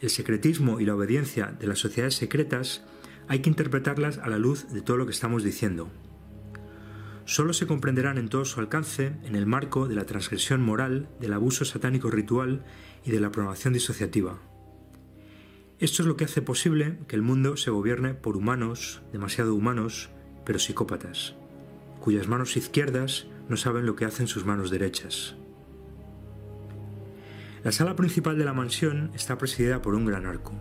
El 0.00 0.08
secretismo 0.08 0.80
y 0.80 0.86
la 0.86 0.94
obediencia 0.94 1.54
de 1.60 1.66
las 1.66 1.78
sociedades 1.78 2.14
secretas 2.14 2.82
hay 3.28 3.40
que 3.40 3.50
interpretarlas 3.50 4.16
a 4.16 4.30
la 4.30 4.38
luz 4.38 4.66
de 4.72 4.80
todo 4.80 4.96
lo 4.96 5.04
que 5.04 5.12
estamos 5.12 5.44
diciendo. 5.44 5.90
Solo 7.26 7.52
se 7.52 7.66
comprenderán 7.66 8.16
en 8.16 8.30
todo 8.30 8.46
su 8.46 8.60
alcance 8.60 9.12
en 9.24 9.36
el 9.36 9.44
marco 9.44 9.88
de 9.88 9.94
la 9.94 10.06
transgresión 10.06 10.62
moral, 10.62 11.10
del 11.20 11.34
abuso 11.34 11.66
satánico 11.66 12.10
ritual 12.10 12.64
y 13.04 13.10
de 13.10 13.20
la 13.20 13.30
programación 13.30 13.74
disociativa. 13.74 14.38
Esto 15.78 16.00
es 16.00 16.08
lo 16.08 16.16
que 16.16 16.24
hace 16.24 16.40
posible 16.40 16.96
que 17.08 17.16
el 17.16 17.20
mundo 17.20 17.58
se 17.58 17.70
gobierne 17.70 18.14
por 18.14 18.38
humanos, 18.38 19.02
demasiado 19.12 19.54
humanos, 19.54 20.08
pero 20.46 20.58
psicópatas, 20.58 21.34
cuyas 22.00 22.26
manos 22.26 22.56
izquierdas 22.56 23.26
no 23.48 23.56
saben 23.56 23.86
lo 23.86 23.96
que 23.96 24.04
hacen 24.04 24.26
sus 24.26 24.44
manos 24.44 24.70
derechas. 24.70 25.36
La 27.64 27.72
sala 27.72 27.96
principal 27.96 28.38
de 28.38 28.44
la 28.44 28.52
mansión 28.52 29.10
está 29.14 29.38
presidida 29.38 29.82
por 29.82 29.94
un 29.94 30.04
gran 30.04 30.26
arco. 30.26 30.54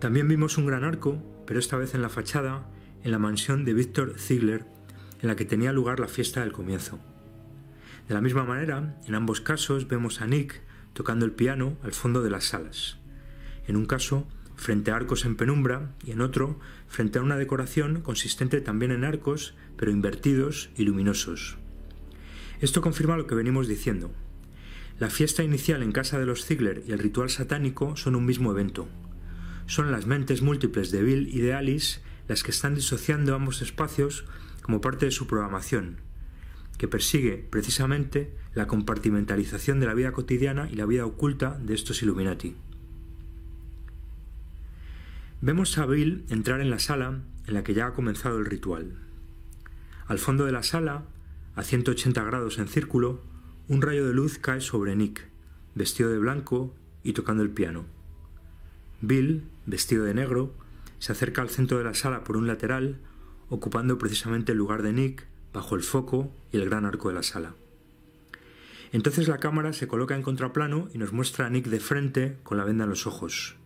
También 0.00 0.26
vimos 0.28 0.58
un 0.58 0.66
gran 0.66 0.84
arco, 0.84 1.22
pero 1.46 1.60
esta 1.60 1.76
vez 1.76 1.94
en 1.94 2.02
la 2.02 2.08
fachada, 2.08 2.66
en 3.04 3.10
la 3.12 3.18
mansión 3.18 3.64
de 3.64 3.74
Víctor 3.74 4.14
Ziegler, 4.18 4.64
en 5.22 5.28
la 5.28 5.36
que 5.36 5.44
tenía 5.44 5.72
lugar 5.72 6.00
la 6.00 6.08
fiesta 6.08 6.40
del 6.40 6.52
comienzo. 6.52 6.98
De 8.08 8.14
la 8.14 8.20
misma 8.20 8.44
manera, 8.44 8.98
en 9.06 9.14
ambos 9.14 9.40
casos 9.40 9.86
vemos 9.86 10.20
a 10.20 10.26
Nick 10.26 10.62
tocando 10.92 11.24
el 11.24 11.32
piano 11.32 11.76
al 11.84 11.92
fondo 11.92 12.22
de 12.22 12.30
las 12.30 12.44
salas. 12.44 12.98
En 13.66 13.76
un 13.76 13.86
caso, 13.86 14.26
frente 14.56 14.90
a 14.90 14.96
arcos 14.96 15.24
en 15.24 15.36
penumbra 15.36 15.92
y 16.04 16.10
en 16.10 16.20
otro, 16.20 16.58
frente 16.90 17.18
a 17.18 17.22
una 17.22 17.38
decoración 17.38 18.02
consistente 18.02 18.60
también 18.60 18.90
en 18.90 19.04
arcos, 19.04 19.54
pero 19.78 19.90
invertidos 19.92 20.68
y 20.76 20.84
luminosos. 20.84 21.56
Esto 22.60 22.82
confirma 22.82 23.16
lo 23.16 23.26
que 23.26 23.34
venimos 23.34 23.68
diciendo. 23.68 24.10
La 24.98 25.08
fiesta 25.08 25.42
inicial 25.42 25.82
en 25.82 25.92
casa 25.92 26.18
de 26.18 26.26
los 26.26 26.44
Ziegler 26.44 26.82
y 26.86 26.92
el 26.92 26.98
ritual 26.98 27.30
satánico 27.30 27.96
son 27.96 28.16
un 28.16 28.26
mismo 28.26 28.50
evento, 28.50 28.86
son 29.66 29.92
las 29.92 30.04
mentes 30.04 30.42
múltiples 30.42 30.90
de 30.90 31.02
Bill 31.02 31.28
y 31.32 31.40
de 31.40 31.54
Alice 31.54 32.00
las 32.28 32.42
que 32.42 32.50
están 32.50 32.74
disociando 32.74 33.34
ambos 33.34 33.62
espacios 33.62 34.24
como 34.62 34.80
parte 34.80 35.06
de 35.06 35.12
su 35.12 35.26
programación, 35.26 36.00
que 36.76 36.88
persigue 36.88 37.46
precisamente 37.50 38.34
la 38.52 38.66
compartimentalización 38.66 39.78
de 39.78 39.86
la 39.86 39.94
vida 39.94 40.12
cotidiana 40.12 40.68
y 40.70 40.74
la 40.74 40.86
vida 40.86 41.06
oculta 41.06 41.56
de 41.62 41.74
estos 41.74 42.02
Illuminati. 42.02 42.56
Vemos 45.42 45.78
a 45.78 45.86
Bill 45.86 46.26
entrar 46.28 46.60
en 46.60 46.68
la 46.68 46.78
sala 46.78 47.22
en 47.46 47.54
la 47.54 47.64
que 47.64 47.72
ya 47.72 47.86
ha 47.86 47.94
comenzado 47.94 48.38
el 48.38 48.44
ritual. 48.44 48.98
Al 50.06 50.18
fondo 50.18 50.44
de 50.44 50.52
la 50.52 50.62
sala, 50.62 51.04
a 51.56 51.62
180 51.62 52.22
grados 52.24 52.58
en 52.58 52.68
círculo, 52.68 53.22
un 53.66 53.80
rayo 53.80 54.06
de 54.06 54.12
luz 54.12 54.36
cae 54.36 54.60
sobre 54.60 54.94
Nick, 54.96 55.28
vestido 55.74 56.10
de 56.10 56.18
blanco 56.18 56.74
y 57.02 57.14
tocando 57.14 57.42
el 57.42 57.48
piano. 57.48 57.86
Bill, 59.00 59.44
vestido 59.64 60.04
de 60.04 60.12
negro, 60.12 60.52
se 60.98 61.12
acerca 61.12 61.40
al 61.40 61.48
centro 61.48 61.78
de 61.78 61.84
la 61.84 61.94
sala 61.94 62.22
por 62.22 62.36
un 62.36 62.46
lateral, 62.46 62.98
ocupando 63.48 63.96
precisamente 63.96 64.52
el 64.52 64.58
lugar 64.58 64.82
de 64.82 64.92
Nick 64.92 65.26
bajo 65.54 65.74
el 65.74 65.82
foco 65.82 66.30
y 66.52 66.58
el 66.58 66.68
gran 66.68 66.84
arco 66.84 67.08
de 67.08 67.14
la 67.14 67.22
sala. 67.22 67.54
Entonces 68.92 69.26
la 69.26 69.38
cámara 69.38 69.72
se 69.72 69.88
coloca 69.88 70.14
en 70.14 70.22
contraplano 70.22 70.90
y 70.92 70.98
nos 70.98 71.14
muestra 71.14 71.46
a 71.46 71.50
Nick 71.50 71.68
de 71.68 71.80
frente 71.80 72.36
con 72.42 72.58
la 72.58 72.64
venda 72.64 72.84
en 72.84 72.90
los 72.90 73.06
ojos. 73.06 73.56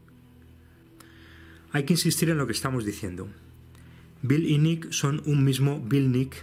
Hay 1.75 1.83
que 1.83 1.95
insistir 1.95 2.31
en 2.31 2.39
lo 2.39 2.47
que 2.47 2.53
estamos 2.53 2.85
diciendo. 2.85 3.27
Bill 4.23 4.47
y 4.47 4.59
Nick 4.59 4.93
son 4.93 5.23
un 5.27 5.43
mismo 5.43 5.81
Bill 5.81 6.13
Nick, 6.13 6.37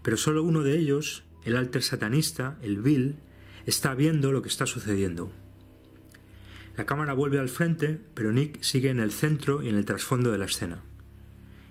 pero 0.00 0.16
solo 0.16 0.42
uno 0.42 0.62
de 0.62 0.78
ellos, 0.78 1.22
el 1.44 1.58
alter 1.58 1.82
satanista, 1.82 2.56
el 2.62 2.80
Bill, 2.80 3.16
está 3.66 3.94
viendo 3.94 4.32
lo 4.32 4.40
que 4.40 4.48
está 4.48 4.64
sucediendo. 4.64 5.30
La 6.78 6.86
cámara 6.86 7.12
vuelve 7.12 7.38
al 7.38 7.50
frente, 7.50 8.00
pero 8.14 8.32
Nick 8.32 8.62
sigue 8.62 8.88
en 8.88 9.00
el 9.00 9.12
centro 9.12 9.62
y 9.62 9.68
en 9.68 9.76
el 9.76 9.84
trasfondo 9.84 10.32
de 10.32 10.38
la 10.38 10.46
escena. 10.46 10.80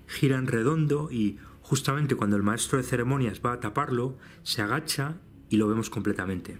Gira 0.05 0.37
en 0.37 0.45
redondo 0.45 1.09
y, 1.11 1.39
justamente 1.63 2.13
cuando 2.13 2.35
el 2.35 2.43
maestro 2.43 2.77
de 2.77 2.83
ceremonias 2.83 3.41
va 3.43 3.53
a 3.53 3.59
taparlo, 3.59 4.19
se 4.43 4.61
agacha 4.61 5.17
y 5.49 5.57
lo 5.57 5.67
vemos 5.67 5.89
completamente. 5.89 6.59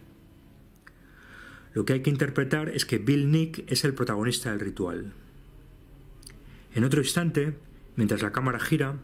Lo 1.76 1.86
que 1.86 1.94
hay 1.94 2.02
que 2.02 2.10
interpretar 2.10 2.70
es 2.70 2.86
que 2.86 2.98
Bill 2.98 3.30
Nick 3.30 3.72
es 3.72 3.84
el 3.84 3.94
protagonista 3.94 4.50
del 4.50 4.62
ritual. 4.62 5.14
En 6.74 6.84
otro 6.84 7.02
instante, 7.02 7.58
mientras 7.96 8.22
la 8.22 8.32
cámara 8.32 8.60
gira, 8.60 8.96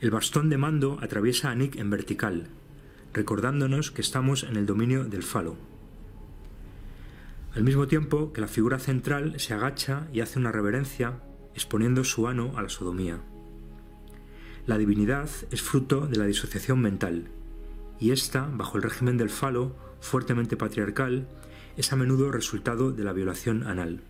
el 0.00 0.10
bastón 0.10 0.50
de 0.50 0.58
mando 0.58 0.98
atraviesa 1.00 1.50
a 1.50 1.54
Nick 1.54 1.76
en 1.76 1.90
vertical, 1.90 2.48
recordándonos 3.12 3.90
que 3.90 4.02
estamos 4.02 4.42
en 4.44 4.56
el 4.56 4.66
dominio 4.66 5.04
del 5.04 5.22
falo 5.22 5.56
al 7.56 7.64
mismo 7.64 7.86
tiempo 7.88 8.34
que 8.34 8.42
la 8.42 8.48
figura 8.48 8.78
central 8.78 9.40
se 9.40 9.54
agacha 9.54 10.08
y 10.12 10.20
hace 10.20 10.38
una 10.38 10.52
reverencia, 10.52 11.14
exponiendo 11.54 12.04
su 12.04 12.28
ano 12.28 12.52
a 12.54 12.60
la 12.60 12.68
sodomía. 12.68 13.18
La 14.66 14.76
divinidad 14.76 15.30
es 15.50 15.62
fruto 15.62 16.06
de 16.06 16.18
la 16.18 16.26
disociación 16.26 16.82
mental, 16.82 17.28
y 17.98 18.10
esta, 18.10 18.46
bajo 18.52 18.76
el 18.76 18.82
régimen 18.82 19.16
del 19.16 19.30
falo, 19.30 19.74
fuertemente 20.00 20.58
patriarcal, 20.58 21.28
es 21.78 21.94
a 21.94 21.96
menudo 21.96 22.30
resultado 22.30 22.92
de 22.92 23.04
la 23.04 23.14
violación 23.14 23.66
anal. 23.66 24.02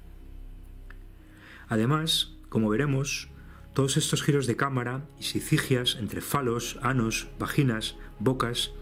Además, 1.69 2.36
como 2.49 2.69
veremos, 2.69 3.29
todos 3.75 3.97
estos 3.97 4.23
giros 4.23 4.47
de 4.47 4.57
cámara 4.57 5.07
y 5.19 5.25
sicigias 5.25 5.97
entre 6.01 6.21
falos, 6.21 6.79
anos, 6.83 7.29
vaginas, 7.39 7.97
bocas, 8.19 8.73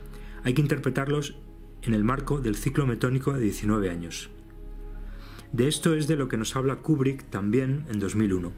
hay 0.45 0.55
que 0.55 0.63
interpretarlos 0.63 1.37
en 1.83 1.95
el 1.95 2.05
marco 2.05 2.41
del 2.41 2.55
ciclo 2.55 2.87
metónico 2.87 3.33
de 3.33 3.41
19 3.41 3.91
años. 3.91 4.31
De 5.53 5.69
esto 5.69 5.95
es 5.95 6.07
de 6.07 6.17
lo 6.17 6.29
que 6.29 6.37
nos 6.37 6.57
habla 6.57 6.77
Kubrick 6.77 7.25
también 7.31 7.87
en 7.89 7.99
2001. 7.99 8.53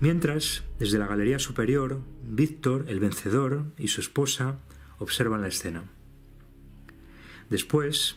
Mientras, 0.00 0.64
desde 0.78 0.98
la 0.98 1.06
galería 1.06 1.38
superior, 1.38 2.00
Víctor, 2.24 2.86
el 2.88 2.98
vencedor, 2.98 3.66
y 3.78 3.88
su 3.88 4.00
esposa 4.00 4.58
observan 4.98 5.42
la 5.42 5.48
escena. 5.48 5.84
Después, 7.50 8.16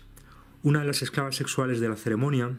una 0.64 0.80
de 0.80 0.88
las 0.88 1.04
esclavas 1.04 1.36
sexuales 1.36 1.80
de 1.80 1.90
la 1.90 1.96
ceremonia 1.96 2.58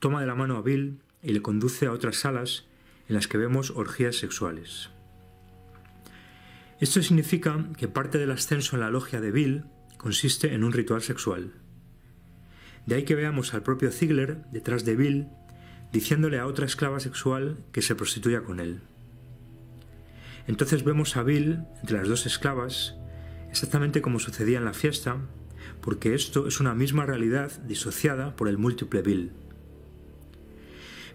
toma 0.00 0.20
de 0.20 0.26
la 0.26 0.34
mano 0.34 0.56
a 0.56 0.62
Bill 0.62 0.98
y 1.26 1.32
le 1.32 1.42
conduce 1.42 1.86
a 1.86 1.92
otras 1.92 2.16
salas 2.16 2.64
en 3.08 3.16
las 3.16 3.26
que 3.26 3.36
vemos 3.36 3.72
orgías 3.72 4.16
sexuales. 4.16 4.90
Esto 6.80 7.02
significa 7.02 7.66
que 7.76 7.88
parte 7.88 8.18
del 8.18 8.30
ascenso 8.30 8.76
en 8.76 8.80
la 8.80 8.90
logia 8.90 9.20
de 9.20 9.32
Bill 9.32 9.64
consiste 9.96 10.54
en 10.54 10.62
un 10.62 10.72
ritual 10.72 11.02
sexual. 11.02 11.52
De 12.86 12.94
ahí 12.94 13.02
que 13.02 13.16
veamos 13.16 13.54
al 13.54 13.64
propio 13.64 13.90
Ziegler 13.90 14.44
detrás 14.52 14.84
de 14.84 14.94
Bill 14.94 15.26
diciéndole 15.92 16.38
a 16.38 16.46
otra 16.46 16.66
esclava 16.66 17.00
sexual 17.00 17.58
que 17.72 17.82
se 17.82 17.96
prostituya 17.96 18.42
con 18.42 18.60
él. 18.60 18.80
Entonces 20.46 20.84
vemos 20.84 21.16
a 21.16 21.24
Bill 21.24 21.64
entre 21.80 21.98
las 21.98 22.08
dos 22.08 22.26
esclavas, 22.26 22.94
exactamente 23.50 24.00
como 24.00 24.20
sucedía 24.20 24.58
en 24.58 24.64
la 24.64 24.74
fiesta, 24.74 25.16
porque 25.80 26.14
esto 26.14 26.46
es 26.46 26.60
una 26.60 26.74
misma 26.74 27.04
realidad 27.04 27.50
disociada 27.62 28.36
por 28.36 28.46
el 28.46 28.58
múltiple 28.58 29.02
Bill. 29.02 29.32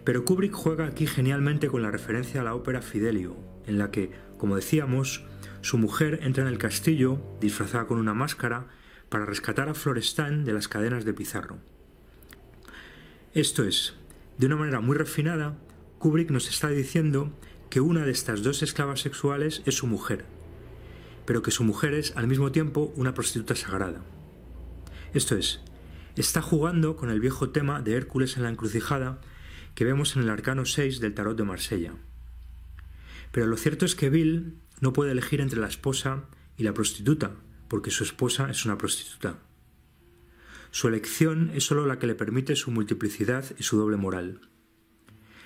Pero 0.04 0.24
Kubrick 0.24 0.52
juega 0.52 0.86
aquí 0.86 1.06
genialmente 1.06 1.68
con 1.68 1.82
la 1.82 1.90
referencia 1.90 2.40
a 2.40 2.44
la 2.44 2.54
ópera 2.54 2.82
Fidelio, 2.82 3.36
en 3.66 3.78
la 3.78 3.90
que, 3.90 4.10
como 4.36 4.56
decíamos, 4.56 5.24
su 5.60 5.78
mujer 5.78 6.20
entra 6.22 6.42
en 6.42 6.48
el 6.48 6.58
castillo 6.58 7.22
disfrazada 7.40 7.86
con 7.86 7.98
una 7.98 8.14
máscara 8.14 8.66
para 9.08 9.26
rescatar 9.26 9.68
a 9.68 9.74
Florestan 9.74 10.44
de 10.44 10.52
las 10.52 10.68
cadenas 10.68 11.04
de 11.04 11.14
Pizarro. 11.14 11.58
Esto 13.32 13.64
es, 13.64 13.94
de 14.38 14.46
una 14.46 14.56
manera 14.56 14.80
muy 14.80 14.96
refinada, 14.96 15.56
Kubrick 15.98 16.30
nos 16.30 16.48
está 16.48 16.68
diciendo 16.68 17.30
que 17.70 17.80
una 17.80 18.04
de 18.04 18.10
estas 18.10 18.42
dos 18.42 18.62
esclavas 18.62 19.00
sexuales 19.00 19.62
es 19.66 19.76
su 19.76 19.86
mujer, 19.86 20.24
pero 21.24 21.42
que 21.42 21.52
su 21.52 21.62
mujer 21.62 21.94
es 21.94 22.16
al 22.16 22.26
mismo 22.26 22.50
tiempo 22.50 22.92
una 22.96 23.14
prostituta 23.14 23.54
sagrada. 23.54 24.02
Esto 25.14 25.36
es, 25.36 25.60
está 26.16 26.42
jugando 26.42 26.96
con 26.96 27.08
el 27.08 27.20
viejo 27.20 27.50
tema 27.50 27.80
de 27.80 27.94
Hércules 27.94 28.36
en 28.36 28.42
la 28.42 28.50
encrucijada 28.50 29.20
que 29.74 29.84
vemos 29.84 30.16
en 30.16 30.22
el 30.22 30.30
arcano 30.30 30.64
6 30.64 31.00
del 31.00 31.14
tarot 31.14 31.36
de 31.36 31.44
Marsella. 31.44 31.94
Pero 33.30 33.46
lo 33.46 33.56
cierto 33.56 33.84
es 33.84 33.94
que 33.94 34.10
Bill 34.10 34.58
no 34.80 34.92
puede 34.92 35.12
elegir 35.12 35.40
entre 35.40 35.60
la 35.60 35.68
esposa 35.68 36.24
y 36.56 36.64
la 36.64 36.74
prostituta, 36.74 37.32
porque 37.68 37.90
su 37.90 38.04
esposa 38.04 38.50
es 38.50 38.64
una 38.64 38.76
prostituta. 38.76 39.38
Su 40.70 40.88
elección 40.88 41.50
es 41.54 41.64
sólo 41.64 41.86
la 41.86 41.98
que 41.98 42.06
le 42.06 42.14
permite 42.14 42.56
su 42.56 42.70
multiplicidad 42.70 43.44
y 43.58 43.62
su 43.62 43.76
doble 43.78 43.96
moral. 43.96 44.40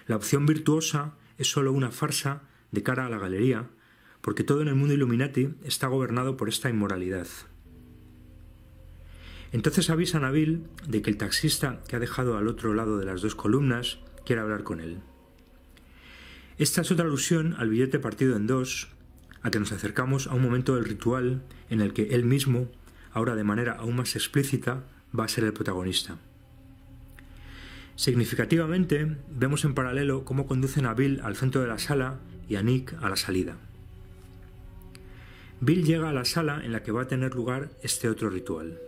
La 0.07 0.17
opción 0.17 0.47
virtuosa 0.47 1.15
es 1.39 1.51
sólo 1.51 1.73
una 1.73 1.91
farsa 1.91 2.43
de 2.71 2.83
cara 2.83 3.07
a 3.07 3.11
la 3.11 3.19
galería, 3.19 3.69
porque 4.21 4.45
todo 4.45 4.63
en 4.63 4.69
el 4.69 4.75
mundo 4.75 4.95
Illuminati 4.95 5.55
está 5.65 5.89
gobernado 5.89 6.37
por 6.37 6.49
esta 6.49 6.71
inmoralidad. 6.71 7.29
Entonces 9.53 9.91
avisan 9.91 10.25
a 10.25 10.31
Bill 10.31 10.67
de 10.87 11.03
que 11.03 11.11
el 11.11 11.17
taxista 11.17 11.83
que 11.89 11.97
ha 11.97 12.01
dejado 12.01 12.37
al 12.37 12.49
otro 12.49 12.75
lado 12.75 12.99
de 12.99 13.07
las 13.07 13.23
dos 13.23 13.35
columnas 13.35 13.99
quiere 14.27 14.43
hablar 14.43 14.63
con 14.65 14.81
él. 14.81 14.99
Esta 16.59 16.83
es 16.83 16.91
otra 16.91 17.07
alusión 17.07 17.55
al 17.59 17.71
billete 17.71 17.99
partido 17.99 18.37
en 18.37 18.47
dos 18.47 18.89
a 19.43 19.51
que 19.51 19.61
nos 19.61 19.73
acercamos 19.73 20.27
a 20.27 20.35
un 20.35 20.43
momento 20.43 20.75
del 20.75 20.85
ritual 20.85 21.43
en 21.71 21.81
el 21.81 21.93
que 21.93 22.15
él 22.15 22.25
mismo, 22.25 22.69
ahora 23.13 23.35
de 23.35 23.45
manera 23.45 23.73
aún 23.73 23.97
más 23.97 24.17
explícita, 24.17 24.85
va 25.19 25.25
a 25.25 25.29
ser 25.29 25.45
el 25.45 25.53
protagonista. 25.53 26.19
Significativamente, 27.95 29.17
vemos 29.31 29.65
en 29.65 29.75
paralelo 29.75 30.25
cómo 30.25 30.47
conducen 30.47 30.85
a 30.85 30.95
Bill 30.95 31.21
al 31.23 31.37
centro 31.37 31.63
de 31.63 31.69
la 31.69 31.79
sala 31.79 32.19
y 32.49 32.57
a 32.57 32.63
Nick 32.63 32.95
a 33.01 33.09
la 33.09 33.17
salida. 33.17 33.57
Bill 35.61 35.85
llega 35.85 36.11
a 36.11 36.13
la 36.13 36.27
sala 36.27 36.63
en 36.65 36.73
la 36.73 36.83
que 36.83 36.93
va 36.93 37.03
a 37.03 37.09
tener 37.09 37.35
lugar 37.35 37.71
este 37.83 38.09
otro 38.11 38.29
ritual. 38.29 38.79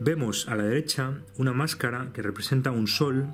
Vemos 0.00 0.48
a 0.48 0.56
la 0.56 0.64
derecha 0.64 1.20
una 1.36 1.52
máscara 1.52 2.10
que 2.12 2.22
representa 2.22 2.72
un 2.72 2.88
sol 2.88 3.32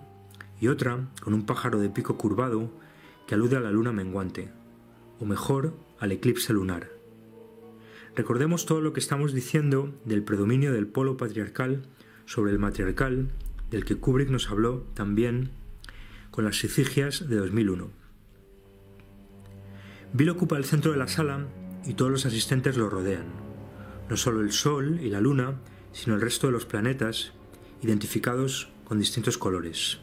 y 0.61 0.69
otra 0.69 1.09
con 1.23 1.35
un 1.35 1.47
pájaro 1.47 1.81
de 1.81 1.91
pico 1.91 2.17
curvado 2.17 2.71
que 3.27 3.35
alude 3.35 3.57
a 3.57 3.61
la 3.61 3.71
luna 3.71 3.93
menguante, 3.93 4.51
o 5.19 5.25
mejor, 5.25 5.75
al 5.99 6.13
eclipse 6.13 6.53
lunar. 6.53 6.91
Recordemos 8.15 8.67
todo 8.67 8.81
lo 8.81 8.93
que 8.93 9.01
estamos 9.01 9.33
diciendo 9.33 9.95
del 10.05 10.23
predominio 10.23 10.73
del 10.73 10.87
polo 10.87 11.17
patriarcal 11.17 11.83
sobre 12.27 12.53
el 12.53 12.59
matriarcal, 12.59 13.31
del 13.71 13.85
que 13.85 13.97
Kubrick 13.97 14.31
nos 14.31 14.51
habló 14.51 14.85
también 14.95 15.51
con 16.31 16.45
las 16.45 16.59
Sicigias 16.59 17.29
de 17.29 17.37
2001. 17.37 17.89
Bill 20.13 20.31
ocupa 20.31 20.57
el 20.57 20.65
centro 20.65 20.91
de 20.91 20.99
la 20.99 21.09
sala 21.09 21.47
y 21.87 21.95
todos 21.95 22.11
los 22.11 22.27
asistentes 22.27 22.77
lo 22.77 22.91
rodean. 22.91 23.27
No 24.09 24.17
solo 24.17 24.41
el 24.41 24.51
Sol 24.51 24.99
y 25.01 25.09
la 25.09 25.21
Luna, 25.21 25.61
sino 25.93 26.17
el 26.17 26.21
resto 26.21 26.49
de 26.49 26.53
los 26.53 26.67
planetas, 26.67 27.33
identificados 27.81 28.69
con 28.85 28.99
distintos 28.99 29.39
colores. 29.39 30.01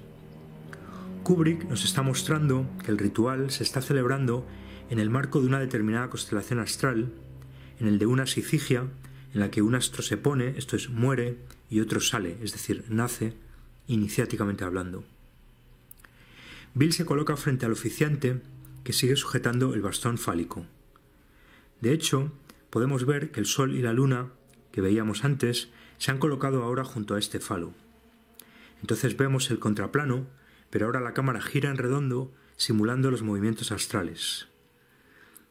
Kubrick 1.27 1.65
nos 1.65 1.83
está 1.83 2.03
mostrando 2.03 2.65
que 2.85 2.89
el 2.89 2.97
ritual 2.97 3.51
se 3.51 3.63
está 3.63 3.81
celebrando 3.81 4.47
en 4.89 4.97
el 4.97 5.09
marco 5.09 5.41
de 5.41 5.47
una 5.47 5.59
determinada 5.59 6.09
constelación 6.09 6.57
astral, 6.59 7.11
en 7.81 7.87
el 7.89 7.99
de 7.99 8.05
una 8.05 8.25
sicigia, 8.25 8.87
en 9.33 9.41
la 9.41 9.51
que 9.51 9.61
un 9.61 9.75
astro 9.75 10.01
se 10.03 10.15
pone, 10.15 10.53
esto 10.57 10.77
es, 10.77 10.89
muere, 10.89 11.37
y 11.69 11.81
otro 11.81 11.99
sale, 11.99 12.37
es 12.41 12.53
decir, 12.53 12.85
nace, 12.87 13.33
iniciáticamente 13.87 14.63
hablando. 14.63 15.03
Bill 16.73 16.93
se 16.93 17.03
coloca 17.03 17.35
frente 17.35 17.65
al 17.65 17.73
oficiante 17.73 18.41
que 18.85 18.93
sigue 18.93 19.17
sujetando 19.17 19.73
el 19.73 19.81
bastón 19.81 20.17
fálico. 20.17 20.65
De 21.81 21.91
hecho, 21.91 22.31
podemos 22.69 23.05
ver 23.05 23.31
que 23.31 23.41
el 23.41 23.47
Sol 23.47 23.75
y 23.75 23.81
la 23.81 23.91
Luna, 23.91 24.27
que 24.71 24.79
veíamos 24.79 25.25
antes, 25.25 25.67
se 25.97 26.09
han 26.09 26.19
colocado 26.19 26.63
ahora 26.63 26.85
junto 26.85 27.15
a 27.15 27.19
este 27.19 27.41
falo. 27.41 27.73
Entonces 28.81 29.17
vemos 29.17 29.51
el 29.51 29.59
contraplano, 29.59 30.25
pero 30.69 30.85
ahora 30.85 31.01
la 31.01 31.13
cámara 31.13 31.41
gira 31.41 31.69
en 31.69 31.77
redondo, 31.77 32.33
simulando 32.55 33.11
los 33.11 33.21
movimientos 33.21 33.71
astrales. 33.71 34.47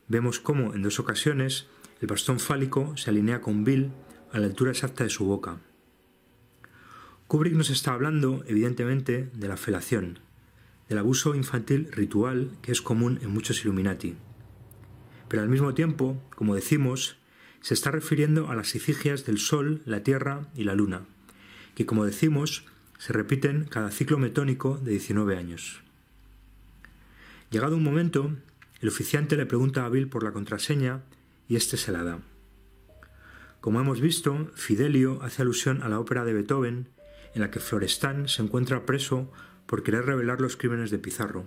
Vemos 0.09 0.41
cómo, 0.41 0.75
en 0.75 0.83
dos 0.83 1.01
ocasiones, 1.01 1.67
el 2.01 2.09
bastón 2.09 2.39
fálico 2.39 2.97
se 2.97 3.11
alinea 3.11 3.41
con 3.41 3.65
Bill 3.65 3.91
a 4.33 4.39
la 4.39 4.47
altura 4.47 4.71
exacta 4.71 5.05
de 5.05 5.11
su 5.11 5.25
boca. 5.25 5.59
Kubrick 7.27 7.55
nos 7.55 7.71
está 7.71 7.93
hablando, 7.93 8.45
evidentemente, 8.47 9.31
de 9.33 9.49
la 9.49 9.57
felación, 9.57 10.21
del 10.89 10.99
abuso 10.99 11.35
infantil 11.35 11.89
ritual 11.91 12.57
que 12.63 12.71
es 12.71 12.83
común 12.83 13.19
en 13.23 13.31
muchos 13.31 13.63
Illuminati. 13.63 14.15
Pero 15.29 15.43
al 15.43 15.49
mismo 15.49 15.75
tiempo, 15.75 16.23
como 16.37 16.55
decimos, 16.55 17.17
se 17.61 17.75
está 17.75 17.91
refiriendo 17.91 18.49
a 18.49 18.55
las 18.55 18.77
efigias 18.77 19.27
del 19.27 19.39
Sol, 19.39 19.83
la 19.87 20.05
Tierra 20.05 20.49
y 20.55 20.63
la 20.63 20.77
Luna, 20.77 21.07
que 21.75 21.85
como 21.85 22.05
decimos, 22.05 22.65
se 22.99 23.13
repiten 23.13 23.65
cada 23.65 23.91
ciclo 23.91 24.19
metónico 24.19 24.79
de 24.79 24.93
19 24.93 25.37
años. 25.37 25.83
Llegado 27.51 27.77
un 27.77 27.83
momento, 27.83 28.33
el 28.81 28.89
oficiante 28.89 29.37
le 29.37 29.47
pregunta 29.47 29.85
a 29.85 29.89
Bill 29.89 30.09
por 30.09 30.23
la 30.23 30.33
contraseña 30.33 31.03
y 31.49 31.57
éste 31.57 31.77
se 31.77 31.93
la 31.93 32.03
da. 32.03 32.19
Como 33.61 33.81
hemos 33.81 34.01
visto, 34.01 34.51
Fidelio 34.55 35.21
hace 35.23 35.43
alusión 35.43 35.83
a 35.83 35.89
la 35.89 35.99
ópera 35.99 36.25
de 36.25 36.33
Beethoven, 36.33 36.89
en 37.35 37.41
la 37.41 37.51
que 37.51 37.61
Florestan 37.61 38.29
se 38.29 38.43
encuentra 38.43 38.87
preso 38.87 39.33
por 39.67 39.83
querer 39.83 40.07
revelar 40.07 40.41
los 40.41 40.57
crímenes 40.57 40.91
de 40.91 40.99
Pizarro. 40.99 41.45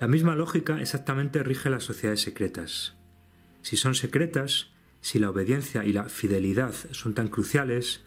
La 0.00 0.08
misma 0.08 0.34
lógica 0.34 0.80
exactamente 0.80 1.42
rige 1.42 1.70
las 1.70 1.84
sociedades 1.84 2.22
secretas. 2.22 2.94
Si 3.62 3.76
son 3.76 3.94
secretas, 3.94 4.70
si 5.00 5.18
la 5.18 5.30
obediencia 5.30 5.84
y 5.84 5.92
la 5.92 6.04
fidelidad 6.08 6.74
son 6.90 7.14
tan 7.14 7.28
cruciales, 7.28 8.00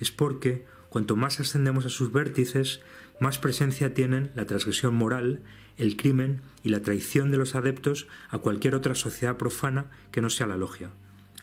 es 0.00 0.10
porque 0.10 0.66
cuanto 0.90 1.16
más 1.16 1.40
ascendemos 1.40 1.86
a 1.86 1.88
sus 1.88 2.12
vértices, 2.12 2.82
más 3.20 3.38
presencia 3.38 3.94
tienen 3.94 4.30
la 4.34 4.44
transgresión 4.44 4.94
moral, 4.94 5.42
el 5.78 5.96
crimen 5.96 6.42
y 6.62 6.68
la 6.68 6.82
traición 6.82 7.30
de 7.30 7.38
los 7.38 7.54
adeptos 7.54 8.08
a 8.28 8.38
cualquier 8.38 8.74
otra 8.74 8.94
sociedad 8.94 9.38
profana 9.38 9.86
que 10.10 10.20
no 10.20 10.28
sea 10.28 10.46
la 10.46 10.56
logia, 10.56 10.90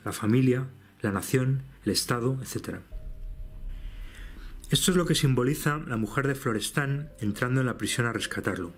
la 0.06 0.12
familia, 0.12 0.68
la 1.02 1.12
nación, 1.12 1.64
el 1.86 1.92
Estado, 1.92 2.38
etc. 2.42 2.80
Esto 4.70 4.92
es 4.92 4.98
lo 4.98 5.06
que 5.06 5.16
simboliza 5.16 5.78
la 5.88 5.98
mujer 5.98 6.28
de 6.28 6.36
Florestan 6.36 7.10
entrando 7.20 7.62
en 7.62 7.68
la 7.68 7.78
prisión 7.78 8.06
a 8.06 8.14
rescatarlo. 8.14 8.74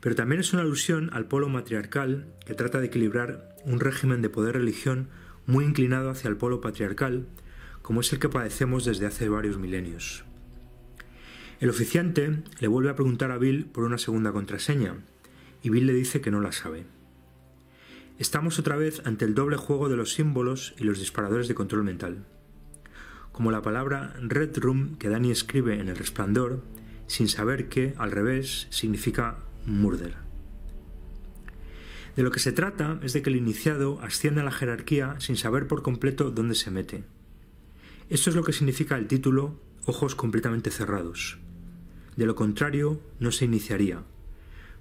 Pero 0.00 0.14
también 0.14 0.40
es 0.40 0.52
una 0.52 0.62
alusión 0.62 1.10
al 1.12 1.26
polo 1.26 1.48
matriarcal 1.48 2.32
que 2.46 2.54
trata 2.54 2.78
de 2.78 2.86
equilibrar 2.86 3.56
un 3.64 3.80
régimen 3.80 4.22
de 4.22 4.30
poder-religión 4.30 5.08
muy 5.46 5.64
inclinado 5.64 6.10
hacia 6.10 6.28
el 6.28 6.36
polo 6.36 6.60
patriarcal, 6.60 7.26
como 7.82 8.00
es 8.00 8.12
el 8.12 8.18
que 8.18 8.28
padecemos 8.28 8.84
desde 8.84 9.06
hace 9.06 9.28
varios 9.28 9.58
milenios. 9.58 10.24
El 11.60 11.70
oficiante 11.70 12.42
le 12.60 12.68
vuelve 12.68 12.90
a 12.90 12.94
preguntar 12.94 13.30
a 13.30 13.38
Bill 13.38 13.66
por 13.66 13.84
una 13.84 13.98
segunda 13.98 14.32
contraseña, 14.32 14.96
y 15.62 15.70
Bill 15.70 15.86
le 15.86 15.94
dice 15.94 16.20
que 16.20 16.30
no 16.30 16.40
la 16.40 16.52
sabe. 16.52 16.84
Estamos 18.18 18.58
otra 18.58 18.76
vez 18.76 19.02
ante 19.04 19.24
el 19.24 19.34
doble 19.34 19.56
juego 19.56 19.88
de 19.88 19.96
los 19.96 20.12
símbolos 20.12 20.74
y 20.78 20.84
los 20.84 20.98
disparadores 20.98 21.48
de 21.48 21.54
control 21.54 21.84
mental 21.84 22.26
como 23.38 23.52
la 23.52 23.62
palabra 23.62 24.14
Red 24.20 24.58
Room 24.58 24.96
que 24.96 25.08
Danny 25.08 25.30
escribe 25.30 25.78
en 25.78 25.88
El 25.88 25.94
Resplandor, 25.94 26.64
sin 27.06 27.28
saber 27.28 27.68
que, 27.68 27.94
al 27.96 28.10
revés, 28.10 28.66
significa 28.70 29.38
murder. 29.64 30.16
De 32.16 32.24
lo 32.24 32.32
que 32.32 32.40
se 32.40 32.50
trata 32.50 32.98
es 33.00 33.12
de 33.12 33.22
que 33.22 33.30
el 33.30 33.36
iniciado 33.36 34.00
ascienda 34.02 34.42
a 34.42 34.44
la 34.44 34.50
jerarquía 34.50 35.14
sin 35.20 35.36
saber 35.36 35.68
por 35.68 35.84
completo 35.84 36.32
dónde 36.32 36.56
se 36.56 36.72
mete. 36.72 37.04
Esto 38.10 38.30
es 38.30 38.36
lo 38.36 38.42
que 38.42 38.54
significa 38.54 38.96
el 38.96 39.06
título 39.06 39.60
Ojos 39.84 40.14
completamente 40.14 40.70
cerrados. 40.70 41.38
De 42.16 42.24
lo 42.24 42.34
contrario, 42.34 43.02
no 43.20 43.32
se 43.32 43.44
iniciaría, 43.44 44.02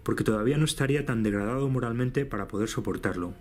porque 0.03 0.23
todavía 0.23 0.57
no 0.57 0.63
estaría 0.63 1.05
tan 1.05 1.23
degradado 1.23 1.67
moralmente 1.67 2.25
para 2.25 2.47
poder 2.47 2.69
soportarlo. 2.69 3.33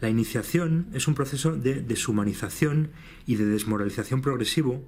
La 0.00 0.08
iniciación 0.08 0.86
es 0.92 1.08
un 1.08 1.16
proceso 1.16 1.56
de 1.56 1.82
deshumanización 1.82 2.90
y 3.26 3.34
de 3.34 3.46
desmoralización 3.46 4.22
progresivo 4.22 4.84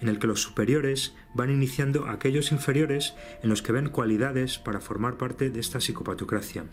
en 0.00 0.08
el 0.08 0.18
que 0.18 0.26
los 0.26 0.42
superiores 0.42 1.14
van 1.32 1.50
iniciando 1.50 2.06
a 2.06 2.14
aquellos 2.14 2.50
inferiores 2.50 3.14
en 3.44 3.50
los 3.50 3.62
que 3.62 3.70
ven 3.70 3.88
cualidades 3.88 4.58
para 4.58 4.80
formar 4.80 5.16
parte 5.16 5.50
de 5.50 5.60
esta 5.60 5.80
psicopatocracia. 5.80 6.64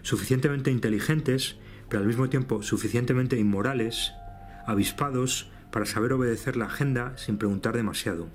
Suficientemente 0.00 0.70
inteligentes, 0.70 1.56
pero 1.90 2.00
al 2.00 2.08
mismo 2.08 2.30
tiempo 2.30 2.62
suficientemente 2.62 3.38
inmorales, 3.38 4.14
avispados 4.66 5.50
para 5.70 5.86
saber 5.86 6.12
obedecer 6.12 6.56
la 6.56 6.66
agenda 6.66 7.16
sin 7.16 7.38
preguntar 7.38 7.76
demasiado. 7.76 8.28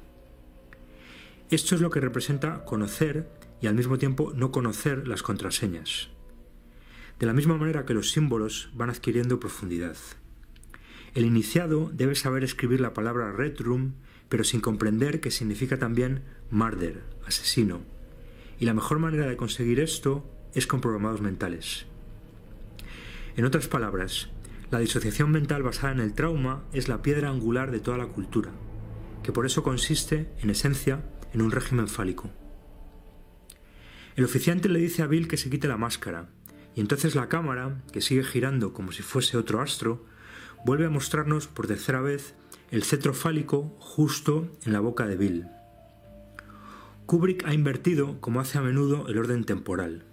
Esto 1.49 1.76
es 1.76 1.82
lo 1.82 1.89
que 1.89 1.99
representa 1.99 2.65
conocer 2.65 3.30
y 3.61 3.67
al 3.67 3.76
mismo 3.76 3.97
tiempo 3.97 4.34
no 4.36 4.51
conocer 4.51 5.07
las 5.07 5.23
contraseñas 5.23 6.09
de 7.19 7.26
la 7.26 7.34
misma 7.34 7.57
manera 7.57 7.86
que 7.86 7.93
los 7.93 8.11
símbolos 8.11 8.69
van 8.73 8.89
adquiriendo 8.89 9.39
profundidad. 9.39 9.95
El 11.13 11.26
iniciado 11.26 11.89
debe 11.93 12.15
saber 12.15 12.43
escribir 12.43 12.82
la 12.82 12.93
palabra 12.93 13.32
Red 13.32 13.61
Room, 13.61 13.95
pero 14.28 14.43
sin 14.43 14.59
comprender 14.59 15.21
que 15.21 15.32
significa 15.32 15.78
también 15.80 16.23
murder, 16.51 17.03
asesino. 17.26 17.82
Y 18.59 18.65
la 18.65 18.73
mejor 18.73 18.99
manera 18.99 19.28
de 19.28 19.38
conseguir 19.38 19.80
esto 19.80 20.30
es 20.53 20.67
con 20.67 20.82
programados 20.82 21.21
mentales. 21.21 21.86
En 23.38 23.45
otras 23.45 23.67
palabras, 23.67 24.30
la 24.76 24.82
disociación 24.82 25.32
mental 25.32 25.63
basada 25.63 25.93
en 25.93 26.01
el 26.01 26.11
trauma 26.11 26.65
es 26.73 26.89
la 26.89 27.01
piedra 27.01 27.30
angular 27.30 27.71
de 27.71 27.80
toda 27.80 27.97
la 27.97 28.07
cultura, 28.07 28.51
que 29.23 29.32
por 29.32 29.45
eso 29.45 29.63
consiste, 29.63 30.30
en 30.41 30.49
esencia, 30.49 31.01
en 31.32 31.41
un 31.41 31.51
régimen 31.51 31.88
fálico. 31.88 32.30
El 34.17 34.26
oficiante 34.26 34.67
le 34.67 34.80
dice 34.80 35.01
a 35.01 35.07
Bill 35.07 35.30
que 35.30 35.38
se 35.38 35.49
quite 35.49 35.69
la 35.69 35.78
máscara, 35.78 36.28
y 36.76 36.82
entonces 36.82 37.15
la 37.15 37.30
cámara, 37.30 37.84
que 37.93 38.01
sigue 38.01 38.26
girando 38.26 38.73
como 38.73 38.91
si 38.91 39.01
fuese 39.01 39.38
otro 39.38 39.61
astro, 39.61 40.03
vuelve 40.65 40.88
a 40.88 40.89
mostrarnos 40.89 41.47
por 41.47 41.67
tercera 41.67 42.01
vez 42.01 42.36
el 42.69 42.84
cetro 42.84 43.13
fálico 43.13 43.78
justo 43.80 44.51
en 44.65 44.73
la 44.73 44.82
boca 44.82 45.07
de 45.07 45.15
Bill. 45.15 45.47
Kubrick 47.05 47.47
ha 47.47 47.53
invertido, 47.53 48.19
como 48.19 48.41
hace 48.41 48.57
a 48.57 48.61
menudo, 48.61 49.07
el 49.07 49.19
orden 49.19 49.45
temporal. 49.45 50.03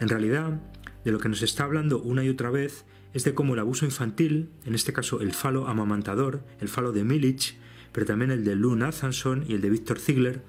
En 0.00 0.08
realidad, 0.08 0.62
de 1.04 1.12
lo 1.12 1.18
que 1.18 1.28
nos 1.28 1.42
está 1.42 1.64
hablando 1.64 2.00
una 2.00 2.24
y 2.24 2.30
otra 2.30 2.48
vez 2.48 2.86
es 3.16 3.24
de 3.24 3.32
cómo 3.32 3.54
el 3.54 3.60
abuso 3.60 3.86
infantil, 3.86 4.50
en 4.66 4.74
este 4.74 4.92
caso 4.92 5.22
el 5.22 5.32
falo 5.32 5.68
amamantador, 5.68 6.44
el 6.60 6.68
falo 6.68 6.92
de 6.92 7.02
Milich, 7.02 7.56
pero 7.90 8.04
también 8.04 8.30
el 8.30 8.44
de 8.44 8.56
Lou 8.56 8.76
Nathanson 8.76 9.42
y 9.48 9.54
el 9.54 9.62
de 9.62 9.70
Victor 9.70 9.98
Ziegler, 9.98 10.42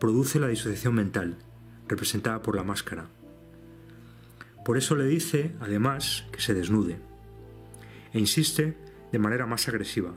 produce 0.00 0.40
la 0.40 0.48
disociación 0.48 0.94
mental, 0.94 1.36
representada 1.86 2.40
por 2.40 2.56
la 2.56 2.64
máscara. 2.64 3.10
Por 4.64 4.78
eso 4.78 4.96
le 4.96 5.04
dice, 5.04 5.54
además, 5.60 6.24
que 6.32 6.40
se 6.40 6.54
desnude. 6.54 6.98
E 8.14 8.18
insiste 8.18 8.78
de 9.12 9.18
manera 9.18 9.44
más 9.44 9.68
agresiva. 9.68 10.14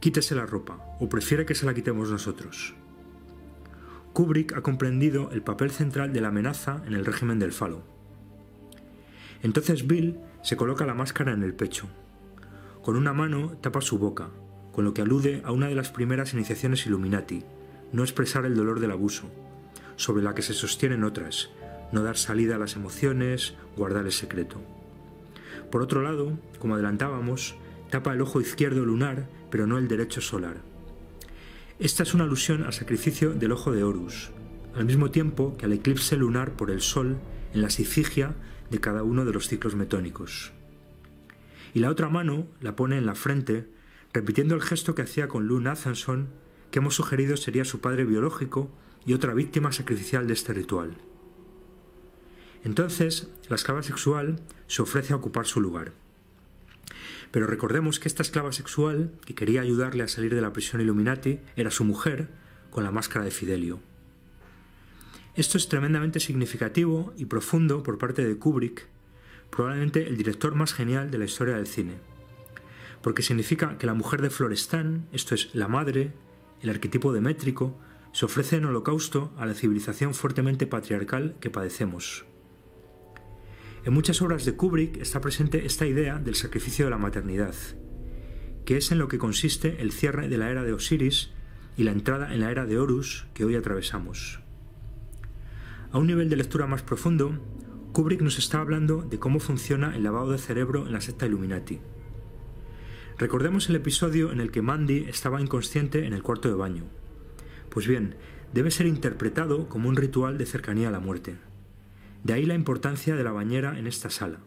quítese 0.00 0.34
la 0.34 0.46
ropa, 0.46 0.96
o 0.98 1.10
prefiere 1.10 1.44
que 1.44 1.54
se 1.54 1.66
la 1.66 1.74
quitemos 1.74 2.10
nosotros. 2.10 2.74
Kubrick 4.14 4.56
ha 4.56 4.62
comprendido 4.62 5.30
el 5.30 5.42
papel 5.42 5.70
central 5.70 6.14
de 6.14 6.22
la 6.22 6.28
amenaza 6.28 6.82
en 6.86 6.94
el 6.94 7.04
régimen 7.04 7.38
del 7.38 7.52
falo. 7.52 7.82
Entonces 9.42 9.86
Bill 9.86 10.18
se 10.44 10.58
coloca 10.58 10.84
la 10.84 10.92
máscara 10.92 11.32
en 11.32 11.42
el 11.42 11.54
pecho. 11.54 11.88
Con 12.82 12.96
una 12.96 13.14
mano 13.14 13.56
tapa 13.62 13.80
su 13.80 13.98
boca, 13.98 14.28
con 14.72 14.84
lo 14.84 14.92
que 14.92 15.00
alude 15.00 15.40
a 15.42 15.52
una 15.52 15.68
de 15.68 15.74
las 15.74 15.88
primeras 15.88 16.34
iniciaciones 16.34 16.84
Illuminati, 16.84 17.42
no 17.92 18.02
expresar 18.02 18.44
el 18.44 18.54
dolor 18.54 18.78
del 18.78 18.90
abuso, 18.90 19.30
sobre 19.96 20.22
la 20.22 20.34
que 20.34 20.42
se 20.42 20.52
sostienen 20.52 21.02
otras, 21.02 21.48
no 21.92 22.02
dar 22.02 22.18
salida 22.18 22.56
a 22.56 22.58
las 22.58 22.76
emociones, 22.76 23.54
guardar 23.74 24.04
el 24.04 24.12
secreto. 24.12 24.60
Por 25.70 25.80
otro 25.80 26.02
lado, 26.02 26.38
como 26.58 26.74
adelantábamos, 26.74 27.56
tapa 27.88 28.12
el 28.12 28.20
ojo 28.20 28.42
izquierdo 28.42 28.84
lunar, 28.84 29.26
pero 29.50 29.66
no 29.66 29.78
el 29.78 29.88
derecho 29.88 30.20
solar. 30.20 30.58
Esta 31.78 32.02
es 32.02 32.12
una 32.12 32.24
alusión 32.24 32.64
al 32.64 32.74
sacrificio 32.74 33.32
del 33.32 33.52
ojo 33.52 33.72
de 33.72 33.82
Horus, 33.82 34.30
al 34.76 34.84
mismo 34.84 35.10
tiempo 35.10 35.56
que 35.56 35.64
al 35.64 35.72
eclipse 35.72 36.18
lunar 36.18 36.52
por 36.52 36.70
el 36.70 36.82
Sol 36.82 37.16
en 37.54 37.62
la 37.62 37.70
sifigia 37.70 38.34
de 38.70 38.80
cada 38.80 39.02
uno 39.02 39.24
de 39.24 39.32
los 39.32 39.48
ciclos 39.48 39.74
metónicos. 39.74 40.52
Y 41.74 41.80
la 41.80 41.90
otra 41.90 42.08
mano 42.08 42.46
la 42.60 42.76
pone 42.76 42.98
en 42.98 43.06
la 43.06 43.14
frente, 43.14 43.68
repitiendo 44.12 44.54
el 44.54 44.62
gesto 44.62 44.94
que 44.94 45.02
hacía 45.02 45.28
con 45.28 45.48
Lou 45.48 45.60
Nathanson, 45.60 46.28
que 46.70 46.78
hemos 46.78 46.94
sugerido 46.94 47.36
sería 47.36 47.64
su 47.64 47.80
padre 47.80 48.04
biológico 48.04 48.70
y 49.06 49.12
otra 49.12 49.34
víctima 49.34 49.72
sacrificial 49.72 50.26
de 50.26 50.34
este 50.34 50.52
ritual. 50.52 50.96
Entonces, 52.64 53.28
la 53.48 53.56
esclava 53.56 53.82
sexual 53.82 54.40
se 54.66 54.82
ofrece 54.82 55.12
a 55.12 55.16
ocupar 55.16 55.46
su 55.46 55.60
lugar. 55.60 55.92
Pero 57.30 57.46
recordemos 57.46 57.98
que 57.98 58.08
esta 58.08 58.22
esclava 58.22 58.52
sexual, 58.52 59.12
que 59.26 59.34
quería 59.34 59.60
ayudarle 59.60 60.02
a 60.02 60.08
salir 60.08 60.34
de 60.34 60.40
la 60.40 60.52
prisión 60.52 60.80
Illuminati, 60.80 61.40
era 61.56 61.70
su 61.70 61.84
mujer, 61.84 62.28
con 62.70 62.84
la 62.84 62.90
máscara 62.90 63.24
de 63.24 63.30
Fidelio. 63.30 63.80
Esto 65.36 65.58
es 65.58 65.68
tremendamente 65.68 66.20
significativo 66.20 67.12
y 67.16 67.24
profundo 67.24 67.82
por 67.82 67.98
parte 67.98 68.24
de 68.24 68.38
Kubrick, 68.38 68.86
probablemente 69.50 70.06
el 70.06 70.16
director 70.16 70.54
más 70.54 70.72
genial 70.72 71.10
de 71.10 71.18
la 71.18 71.24
historia 71.24 71.56
del 71.56 71.66
cine, 71.66 71.94
porque 73.02 73.22
significa 73.22 73.76
que 73.76 73.86
la 73.86 73.94
mujer 73.94 74.22
de 74.22 74.30
Florestan, 74.30 75.08
esto 75.12 75.34
es, 75.34 75.52
la 75.52 75.66
madre, 75.66 76.12
el 76.62 76.70
arquetipo 76.70 77.12
demétrico, 77.12 77.76
se 78.12 78.26
ofrece 78.26 78.56
en 78.56 78.66
holocausto 78.66 79.32
a 79.36 79.44
la 79.44 79.54
civilización 79.54 80.14
fuertemente 80.14 80.68
patriarcal 80.68 81.34
que 81.40 81.50
padecemos. 81.50 82.26
En 83.84 83.92
muchas 83.92 84.22
obras 84.22 84.44
de 84.44 84.54
Kubrick 84.54 84.98
está 84.98 85.20
presente 85.20 85.66
esta 85.66 85.84
idea 85.84 86.20
del 86.20 86.36
sacrificio 86.36 86.84
de 86.84 86.92
la 86.92 86.98
maternidad, 86.98 87.56
que 88.64 88.76
es 88.76 88.92
en 88.92 88.98
lo 88.98 89.08
que 89.08 89.18
consiste 89.18 89.82
el 89.82 89.90
cierre 89.90 90.28
de 90.28 90.38
la 90.38 90.52
era 90.52 90.62
de 90.62 90.72
Osiris 90.72 91.32
y 91.76 91.82
la 91.82 91.90
entrada 91.90 92.32
en 92.32 92.40
la 92.40 92.52
era 92.52 92.66
de 92.66 92.78
Horus 92.78 93.26
que 93.34 93.44
hoy 93.44 93.56
atravesamos. 93.56 94.43
A 95.94 95.98
un 95.98 96.08
nivel 96.08 96.28
de 96.28 96.34
lectura 96.34 96.66
más 96.66 96.82
profundo, 96.82 97.38
Kubrick 97.92 98.20
nos 98.20 98.36
está 98.36 98.58
hablando 98.58 99.02
de 99.02 99.20
cómo 99.20 99.38
funciona 99.38 99.94
el 99.94 100.02
lavado 100.02 100.32
de 100.32 100.38
cerebro 100.38 100.86
en 100.86 100.92
la 100.92 101.00
secta 101.00 101.24
Illuminati. 101.24 101.78
Recordemos 103.16 103.68
el 103.68 103.76
episodio 103.76 104.32
en 104.32 104.40
el 104.40 104.50
que 104.50 104.60
Mandy 104.60 105.06
estaba 105.08 105.40
inconsciente 105.40 106.04
en 106.04 106.12
el 106.12 106.24
cuarto 106.24 106.48
de 106.48 106.56
baño. 106.56 106.82
Pues 107.70 107.86
bien, 107.86 108.16
debe 108.52 108.72
ser 108.72 108.86
interpretado 108.86 109.68
como 109.68 109.88
un 109.88 109.94
ritual 109.94 110.36
de 110.36 110.46
cercanía 110.46 110.88
a 110.88 110.90
la 110.90 110.98
muerte. 110.98 111.36
De 112.24 112.32
ahí 112.32 112.44
la 112.44 112.56
importancia 112.56 113.14
de 113.14 113.22
la 113.22 113.30
bañera 113.30 113.78
en 113.78 113.86
esta 113.86 114.10
sala. 114.10 114.40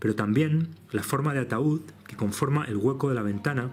Pero 0.00 0.16
también 0.16 0.70
la 0.90 1.04
forma 1.04 1.32
de 1.32 1.42
ataúd 1.42 1.82
que 2.08 2.16
conforma 2.16 2.64
el 2.64 2.76
hueco 2.76 3.08
de 3.08 3.14
la 3.14 3.22
ventana 3.22 3.70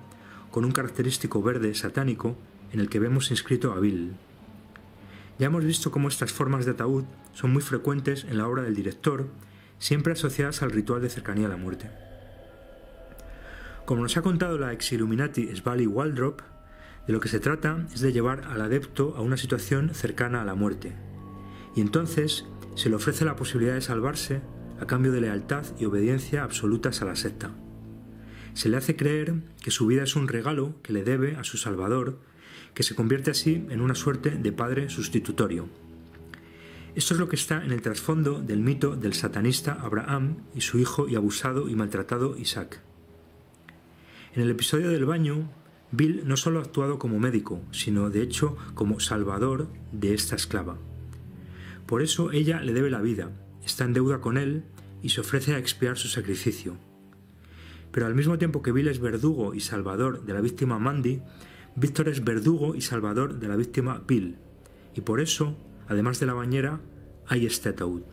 con 0.52 0.64
un 0.64 0.72
característico 0.72 1.42
verde 1.42 1.74
satánico 1.74 2.38
en 2.72 2.80
el 2.80 2.90
que 2.90 3.00
vemos 3.00 3.32
inscrito 3.32 3.74
a 3.74 3.80
Bill. 3.80 4.14
Ya 5.40 5.48
hemos 5.48 5.64
visto 5.64 5.92
cómo 5.92 6.08
estas 6.08 6.32
formas 6.32 6.66
de 6.66 6.72
ataúd 6.72 7.06
son 7.34 7.52
muy 7.54 7.62
frecuentes 7.62 8.24
en 8.26 8.38
la 8.38 8.48
obra 8.48 8.64
del 8.64 8.76
director, 8.76 9.28
siempre 9.80 10.14
asociadas 10.14 10.62
al 10.62 10.72
ritual 10.72 11.02
de 11.02 11.10
cercanía 11.10 11.48
a 11.48 11.50
la 11.50 11.58
muerte. 11.58 11.90
Como 13.86 14.04
nos 14.04 14.16
ha 14.16 14.22
contado 14.22 14.58
la 14.58 14.72
ex 14.72 14.94
Illuminati 14.94 15.54
Svali 15.56 15.88
Waldrop, 15.88 16.42
de 17.08 17.14
lo 17.14 17.20
que 17.20 17.28
se 17.28 17.40
trata 17.40 17.86
es 17.94 18.00
de 18.00 18.14
llevar 18.14 18.46
al 18.46 18.62
adepto 18.62 19.16
a 19.18 19.22
una 19.22 19.36
situación 19.36 19.94
cercana 19.94 20.42
a 20.42 20.46
la 20.46 20.56
muerte. 20.56 20.94
Y 21.76 21.82
entonces 21.82 22.46
se 22.76 22.90
le 22.90 22.96
ofrece 22.96 23.26
la 23.26 23.36
posibilidad 23.36 23.74
de 23.74 23.82
salvarse 23.82 24.42
a 24.80 24.86
cambio 24.86 25.12
de 25.12 25.22
lealtad 25.22 25.66
y 25.80 25.86
obediencia 25.86 26.44
absolutas 26.44 27.02
a 27.02 27.06
la 27.06 27.16
secta. 27.16 27.52
Se 28.54 28.70
le 28.70 28.78
hace 28.78 28.96
creer 28.96 29.34
que 29.62 29.72
su 29.72 29.88
vida 29.88 30.04
es 30.04 30.16
un 30.16 30.28
regalo 30.28 30.76
que 30.82 30.94
le 30.94 31.04
debe 31.04 31.36
a 31.36 31.44
su 31.44 31.58
Salvador, 31.58 32.20
que 32.74 32.84
se 32.84 32.96
convierte 32.96 33.32
así 33.32 33.66
en 33.70 33.82
una 33.82 33.96
suerte 33.96 34.32
de 34.32 34.52
padre 34.52 34.90
sustitutorio. 34.90 35.68
Esto 36.96 37.16
es 37.16 37.20
lo 37.20 37.28
que 37.28 37.36
está 37.36 37.64
en 37.64 37.72
el 37.72 37.82
trasfondo 37.82 38.40
del 38.42 38.60
mito 38.60 38.96
del 38.96 39.14
satanista 39.14 39.74
Abraham 39.82 40.38
y 40.54 40.62
su 40.62 40.78
hijo 40.78 41.08
y 41.08 41.16
abusado 41.16 41.68
y 41.68 41.76
maltratado 41.76 42.38
Isaac. 42.38 42.82
En 44.36 44.44
el 44.44 44.52
episodio 44.52 44.90
del 44.90 45.06
baño, 45.06 45.50
Bill 45.92 46.24
no 46.26 46.38
solo 46.38 46.60
ha 46.60 46.64
actuado 46.64 47.00
como 47.00 47.20
médico, 47.20 47.62
sino 47.72 48.10
de 48.10 48.22
hecho 48.22 48.58
como 48.74 49.00
salvador 49.00 49.70
de 49.92 50.14
esta 50.14 50.36
esclava. 50.36 50.78
Por 51.86 52.02
eso 52.02 52.32
ella 52.32 52.62
le 52.62 52.74
debe 52.74 52.90
la 52.90 53.02
vida, 53.02 53.32
está 53.66 53.86
en 53.86 53.94
deuda 53.94 54.22
con 54.22 54.38
él 54.38 54.64
y 55.02 55.10
se 55.10 55.22
ofrece 55.22 55.54
a 55.54 55.60
expiar 55.60 55.98
su 55.98 56.08
sacrificio. 56.08 56.78
Pero 57.92 58.08
al 58.08 58.16
mismo 58.16 58.40
tiempo 58.40 58.64
que 58.64 58.72
Bill 58.72 58.88
es 58.88 59.00
verdugo 59.00 59.54
y 59.54 59.60
salvador 59.60 60.26
de 60.26 60.34
la 60.34 60.42
víctima 60.42 60.80
Mandy, 60.80 61.22
Víctor 61.76 62.08
es 62.08 62.24
verdugo 62.24 62.76
y 62.76 62.82
salvador 62.82 63.40
de 63.40 63.48
la 63.48 63.56
víctima 63.56 64.04
Bill, 64.08 64.38
y 64.96 65.02
por 65.02 65.20
eso, 65.20 65.58
además 65.88 66.20
de 66.20 66.28
la 66.28 66.34
bañera, 66.34 66.82
hay 67.28 67.48
ataúd. 67.48 68.04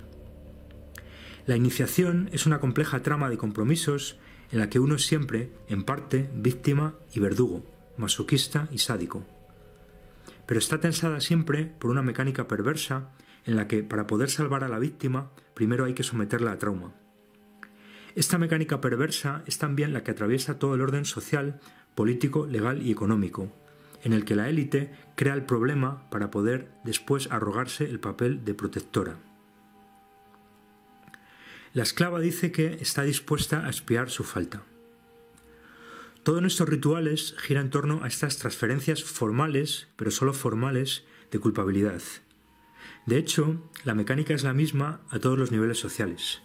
La 1.46 1.56
iniciación 1.56 2.30
es 2.32 2.46
una 2.46 2.60
compleja 2.60 3.02
trama 3.02 3.28
de 3.28 3.36
compromisos 3.36 4.18
en 4.50 4.60
la 4.60 4.70
que 4.70 4.78
uno 4.78 4.94
es 4.94 5.06
siempre, 5.06 5.52
en 5.68 5.84
parte, 5.84 6.30
víctima 6.34 6.94
y 7.12 7.20
verdugo, 7.20 7.64
masoquista 7.96 8.68
y 8.70 8.78
sádico. 8.78 9.26
Pero 10.46 10.58
está 10.58 10.80
tensada 10.80 11.20
siempre 11.20 11.66
por 11.66 11.90
una 11.90 12.02
mecánica 12.02 12.48
perversa 12.48 13.10
en 13.44 13.56
la 13.56 13.68
que 13.68 13.82
para 13.82 14.06
poder 14.06 14.30
salvar 14.30 14.64
a 14.64 14.68
la 14.68 14.78
víctima 14.78 15.30
primero 15.54 15.84
hay 15.84 15.94
que 15.94 16.02
someterla 16.02 16.52
a 16.52 16.58
trauma. 16.58 16.94
Esta 18.16 18.38
mecánica 18.38 18.80
perversa 18.80 19.42
es 19.46 19.58
también 19.58 19.92
la 19.92 20.02
que 20.02 20.10
atraviesa 20.10 20.58
todo 20.58 20.74
el 20.74 20.80
orden 20.80 21.04
social, 21.04 21.60
político, 21.94 22.46
legal 22.46 22.82
y 22.82 22.90
económico, 22.90 23.52
en 24.02 24.12
el 24.12 24.24
que 24.24 24.36
la 24.36 24.48
élite 24.48 24.90
crea 25.14 25.34
el 25.34 25.44
problema 25.44 26.08
para 26.10 26.30
poder 26.30 26.70
después 26.84 27.30
arrogarse 27.30 27.84
el 27.84 28.00
papel 28.00 28.44
de 28.44 28.54
protectora. 28.54 29.16
La 31.72 31.82
esclava 31.82 32.18
dice 32.18 32.50
que 32.50 32.78
está 32.80 33.02
dispuesta 33.02 33.64
a 33.64 33.68
expiar 33.68 34.10
su 34.10 34.24
falta. 34.24 34.62
Todos 36.22 36.42
nuestros 36.42 36.68
rituales 36.68 37.34
giran 37.38 37.66
en 37.66 37.70
torno 37.70 38.00
a 38.02 38.08
estas 38.08 38.38
transferencias 38.38 39.04
formales, 39.04 39.88
pero 39.96 40.10
solo 40.10 40.32
formales, 40.32 41.04
de 41.30 41.38
culpabilidad. 41.38 42.02
De 43.06 43.16
hecho, 43.16 43.70
la 43.84 43.94
mecánica 43.94 44.34
es 44.34 44.42
la 44.42 44.52
misma 44.52 45.00
a 45.10 45.18
todos 45.18 45.38
los 45.38 45.52
niveles 45.52 45.78
sociales. 45.78 46.42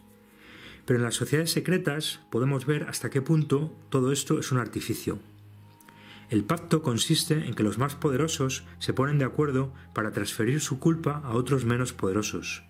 Pero 0.85 0.99
en 0.99 1.03
las 1.03 1.15
sociedades 1.15 1.51
secretas 1.51 2.21
podemos 2.31 2.65
ver 2.65 2.83
hasta 2.83 3.09
qué 3.09 3.21
punto 3.21 3.75
todo 3.89 4.11
esto 4.11 4.39
es 4.39 4.51
un 4.51 4.59
artificio. 4.59 5.19
El 6.29 6.43
pacto 6.43 6.81
consiste 6.81 7.45
en 7.45 7.53
que 7.53 7.63
los 7.63 7.77
más 7.77 7.95
poderosos 7.95 8.65
se 8.79 8.93
ponen 8.93 9.19
de 9.19 9.25
acuerdo 9.25 9.73
para 9.93 10.11
transferir 10.11 10.59
su 10.59 10.79
culpa 10.79 11.21
a 11.23 11.33
otros 11.33 11.65
menos 11.65 11.93
poderosos. 11.93 12.63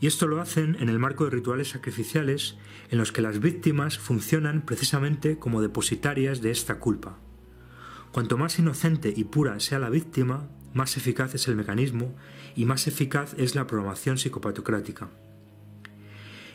Y 0.00 0.06
esto 0.06 0.26
lo 0.26 0.40
hacen 0.40 0.76
en 0.80 0.88
el 0.88 0.98
marco 0.98 1.24
de 1.24 1.30
rituales 1.30 1.68
sacrificiales 1.68 2.56
en 2.90 2.98
los 2.98 3.12
que 3.12 3.22
las 3.22 3.40
víctimas 3.40 3.98
funcionan 3.98 4.62
precisamente 4.62 5.38
como 5.38 5.62
depositarias 5.62 6.40
de 6.40 6.50
esta 6.50 6.78
culpa. 6.78 7.18
Cuanto 8.12 8.38
más 8.38 8.58
inocente 8.58 9.12
y 9.14 9.24
pura 9.24 9.60
sea 9.60 9.78
la 9.78 9.90
víctima, 9.90 10.48
más 10.72 10.96
eficaz 10.96 11.34
es 11.34 11.48
el 11.48 11.56
mecanismo 11.56 12.14
y 12.56 12.64
más 12.64 12.86
eficaz 12.86 13.34
es 13.38 13.54
la 13.54 13.66
programación 13.66 14.18
psicopatocrática. 14.18 15.08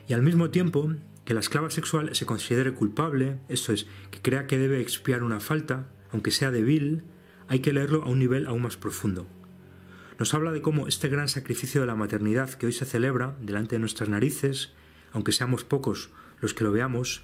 Y 0.08 0.14
al 0.14 0.24
mismo 0.24 0.50
tiempo 0.50 0.92
que 1.24 1.34
la 1.34 1.40
esclava 1.40 1.70
sexual 1.70 2.16
se 2.16 2.26
considere 2.26 2.74
culpable, 2.74 3.40
esto 3.48 3.74
es, 3.74 3.88
que 4.10 4.22
crea 4.22 4.48
que 4.48 4.58
debe 4.58 4.82
expiar 4.82 5.24
una 5.24 5.40
falta, 5.40 5.88
aunque 6.12 6.32
sea 6.32 6.52
débil, 6.52 7.04
hay 7.48 7.60
que 7.60 7.74
leerlo 7.74 8.04
a 8.04 8.10
un 8.10 8.20
nivel 8.20 8.46
aún 8.48 8.62
más 8.62 8.78
profundo. 8.78 9.28
Nos 10.20 10.34
habla 10.34 10.52
de 10.52 10.62
cómo 10.62 10.88
este 10.88 11.08
gran 11.08 11.30
sacrificio 11.30 11.82
de 11.82 11.88
la 11.88 11.96
maternidad 11.96 12.54
que 12.54 12.66
hoy 12.66 12.74
se 12.74 12.86
celebra 12.86 13.36
delante 13.42 13.76
de 13.76 13.80
nuestras 13.80 14.10
narices, 14.10 14.74
aunque 15.14 15.32
seamos 15.32 15.64
pocos 15.64 16.10
los 16.42 16.54
que 16.54 16.64
lo 16.64 16.72
veamos, 16.72 17.24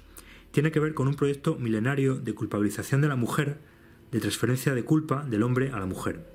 tiene 0.50 0.72
que 0.72 0.80
ver 0.80 0.94
con 0.94 1.08
un 1.08 1.14
proyecto 1.14 1.56
milenario 1.56 2.16
de 2.16 2.34
culpabilización 2.34 3.00
de 3.00 3.08
la 3.08 3.16
mujer, 3.16 3.58
de 4.10 4.20
transferencia 4.20 4.74
de 4.74 4.84
culpa 4.84 5.24
del 5.24 5.42
hombre 5.42 5.70
a 5.72 5.78
la 5.78 5.86
mujer. 5.86 6.26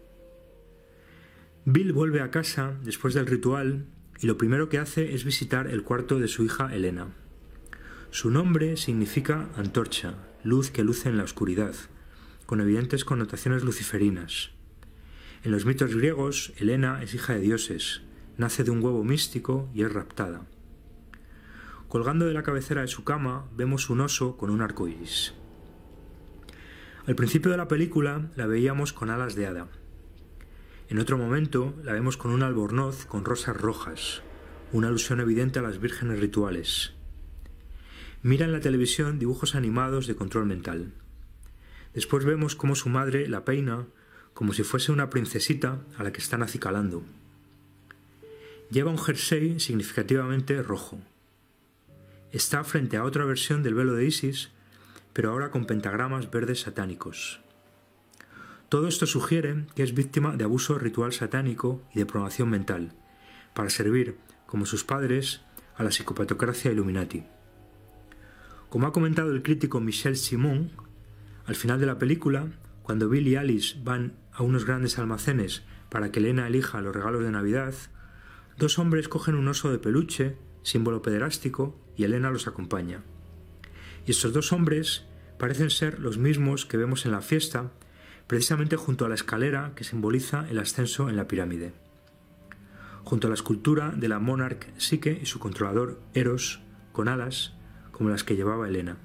Bill 1.65 1.93
vuelve 1.93 2.21
a 2.21 2.31
casa 2.31 2.75
después 2.83 3.13
del 3.13 3.27
ritual 3.27 3.85
y 4.19 4.27
lo 4.27 4.37
primero 4.37 4.69
que 4.69 4.77
hace 4.77 5.13
es 5.13 5.25
visitar 5.25 5.67
el 5.67 5.83
cuarto 5.83 6.19
de 6.19 6.27
su 6.27 6.43
hija 6.43 6.73
Elena. 6.73 7.07
Su 8.11 8.29
nombre 8.29 8.77
significa 8.77 9.49
antorcha, 9.55 10.15
luz 10.43 10.69
que 10.69 10.83
luce 10.83 11.09
en 11.09 11.17
la 11.17 11.23
oscuridad, 11.23 11.73
con 12.51 12.59
evidentes 12.59 13.05
connotaciones 13.05 13.63
luciferinas. 13.63 14.49
En 15.45 15.51
los 15.53 15.65
mitos 15.65 15.95
griegos, 15.95 16.51
Helena 16.57 17.01
es 17.01 17.13
hija 17.13 17.31
de 17.31 17.39
dioses, 17.39 18.01
nace 18.35 18.65
de 18.65 18.71
un 18.71 18.83
huevo 18.83 19.05
místico 19.05 19.69
y 19.73 19.83
es 19.83 19.93
raptada. 19.93 20.41
Colgando 21.87 22.25
de 22.25 22.33
la 22.33 22.43
cabecera 22.43 22.81
de 22.81 22.89
su 22.89 23.05
cama 23.05 23.45
vemos 23.55 23.89
un 23.89 24.01
oso 24.01 24.35
con 24.35 24.49
un 24.49 24.59
arco 24.59 24.89
iris. 24.89 25.33
Al 27.07 27.15
principio 27.15 27.51
de 27.51 27.57
la 27.57 27.69
película 27.69 28.29
la 28.35 28.47
veíamos 28.47 28.91
con 28.91 29.11
alas 29.11 29.35
de 29.35 29.47
hada. 29.47 29.69
En 30.89 30.99
otro 30.99 31.17
momento 31.17 31.73
la 31.85 31.93
vemos 31.93 32.17
con 32.17 32.31
un 32.31 32.43
albornoz 32.43 33.05
con 33.05 33.23
rosas 33.23 33.55
rojas, 33.55 34.23
una 34.73 34.89
alusión 34.89 35.21
evidente 35.21 35.59
a 35.59 35.61
las 35.61 35.79
vírgenes 35.79 36.19
rituales. 36.19 36.95
Mira 38.23 38.45
en 38.45 38.51
la 38.51 38.59
televisión 38.59 39.19
dibujos 39.19 39.55
animados 39.55 40.05
de 40.05 40.17
control 40.17 40.47
mental. 40.47 40.91
Después 41.93 42.25
vemos 42.25 42.55
cómo 42.55 42.75
su 42.75 42.89
madre 42.89 43.27
la 43.27 43.45
peina 43.45 43.85
como 44.33 44.53
si 44.53 44.63
fuese 44.63 44.91
una 44.91 45.09
princesita 45.09 45.79
a 45.97 46.03
la 46.03 46.11
que 46.11 46.21
están 46.21 46.41
acicalando. 46.41 47.03
Lleva 48.69 48.91
un 48.91 48.97
jersey 48.97 49.59
significativamente 49.59 50.61
rojo. 50.63 51.01
Está 52.31 52.63
frente 52.63 52.95
a 52.95 53.03
otra 53.03 53.25
versión 53.25 53.61
del 53.61 53.73
velo 53.73 53.93
de 53.93 54.05
Isis, 54.05 54.51
pero 55.11 55.31
ahora 55.31 55.51
con 55.51 55.65
pentagramas 55.65 56.31
verdes 56.31 56.61
satánicos. 56.61 57.41
Todo 58.69 58.87
esto 58.87 59.05
sugiere 59.05 59.65
que 59.75 59.83
es 59.83 59.93
víctima 59.93 60.37
de 60.37 60.45
abuso 60.45 60.79
ritual 60.79 61.11
satánico 61.11 61.81
y 61.93 61.99
de 61.99 62.45
mental, 62.45 62.93
para 63.53 63.69
servir, 63.69 64.15
como 64.45 64.65
sus 64.65 64.85
padres, 64.85 65.41
a 65.75 65.83
la 65.83 65.91
psicopatocracia 65.91 66.71
Illuminati. 66.71 67.25
Como 68.69 68.87
ha 68.87 68.93
comentado 68.93 69.33
el 69.33 69.43
crítico 69.43 69.81
Michel 69.81 70.15
Simon, 70.15 70.71
al 71.45 71.55
final 71.55 71.79
de 71.79 71.85
la 71.85 71.97
película, 71.97 72.47
cuando 72.83 73.09
Bill 73.09 73.27
y 73.27 73.35
Alice 73.35 73.77
van 73.83 74.13
a 74.31 74.43
unos 74.43 74.65
grandes 74.65 74.99
almacenes 74.99 75.63
para 75.89 76.11
que 76.11 76.19
Elena 76.19 76.47
elija 76.47 76.81
los 76.81 76.95
regalos 76.95 77.23
de 77.23 77.31
Navidad, 77.31 77.73
dos 78.57 78.79
hombres 78.79 79.07
cogen 79.07 79.35
un 79.35 79.47
oso 79.47 79.71
de 79.71 79.79
peluche, 79.79 80.37
símbolo 80.63 81.01
pederástico, 81.01 81.77
y 81.97 82.03
Elena 82.03 82.31
los 82.31 82.47
acompaña. 82.47 83.03
Y 84.05 84.11
estos 84.11 84.33
dos 84.33 84.51
hombres 84.51 85.05
parecen 85.37 85.69
ser 85.69 85.99
los 85.99 86.17
mismos 86.17 86.65
que 86.65 86.77
vemos 86.77 87.05
en 87.05 87.11
la 87.11 87.21
fiesta, 87.21 87.71
precisamente 88.27 88.77
junto 88.77 89.05
a 89.05 89.09
la 89.09 89.15
escalera 89.15 89.73
que 89.75 89.83
simboliza 89.83 90.47
el 90.49 90.59
ascenso 90.59 91.09
en 91.09 91.17
la 91.17 91.27
pirámide. 91.27 91.73
Junto 93.03 93.27
a 93.27 93.29
la 93.29 93.35
escultura 93.35 93.91
de 93.95 94.07
la 94.07 94.19
Monarch 94.19 94.67
Psique 94.77 95.19
y 95.21 95.25
su 95.25 95.39
controlador 95.39 95.99
Eros, 96.13 96.61
con 96.91 97.07
alas, 97.07 97.53
como 97.91 98.09
las 98.09 98.23
que 98.23 98.35
llevaba 98.35 98.67
Elena. 98.67 98.97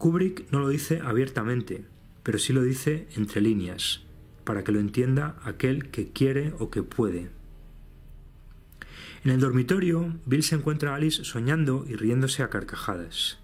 Kubrick 0.00 0.50
no 0.50 0.60
lo 0.60 0.70
dice 0.70 1.02
abiertamente, 1.04 1.84
pero 2.22 2.38
sí 2.38 2.54
lo 2.54 2.62
dice 2.62 3.06
entre 3.16 3.42
líneas, 3.42 4.00
para 4.44 4.64
que 4.64 4.72
lo 4.72 4.80
entienda 4.80 5.36
aquel 5.44 5.90
que 5.90 6.08
quiere 6.08 6.54
o 6.58 6.70
que 6.70 6.82
puede. 6.82 7.28
En 9.24 9.30
el 9.30 9.40
dormitorio, 9.40 10.16
Bill 10.24 10.42
se 10.42 10.54
encuentra 10.54 10.92
a 10.92 10.94
Alice 10.94 11.22
soñando 11.24 11.84
y 11.86 11.96
riéndose 11.96 12.42
a 12.42 12.48
carcajadas. 12.48 13.40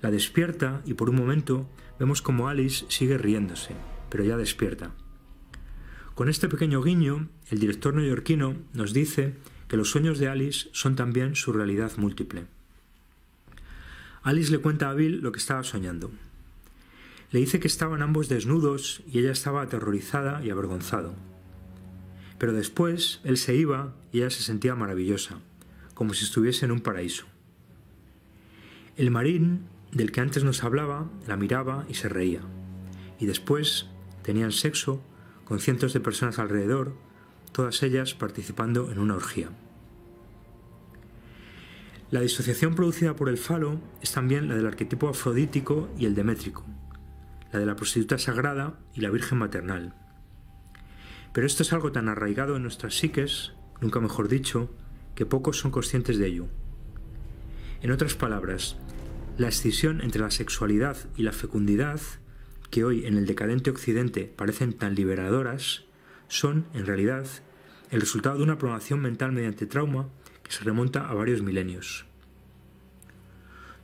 La 0.00 0.12
despierta 0.12 0.80
y 0.86 0.94
por 0.94 1.10
un 1.10 1.16
momento 1.16 1.68
vemos 1.98 2.22
como 2.22 2.48
Alice 2.48 2.84
sigue 2.88 3.18
riéndose, 3.18 3.74
pero 4.08 4.22
ya 4.22 4.36
despierta. 4.36 4.94
Con 6.14 6.28
este 6.28 6.48
pequeño 6.48 6.84
guiño, 6.84 7.30
el 7.50 7.58
director 7.58 7.92
neoyorquino 7.94 8.54
nos 8.74 8.92
dice 8.92 9.34
que 9.66 9.76
los 9.76 9.90
sueños 9.90 10.20
de 10.20 10.28
Alice 10.28 10.68
son 10.70 10.94
también 10.94 11.34
su 11.34 11.52
realidad 11.52 11.90
múltiple. 11.96 12.46
Alice 14.26 14.50
le 14.50 14.58
cuenta 14.58 14.90
a 14.90 14.92
Bill 14.92 15.20
lo 15.20 15.30
que 15.30 15.38
estaba 15.38 15.62
soñando. 15.62 16.10
Le 17.30 17.38
dice 17.38 17.60
que 17.60 17.68
estaban 17.68 18.02
ambos 18.02 18.28
desnudos 18.28 19.04
y 19.06 19.20
ella 19.20 19.30
estaba 19.30 19.62
aterrorizada 19.62 20.44
y 20.44 20.50
avergonzado. 20.50 21.14
Pero 22.36 22.52
después 22.52 23.20
él 23.22 23.36
se 23.36 23.54
iba 23.54 23.94
y 24.10 24.18
ella 24.18 24.30
se 24.30 24.42
sentía 24.42 24.74
maravillosa, 24.74 25.38
como 25.94 26.12
si 26.12 26.24
estuviese 26.24 26.64
en 26.64 26.72
un 26.72 26.80
paraíso. 26.80 27.24
El 28.96 29.12
marín 29.12 29.68
del 29.92 30.10
que 30.10 30.22
antes 30.22 30.42
nos 30.42 30.64
hablaba 30.64 31.08
la 31.28 31.36
miraba 31.36 31.86
y 31.88 31.94
se 31.94 32.08
reía. 32.08 32.40
Y 33.20 33.26
después 33.26 33.86
tenían 34.24 34.50
sexo 34.50 35.00
con 35.44 35.60
cientos 35.60 35.92
de 35.92 36.00
personas 36.00 36.40
alrededor, 36.40 36.96
todas 37.52 37.80
ellas 37.84 38.14
participando 38.14 38.90
en 38.90 38.98
una 38.98 39.14
orgía. 39.14 39.50
La 42.08 42.20
disociación 42.20 42.76
producida 42.76 43.16
por 43.16 43.28
el 43.28 43.36
falo 43.36 43.80
es 44.00 44.12
también 44.12 44.48
la 44.48 44.54
del 44.54 44.66
arquetipo 44.66 45.08
afrodítico 45.08 45.88
y 45.98 46.06
el 46.06 46.14
demétrico, 46.14 46.64
la 47.52 47.58
de 47.58 47.66
la 47.66 47.74
prostituta 47.74 48.16
sagrada 48.16 48.78
y 48.94 49.00
la 49.00 49.10
virgen 49.10 49.38
maternal. 49.38 49.92
Pero 51.32 51.48
esto 51.48 51.64
es 51.64 51.72
algo 51.72 51.90
tan 51.90 52.08
arraigado 52.08 52.54
en 52.54 52.62
nuestras 52.62 52.96
psiques, 52.96 53.54
nunca 53.80 53.98
mejor 53.98 54.28
dicho, 54.28 54.70
que 55.16 55.26
pocos 55.26 55.58
son 55.58 55.72
conscientes 55.72 56.18
de 56.18 56.28
ello. 56.28 56.46
En 57.82 57.90
otras 57.90 58.14
palabras, 58.14 58.76
la 59.36 59.48
escisión 59.48 60.00
entre 60.00 60.20
la 60.20 60.30
sexualidad 60.30 60.96
y 61.16 61.24
la 61.24 61.32
fecundidad, 61.32 62.00
que 62.70 62.84
hoy 62.84 63.04
en 63.04 63.16
el 63.16 63.26
decadente 63.26 63.70
occidente 63.70 64.32
parecen 64.36 64.74
tan 64.74 64.94
liberadoras, 64.94 65.84
son, 66.28 66.66
en 66.72 66.86
realidad, 66.86 67.26
el 67.90 68.00
resultado 68.00 68.38
de 68.38 68.44
una 68.44 68.58
programación 68.58 69.00
mental 69.00 69.32
mediante 69.32 69.66
trauma 69.66 70.08
se 70.52 70.64
remonta 70.64 71.08
a 71.08 71.14
varios 71.14 71.42
milenios. 71.42 72.06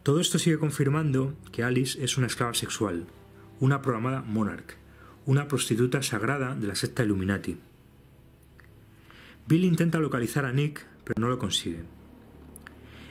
Todo 0.02 0.20
esto 0.20 0.38
sigue 0.38 0.58
confirmando 0.58 1.34
que 1.52 1.62
Alice 1.62 2.02
es 2.02 2.18
una 2.18 2.26
esclava 2.26 2.54
sexual, 2.54 3.06
una 3.60 3.82
programada 3.82 4.22
monarch, 4.22 4.76
una 5.26 5.46
prostituta 5.46 6.02
sagrada 6.02 6.54
de 6.56 6.66
la 6.66 6.74
secta 6.74 7.04
Illuminati. 7.04 7.58
Bill 9.46 9.64
intenta 9.64 10.00
localizar 10.00 10.44
a 10.44 10.52
Nick, 10.52 10.84
pero 11.04 11.20
no 11.20 11.28
lo 11.28 11.38
consigue. 11.38 11.84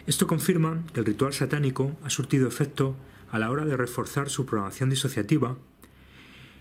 Esto 0.08 0.28
confirma 0.28 0.84
que 0.93 0.99
el 0.99 1.06
ritual 1.06 1.34
satánico 1.34 1.95
ha 2.04 2.10
surtido 2.10 2.47
efecto 2.47 2.95
a 3.32 3.39
la 3.39 3.49
hora 3.49 3.66
de 3.66 3.78
reforzar 3.78 4.30
su 4.30 4.45
programación 4.45 4.89
disociativa, 4.89 5.58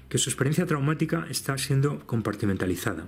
que 0.09 0.19
su 0.19 0.31
experiencia 0.31 0.67
traumática 0.67 1.27
está 1.29 1.57
siendo 1.59 2.07
compartimentalizada. 2.07 3.07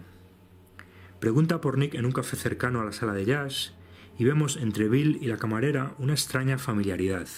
Pregunta 1.22 1.60
por 1.60 1.78
Nick 1.78 1.94
en 1.94 2.04
un 2.04 2.10
café 2.10 2.34
cercano 2.34 2.80
a 2.80 2.84
la 2.84 2.90
sala 2.90 3.12
de 3.12 3.24
jazz 3.24 3.74
y 4.18 4.24
vemos 4.24 4.56
entre 4.56 4.88
Bill 4.88 5.20
y 5.20 5.26
la 5.26 5.36
camarera 5.36 5.94
una 6.00 6.14
extraña 6.14 6.58
familiaridad. 6.58 7.28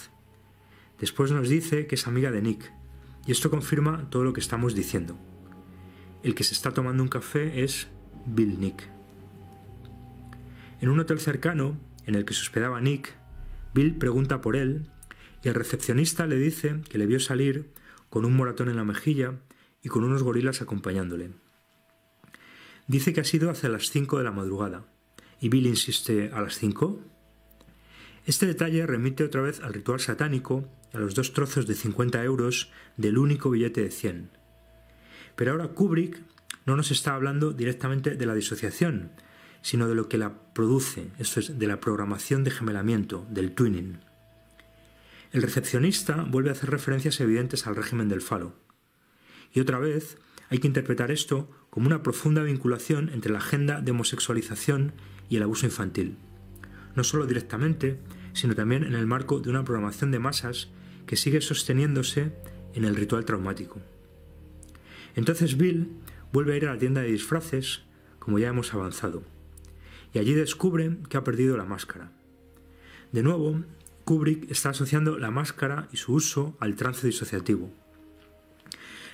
Después 0.99 1.32
nos 1.32 1.51
dice 1.51 1.87
que 1.87 1.97
es 1.97 2.07
amiga 2.07 2.30
de 2.30 2.41
Nick, 2.41 2.72
y 3.26 3.32
esto 3.32 3.51
confirma 3.51 4.09
todo 4.09 4.24
lo 4.24 4.32
que 4.32 4.41
estamos 4.41 4.74
diciendo. 4.74 5.18
El 6.22 6.35
que 6.35 6.45
se 6.45 6.55
está 6.55 6.70
tomando 6.70 7.03
un 7.03 7.11
café 7.11 7.62
es 7.62 7.89
Bill 8.24 8.59
Nick. 8.59 8.89
En 10.80 10.89
un 10.89 10.99
hotel 10.99 11.20
cercano, 11.20 11.78
en 12.07 12.14
el 12.14 12.24
que 12.24 12.32
se 12.32 12.41
hospedaba 12.41 12.80
Nick, 12.80 13.12
Bill 13.74 13.97
pregunta 13.99 14.41
por 14.41 14.57
él 14.57 14.87
y 15.43 15.49
el 15.49 15.55
recepcionista 15.55 16.26
le 16.26 16.37
dice 16.37 16.80
que 16.89 16.97
le 16.97 17.05
vio 17.05 17.20
salir 17.20 17.70
con 18.09 18.24
un 18.24 18.35
moratón 18.35 18.70
en 18.70 18.76
la 18.76 18.85
mejilla 18.85 19.35
y 19.82 19.91
con 19.91 20.05
unos 20.05 20.22
gorilas 20.22 20.62
acompañándole. 20.62 21.43
Dice 22.87 23.12
que 23.12 23.20
ha 23.20 23.24
sido 23.24 23.51
hacia 23.51 23.68
las 23.68 23.91
5 23.91 24.18
de 24.18 24.24
la 24.24 24.32
madrugada 24.32 24.85
y 25.41 25.49
Bill 25.49 25.66
insiste 25.66 26.30
a 26.32 26.41
las 26.41 26.59
5. 26.59 27.01
Este 28.26 28.47
detalle 28.47 28.87
remite 28.87 29.24
otra 29.24 29.43
vez 29.43 29.61
al 29.61 29.74
ritual 29.74 30.01
satánico 30.01 30.68
a 30.93 30.99
los 30.99 31.14
dos 31.14 31.32
trozos 31.32 31.66
de 31.66 31.74
50 31.74 32.22
euros 32.24 32.70
del 32.97 33.18
único 33.18 33.51
billete 33.51 33.82
de 33.82 33.91
100. 33.91 34.30
Pero 35.37 35.53
ahora 35.53 35.68
Kubrick 35.68 36.22
no 36.66 36.76
nos 36.76 36.91
está 36.91 37.14
hablando 37.14 37.53
directamente 37.53 38.16
de 38.16 38.26
la 38.26 38.35
disociación, 38.35 39.11
sino 39.61 39.89
de 39.89 39.95
lo 39.95 40.09
que 40.09 40.18
la 40.18 40.53
produce, 40.55 41.11
esto 41.18 41.41
es, 41.41 41.59
de 41.59 41.66
la 41.66 41.80
programación 41.80 42.45
de 42.45 42.51
gemelamiento, 42.51 43.26
del 43.30 43.53
twinning. 43.53 43.99
El 45.32 45.43
recepcionista 45.43 46.22
vuelve 46.22 46.51
a 46.51 46.53
hacer 46.53 46.70
referencias 46.70 47.20
evidentes 47.20 47.66
al 47.66 47.74
régimen 47.74 48.09
del 48.09 48.22
falo. 48.22 48.55
Y 49.53 49.61
otra 49.61 49.78
vez, 49.78 50.16
hay 50.49 50.59
que 50.59 50.68
interpretar 50.68 51.11
esto 51.11 51.51
como 51.74 51.88
una 51.88 52.04
profunda 52.04 52.44
vinculación 52.44 53.10
entre 53.12 53.32
la 53.32 53.38
agenda 53.38 53.80
de 53.80 53.90
homosexualización 53.90 54.92
y 55.28 55.38
el 55.38 55.42
abuso 55.42 55.66
infantil. 55.66 56.18
No 56.94 57.02
solo 57.02 57.26
directamente, 57.26 57.98
sino 58.32 58.54
también 58.54 58.84
en 58.84 58.94
el 58.94 59.08
marco 59.08 59.40
de 59.40 59.50
una 59.50 59.64
programación 59.64 60.12
de 60.12 60.20
masas 60.20 60.68
que 61.04 61.16
sigue 61.16 61.40
sosteniéndose 61.40 62.30
en 62.74 62.84
el 62.84 62.94
ritual 62.94 63.24
traumático. 63.24 63.80
Entonces 65.16 65.56
Bill 65.56 65.90
vuelve 66.32 66.54
a 66.54 66.56
ir 66.58 66.66
a 66.68 66.74
la 66.74 66.78
tienda 66.78 67.00
de 67.00 67.10
disfraces, 67.10 67.82
como 68.20 68.38
ya 68.38 68.50
hemos 68.50 68.72
avanzado 68.72 69.24
y 70.12 70.20
allí 70.20 70.32
descubre 70.32 70.96
que 71.08 71.16
ha 71.16 71.24
perdido 71.24 71.56
la 71.56 71.64
máscara. 71.64 72.12
De 73.10 73.24
nuevo, 73.24 73.64
Kubrick 74.04 74.48
está 74.48 74.70
asociando 74.70 75.18
la 75.18 75.32
máscara 75.32 75.88
y 75.90 75.96
su 75.96 76.14
uso 76.14 76.56
al 76.60 76.76
trance 76.76 77.04
disociativo. 77.04 77.72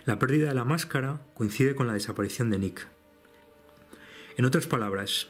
La 0.07 0.19
pérdida 0.19 0.49
de 0.49 0.55
la 0.55 0.65
máscara 0.65 1.21
coincide 1.35 1.75
con 1.75 1.87
la 1.87 1.93
desaparición 1.93 2.49
de 2.51 2.59
Nick. 2.59 2.89
En 4.39 4.47
otras 4.47 4.67
palabras, 4.67 5.29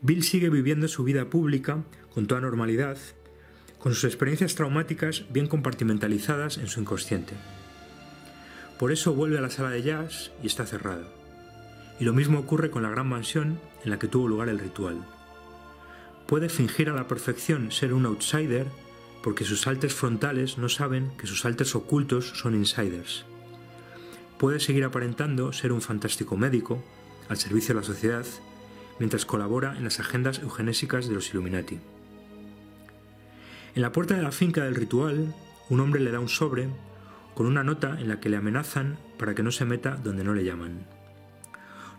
Bill 0.00 0.22
sigue 0.22 0.48
viviendo 0.48 0.86
su 0.86 1.02
vida 1.02 1.28
pública 1.28 1.82
con 2.14 2.26
toda 2.26 2.40
normalidad, 2.40 2.98
con 3.78 3.94
sus 3.94 4.04
experiencias 4.04 4.54
traumáticas 4.54 5.24
bien 5.30 5.48
compartimentalizadas 5.48 6.58
en 6.58 6.68
su 6.68 6.80
inconsciente. 6.80 7.34
Por 8.78 8.92
eso 8.92 9.12
vuelve 9.14 9.38
a 9.38 9.40
la 9.40 9.50
sala 9.50 9.70
de 9.70 9.82
jazz 9.82 10.30
y 10.42 10.46
está 10.46 10.66
cerrada. 10.66 11.08
Y 11.98 12.04
lo 12.04 12.12
mismo 12.12 12.38
ocurre 12.38 12.70
con 12.70 12.84
la 12.84 12.90
gran 12.90 13.08
mansión 13.08 13.60
en 13.84 13.90
la 13.90 13.98
que 13.98 14.08
tuvo 14.08 14.28
lugar 14.28 14.48
el 14.48 14.60
ritual. 14.60 15.04
Puede 16.26 16.48
fingir 16.48 16.88
a 16.88 16.94
la 16.94 17.08
perfección 17.08 17.72
ser 17.72 17.92
un 17.92 18.06
outsider 18.06 18.66
porque 19.22 19.44
sus 19.44 19.66
alters 19.66 19.94
frontales 19.94 20.58
no 20.58 20.68
saben 20.68 21.10
que 21.18 21.26
sus 21.26 21.44
alters 21.44 21.74
ocultos 21.74 22.32
son 22.36 22.54
insiders. 22.54 23.24
Puede 24.42 24.58
seguir 24.58 24.82
aparentando 24.82 25.52
ser 25.52 25.70
un 25.70 25.80
fantástico 25.80 26.36
médico 26.36 26.82
al 27.28 27.36
servicio 27.36 27.76
de 27.76 27.80
la 27.80 27.86
sociedad 27.86 28.26
mientras 28.98 29.24
colabora 29.24 29.76
en 29.76 29.84
las 29.84 30.00
agendas 30.00 30.40
eugenésicas 30.40 31.06
de 31.06 31.14
los 31.14 31.30
Illuminati. 31.30 31.78
En 33.76 33.82
la 33.82 33.92
puerta 33.92 34.16
de 34.16 34.22
la 34.22 34.32
finca 34.32 34.64
del 34.64 34.74
ritual, 34.74 35.32
un 35.68 35.78
hombre 35.78 36.00
le 36.00 36.10
da 36.10 36.18
un 36.18 36.28
sobre 36.28 36.68
con 37.36 37.46
una 37.46 37.62
nota 37.62 38.00
en 38.00 38.08
la 38.08 38.18
que 38.18 38.30
le 38.30 38.36
amenazan 38.36 38.98
para 39.16 39.36
que 39.36 39.44
no 39.44 39.52
se 39.52 39.64
meta 39.64 39.94
donde 39.94 40.24
no 40.24 40.34
le 40.34 40.42
llaman. 40.42 40.88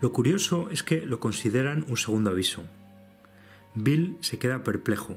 Lo 0.02 0.12
curioso 0.12 0.68
es 0.70 0.84
que 0.84 1.06
lo 1.06 1.22
consideran 1.22 1.86
un 1.88 1.96
segundo 1.96 2.32
aviso. 2.32 2.66
Bill 3.74 4.18
se 4.20 4.38
queda 4.38 4.66
perplejo, 4.66 5.16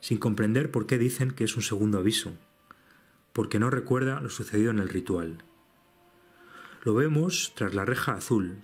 sin 0.00 0.18
comprender 0.18 0.70
por 0.70 0.86
qué 0.86 0.98
dicen 0.98 1.30
que 1.30 1.44
es 1.44 1.56
un 1.56 1.62
segundo 1.62 1.96
aviso, 1.96 2.34
porque 3.32 3.58
no 3.58 3.70
recuerda 3.70 4.20
lo 4.20 4.28
sucedido 4.28 4.72
en 4.72 4.80
el 4.80 4.90
ritual. 4.90 5.42
Lo 6.86 6.94
vemos 6.94 7.52
tras 7.56 7.74
la 7.74 7.84
reja 7.84 8.12
azul, 8.12 8.58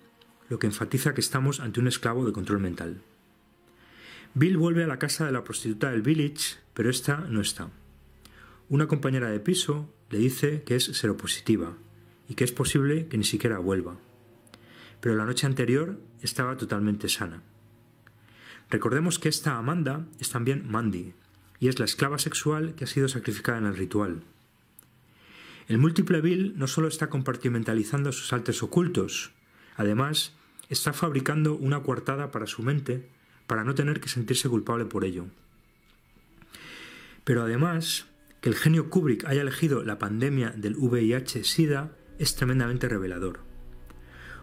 lo 0.48 0.60
que 0.60 0.68
enfatiza 0.68 1.12
que 1.12 1.20
estamos 1.20 1.58
ante 1.58 1.80
un 1.80 1.88
esclavo 1.88 2.24
de 2.24 2.30
control 2.30 2.60
mental. 2.60 3.02
Bill 4.34 4.58
vuelve 4.58 4.84
a 4.84 4.86
la 4.86 5.00
casa 5.00 5.26
de 5.26 5.32
la 5.32 5.42
prostituta 5.42 5.90
del 5.90 6.02
village, 6.02 6.60
pero 6.72 6.88
esta 6.88 7.16
no 7.16 7.40
está. 7.40 7.70
Una 8.68 8.86
compañera 8.86 9.28
de 9.28 9.40
piso 9.40 9.92
le 10.08 10.18
dice 10.18 10.62
que 10.62 10.76
es 10.76 10.84
seropositiva 10.84 11.76
y 12.28 12.36
que 12.36 12.44
es 12.44 12.52
posible 12.52 13.08
que 13.08 13.18
ni 13.18 13.24
siquiera 13.24 13.58
vuelva. 13.58 13.96
Pero 15.00 15.16
la 15.16 15.26
noche 15.26 15.48
anterior 15.48 15.98
estaba 16.20 16.56
totalmente 16.56 17.08
sana. 17.08 17.42
Recordemos 18.70 19.18
que 19.18 19.30
esta 19.30 19.56
Amanda 19.56 20.06
es 20.20 20.30
también 20.30 20.70
Mandy, 20.70 21.12
y 21.58 21.66
es 21.66 21.80
la 21.80 21.86
esclava 21.86 22.20
sexual 22.20 22.76
que 22.76 22.84
ha 22.84 22.86
sido 22.86 23.08
sacrificada 23.08 23.58
en 23.58 23.66
el 23.66 23.76
ritual. 23.76 24.22
El 25.72 25.78
múltiple 25.78 26.20
Bill 26.20 26.52
no 26.58 26.66
solo 26.66 26.86
está 26.86 27.08
compartimentalizando 27.08 28.12
sus 28.12 28.34
altes 28.34 28.62
ocultos, 28.62 29.30
además 29.74 30.34
está 30.68 30.92
fabricando 30.92 31.54
una 31.54 31.82
coartada 31.82 32.30
para 32.30 32.46
su 32.46 32.62
mente 32.62 33.08
para 33.46 33.64
no 33.64 33.74
tener 33.74 33.98
que 33.98 34.10
sentirse 34.10 34.50
culpable 34.50 34.84
por 34.84 35.06
ello. 35.06 35.28
Pero 37.24 37.40
además, 37.40 38.04
que 38.42 38.50
el 38.50 38.54
genio 38.54 38.90
Kubrick 38.90 39.24
haya 39.24 39.40
elegido 39.40 39.82
la 39.82 39.98
pandemia 39.98 40.50
del 40.50 40.76
VIH-Sida 40.76 41.96
es 42.18 42.36
tremendamente 42.36 42.86
revelador, 42.86 43.40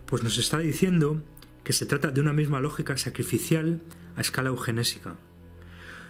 pues 0.07 0.23
nos 0.23 0.39
está 0.39 0.57
diciendo 0.57 1.21
que 1.63 1.73
se 1.73 1.85
trata 1.85 2.09
de 2.09 2.21
una 2.21 2.33
misma 2.33 2.59
lógica 2.59 2.97
sacrificial 2.97 3.83
a 4.15 4.21
escala 4.21 4.49
eugenésica, 4.49 5.15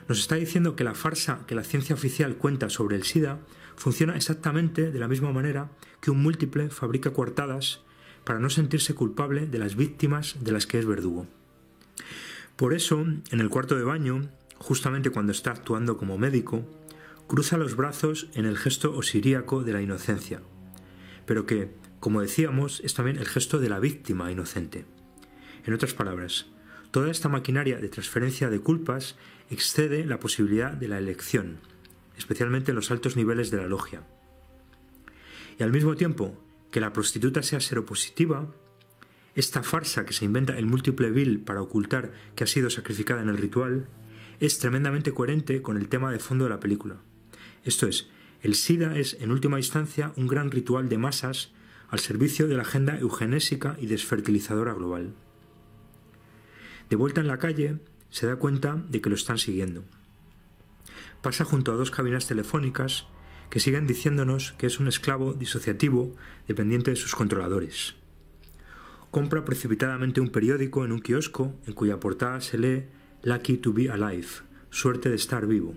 nos 0.07 0.19
está 0.19 0.35
diciendo 0.35 0.77
que 0.77 0.85
la 0.85 0.95
farsa 0.95 1.45
que 1.45 1.55
la 1.55 1.65
ciencia 1.65 1.93
oficial 1.93 2.37
cuenta 2.37 2.69
sobre 2.69 2.95
el 2.95 3.03
SIDA 3.03 3.39
funciona 3.79 4.17
exactamente 4.17 4.91
de 4.91 4.99
la 4.99 5.07
misma 5.07 5.31
manera 5.31 5.71
que 6.01 6.11
un 6.11 6.21
múltiple 6.21 6.69
fabrica 6.69 7.13
coartadas 7.13 7.79
para 8.25 8.37
no 8.37 8.49
sentirse 8.49 8.93
culpable 8.93 9.47
de 9.47 9.57
las 9.57 9.77
víctimas 9.77 10.35
de 10.41 10.51
las 10.51 10.67
que 10.67 10.79
es 10.79 10.85
verdugo. 10.85 11.27
Por 12.57 12.73
eso, 12.73 12.99
en 12.99 13.39
el 13.39 13.47
cuarto 13.47 13.77
de 13.77 13.83
baño, 13.83 14.29
justamente 14.57 15.11
cuando 15.11 15.31
está 15.31 15.51
actuando 15.51 15.97
como 15.97 16.17
médico, 16.17 16.65
cruza 17.27 17.57
los 17.57 17.77
brazos 17.77 18.27
en 18.33 18.45
el 18.45 18.57
gesto 18.57 18.93
osiríaco 18.97 19.63
de 19.63 19.71
la 19.71 19.81
inocencia, 19.81 20.41
pero 21.25 21.45
que, 21.45 21.71
como 22.01 22.19
decíamos, 22.19 22.81
es 22.83 22.93
también 22.95 23.15
el 23.15 23.27
gesto 23.27 23.59
de 23.59 23.69
la 23.69 23.79
víctima 23.79 24.29
inocente. 24.29 24.83
En 25.65 25.73
otras 25.73 25.93
palabras, 25.93 26.47
toda 26.91 27.09
esta 27.09 27.29
maquinaria 27.29 27.77
de 27.77 27.87
transferencia 27.87 28.49
de 28.49 28.59
culpas 28.59 29.15
excede 29.49 30.03
la 30.05 30.19
posibilidad 30.19 30.73
de 30.73 30.89
la 30.89 30.97
elección, 30.97 31.59
especialmente 32.19 32.71
en 32.71 32.75
los 32.75 32.91
altos 32.91 33.15
niveles 33.15 33.49
de 33.49 33.57
la 33.57 33.67
logia. 33.67 34.03
Y 35.57 35.63
al 35.63 35.71
mismo 35.71 35.95
tiempo 35.95 36.37
que 36.71 36.79
la 36.79 36.93
prostituta 36.93 37.41
sea 37.41 37.59
seropositiva, 37.59 38.53
esta 39.35 39.63
farsa 39.63 40.05
que 40.05 40.13
se 40.13 40.25
inventa 40.25 40.57
el 40.57 40.67
múltiple 40.67 41.09
vil 41.09 41.39
para 41.39 41.61
ocultar 41.61 42.11
que 42.35 42.43
ha 42.43 42.47
sido 42.47 42.69
sacrificada 42.69 43.21
en 43.21 43.29
el 43.29 43.37
ritual 43.37 43.87
es 44.39 44.59
tremendamente 44.59 45.13
coherente 45.13 45.61
con 45.61 45.77
el 45.77 45.89
tema 45.89 46.11
de 46.11 46.19
fondo 46.19 46.43
de 46.43 46.51
la 46.51 46.59
película. 46.59 46.97
Esto 47.63 47.87
es, 47.87 48.09
el 48.41 48.55
SIDA 48.55 48.97
es 48.97 49.17
en 49.19 49.31
última 49.31 49.57
instancia 49.57 50.13
un 50.15 50.27
gran 50.27 50.51
ritual 50.51 50.87
de 50.87 50.97
masas 50.97 51.51
al 51.89 51.99
servicio 51.99 52.47
de 52.47 52.55
la 52.55 52.61
agenda 52.61 52.97
eugenésica 52.97 53.75
y 53.79 53.87
desfertilizadora 53.87 54.73
global. 54.73 55.13
De 56.89 56.95
vuelta 56.95 57.21
en 57.21 57.27
la 57.27 57.39
calle, 57.39 57.79
se 58.09 58.27
da 58.27 58.37
cuenta 58.37 58.83
de 58.89 59.01
que 59.01 59.09
lo 59.09 59.15
están 59.15 59.37
siguiendo. 59.37 59.83
Pasa 61.21 61.43
junto 61.43 61.73
a 61.73 61.75
dos 61.75 61.91
cabinas 61.91 62.27
telefónicas 62.27 63.05
que 63.49 63.59
siguen 63.59 63.87
diciéndonos 63.87 64.53
que 64.53 64.67
es 64.67 64.79
un 64.79 64.87
esclavo 64.87 65.33
disociativo 65.33 66.15
dependiente 66.47 66.91
de 66.91 66.95
sus 66.95 67.13
controladores. 67.13 67.95
Compra 69.11 69.43
precipitadamente 69.43 70.21
un 70.21 70.29
periódico 70.29 70.85
en 70.85 70.93
un 70.93 71.01
kiosco 71.01 71.53
en 71.65 71.73
cuya 71.73 71.99
portada 71.99 72.39
se 72.39 72.57
lee 72.57 72.85
Lucky 73.23 73.57
to 73.57 73.73
be 73.73 73.89
alive, 73.89 74.27
suerte 74.69 75.09
de 75.09 75.15
estar 75.15 75.45
vivo. 75.45 75.75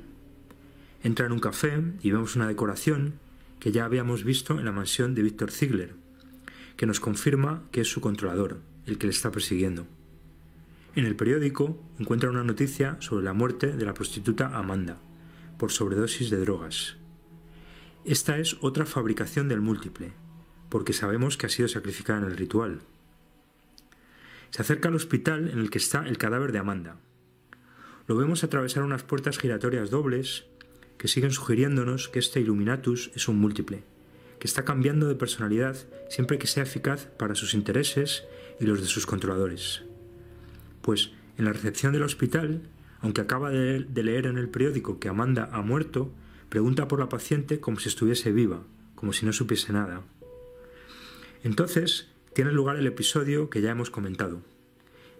Entra 1.02 1.26
en 1.26 1.32
un 1.32 1.40
café 1.40 1.82
y 2.02 2.12
vemos 2.12 2.36
una 2.36 2.46
decoración 2.46 3.14
que 3.58 3.72
ya 3.72 3.84
habíamos 3.84 4.22
visto 4.22 4.60
en 4.60 4.64
la 4.64 4.72
mansión 4.72 5.14
de 5.14 5.22
Víctor 5.22 5.50
Ziegler, 5.50 5.94
que 6.76 6.86
nos 6.86 7.00
confirma 7.00 7.64
que 7.72 7.80
es 7.80 7.88
su 7.88 8.00
controlador, 8.00 8.60
el 8.86 8.98
que 8.98 9.08
le 9.08 9.12
está 9.12 9.32
persiguiendo. 9.32 9.86
En 10.94 11.04
el 11.04 11.16
periódico 11.16 11.82
encuentra 11.98 12.30
una 12.30 12.44
noticia 12.44 12.96
sobre 13.00 13.24
la 13.24 13.32
muerte 13.32 13.72
de 13.72 13.84
la 13.84 13.94
prostituta 13.94 14.56
Amanda 14.56 14.98
por 15.62 15.70
sobredosis 15.70 16.28
de 16.28 16.38
drogas. 16.38 16.96
Esta 18.04 18.36
es 18.38 18.56
otra 18.62 18.84
fabricación 18.84 19.46
del 19.46 19.60
múltiple, 19.60 20.10
porque 20.68 20.92
sabemos 20.92 21.36
que 21.36 21.46
ha 21.46 21.50
sido 21.50 21.68
sacrificada 21.68 22.18
en 22.18 22.24
el 22.24 22.36
ritual. 22.36 22.80
Se 24.50 24.62
acerca 24.62 24.88
al 24.88 24.96
hospital 24.96 25.48
en 25.50 25.60
el 25.60 25.70
que 25.70 25.78
está 25.78 26.04
el 26.08 26.18
cadáver 26.18 26.50
de 26.50 26.58
Amanda. 26.58 26.96
Lo 28.08 28.16
vemos 28.16 28.42
atravesar 28.42 28.82
unas 28.82 29.04
puertas 29.04 29.38
giratorias 29.38 29.90
dobles 29.90 30.46
que 30.98 31.06
siguen 31.06 31.30
sugiriéndonos 31.30 32.08
que 32.08 32.18
este 32.18 32.40
Illuminatus 32.40 33.12
es 33.14 33.28
un 33.28 33.38
múltiple, 33.38 33.84
que 34.40 34.48
está 34.48 34.64
cambiando 34.64 35.06
de 35.06 35.14
personalidad 35.14 35.76
siempre 36.10 36.38
que 36.38 36.48
sea 36.48 36.64
eficaz 36.64 37.06
para 37.06 37.36
sus 37.36 37.54
intereses 37.54 38.24
y 38.58 38.66
los 38.66 38.80
de 38.80 38.88
sus 38.88 39.06
controladores 39.06 39.84
pues 40.82 41.12
en 41.38 41.46
la 41.46 41.52
recepción 41.52 41.92
del 41.92 42.02
hospital, 42.02 42.60
aunque 43.02 43.20
acaba 43.20 43.50
de, 43.50 43.84
leer 44.02 44.26
en 44.26 44.38
el 44.38 44.48
periódico 44.48 44.98
que 44.98 45.08
Amanda 45.08 45.50
ha 45.52 45.60
muerto, 45.60 46.12
pregunta 46.48 46.88
por 46.88 46.98
la 46.98 47.08
paciente 47.08 47.60
como 47.60 47.78
si 47.78 47.88
estuviese 47.88 48.32
viva, 48.32 48.62
como 48.94 49.12
si 49.12 49.26
no 49.26 49.32
supiese 49.32 49.72
nada. 49.72 50.02
Entonces 51.44 52.08
tiene 52.34 52.52
lugar 52.52 52.76
el 52.76 52.86
episodio 52.86 53.50
que 53.50 53.60
ya 53.60 53.72
hemos 53.72 53.90
comentado. 53.90 54.40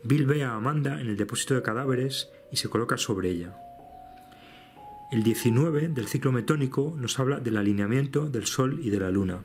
Bill 0.04 0.26
ve 0.26 0.44
a 0.44 0.54
Amanda 0.54 1.00
en 1.00 1.08
el 1.08 1.16
depósito 1.16 1.54
de 1.54 1.62
cadáveres 1.62 2.30
y 2.50 2.56
se 2.56 2.68
coloca 2.68 2.96
sobre 2.96 3.30
ella. 3.30 3.56
El 5.10 5.22
19 5.22 5.88
del 5.88 6.06
ciclo 6.06 6.32
metónico 6.32 6.96
nos 6.98 7.18
habla 7.18 7.38
del 7.38 7.58
alineamiento 7.58 8.30
del 8.30 8.46
Sol 8.46 8.80
y 8.82 8.90
de 8.90 9.00
la 9.00 9.10
Luna. 9.10 9.42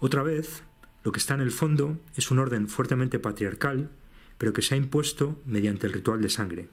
Otra 0.00 0.22
vez, 0.22 0.62
lo 1.04 1.12
que 1.12 1.18
está 1.18 1.34
en 1.34 1.40
el 1.40 1.50
fondo 1.50 1.98
es 2.16 2.30
un 2.30 2.38
orden 2.38 2.68
fuertemente 2.68 3.18
patriarcal 3.18 3.90
pero 4.38 4.52
que 4.52 4.62
se 4.62 4.74
ha 4.74 4.78
impuesto 4.78 5.40
mediante 5.44 5.86
el 5.86 5.92
ritual 5.92 6.22
de 6.22 6.30
sangre. 6.30 6.68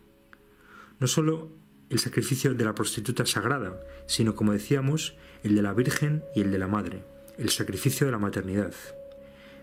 No 0.99 1.07
solo 1.07 1.51
el 1.89 1.99
sacrificio 1.99 2.53
de 2.53 2.65
la 2.65 2.75
prostituta 2.75 3.25
sagrada, 3.25 3.79
sino, 4.07 4.35
como 4.35 4.53
decíamos, 4.53 5.15
el 5.43 5.55
de 5.55 5.61
la 5.61 5.73
Virgen 5.73 6.23
y 6.35 6.41
el 6.41 6.51
de 6.51 6.59
la 6.59 6.67
Madre, 6.67 7.03
el 7.37 7.49
sacrificio 7.49 8.05
de 8.05 8.11
la 8.11 8.19
maternidad. 8.19 8.73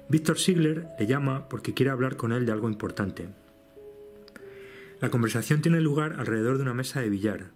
Víctor 0.08 0.38
Sigler 0.38 0.88
le 0.98 1.06
llama 1.06 1.48
porque 1.48 1.74
quiere 1.74 1.90
hablar 1.90 2.16
con 2.16 2.32
él 2.32 2.46
de 2.46 2.52
algo 2.52 2.68
importante. 2.68 3.28
La 5.00 5.10
conversación 5.10 5.62
tiene 5.62 5.80
lugar 5.80 6.16
alrededor 6.18 6.58
de 6.58 6.62
una 6.62 6.74
mesa 6.74 7.00
de 7.00 7.08
billar, 7.08 7.50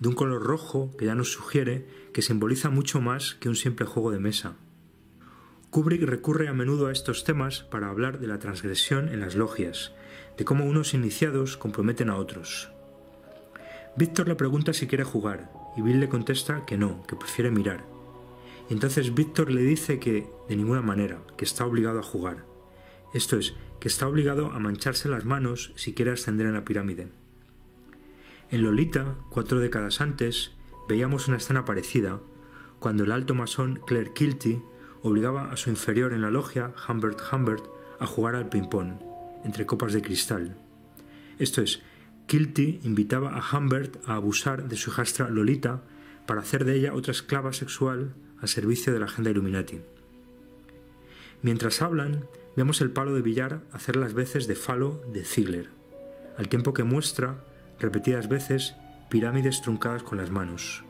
de 0.00 0.08
un 0.08 0.14
color 0.14 0.42
rojo 0.42 0.96
que 0.96 1.06
ya 1.06 1.14
nos 1.14 1.32
sugiere 1.32 1.86
que 2.12 2.22
simboliza 2.22 2.70
mucho 2.70 3.00
más 3.00 3.34
que 3.34 3.48
un 3.48 3.56
simple 3.56 3.86
juego 3.86 4.10
de 4.10 4.20
mesa. 4.20 4.56
Kubrick 5.70 6.02
recurre 6.02 6.48
a 6.48 6.54
menudo 6.54 6.86
a 6.86 6.92
estos 6.92 7.24
temas 7.24 7.62
para 7.62 7.88
hablar 7.88 8.20
de 8.20 8.26
la 8.26 8.38
transgresión 8.38 9.10
en 9.10 9.20
las 9.20 9.34
logias, 9.34 9.92
de 10.38 10.44
cómo 10.44 10.64
unos 10.64 10.94
iniciados 10.94 11.56
comprometen 11.56 12.08
a 12.08 12.16
otros. 12.16 12.70
Víctor 13.98 14.28
le 14.28 14.36
pregunta 14.36 14.72
si 14.72 14.86
quiere 14.86 15.02
jugar, 15.02 15.50
y 15.76 15.82
Bill 15.82 15.98
le 15.98 16.08
contesta 16.08 16.64
que 16.64 16.78
no, 16.78 17.04
que 17.08 17.16
prefiere 17.16 17.50
mirar. 17.50 17.84
Entonces 18.70 19.12
Víctor 19.12 19.50
le 19.50 19.62
dice 19.62 19.98
que, 19.98 20.30
de 20.48 20.54
ninguna 20.54 20.82
manera, 20.82 21.18
que 21.36 21.44
está 21.44 21.66
obligado 21.66 21.98
a 21.98 22.04
jugar. 22.04 22.44
Esto 23.12 23.36
es, 23.36 23.56
que 23.80 23.88
está 23.88 24.06
obligado 24.06 24.52
a 24.52 24.60
mancharse 24.60 25.08
las 25.08 25.24
manos 25.24 25.72
si 25.74 25.94
quiere 25.94 26.12
ascender 26.12 26.46
en 26.46 26.52
la 26.52 26.64
pirámide. 26.64 27.08
En 28.52 28.62
Lolita, 28.62 29.16
cuatro 29.30 29.58
décadas 29.58 30.00
antes, 30.00 30.52
veíamos 30.88 31.26
una 31.26 31.38
escena 31.38 31.64
parecida, 31.64 32.20
cuando 32.78 33.02
el 33.02 33.10
alto 33.10 33.34
masón 33.34 33.80
Claire 33.84 34.12
Kilty 34.12 34.62
obligaba 35.02 35.50
a 35.50 35.56
su 35.56 35.70
inferior 35.70 36.12
en 36.12 36.22
la 36.22 36.30
logia, 36.30 36.72
Humbert 36.88 37.20
Humbert, 37.32 37.64
a 37.98 38.06
jugar 38.06 38.36
al 38.36 38.48
ping-pong, 38.48 38.92
entre 39.44 39.66
copas 39.66 39.92
de 39.92 40.02
cristal. 40.02 40.56
Esto 41.40 41.62
es, 41.62 41.82
Kilty 42.28 42.80
invitaba 42.84 43.38
a 43.38 43.42
Humbert 43.56 44.06
a 44.06 44.14
abusar 44.14 44.68
de 44.68 44.76
su 44.76 44.90
hijastra 44.90 45.30
Lolita 45.30 45.80
para 46.26 46.42
hacer 46.42 46.66
de 46.66 46.74
ella 46.74 46.92
otra 46.92 47.12
esclava 47.12 47.54
sexual 47.54 48.12
al 48.38 48.48
servicio 48.48 48.92
de 48.92 49.00
la 49.00 49.06
agenda 49.06 49.30
Illuminati. 49.30 49.80
Mientras 51.40 51.80
hablan, 51.80 52.26
vemos 52.54 52.82
el 52.82 52.90
palo 52.90 53.14
de 53.14 53.22
billar 53.22 53.62
hacer 53.72 53.96
las 53.96 54.12
veces 54.12 54.46
de 54.46 54.56
falo 54.56 55.02
de 55.10 55.24
Ziegler, 55.24 55.70
al 56.36 56.50
tiempo 56.50 56.74
que 56.74 56.84
muestra, 56.84 57.42
repetidas 57.80 58.28
veces, 58.28 58.74
pirámides 59.08 59.62
truncadas 59.62 60.02
con 60.02 60.18
las 60.18 60.30
manos. 60.30 60.84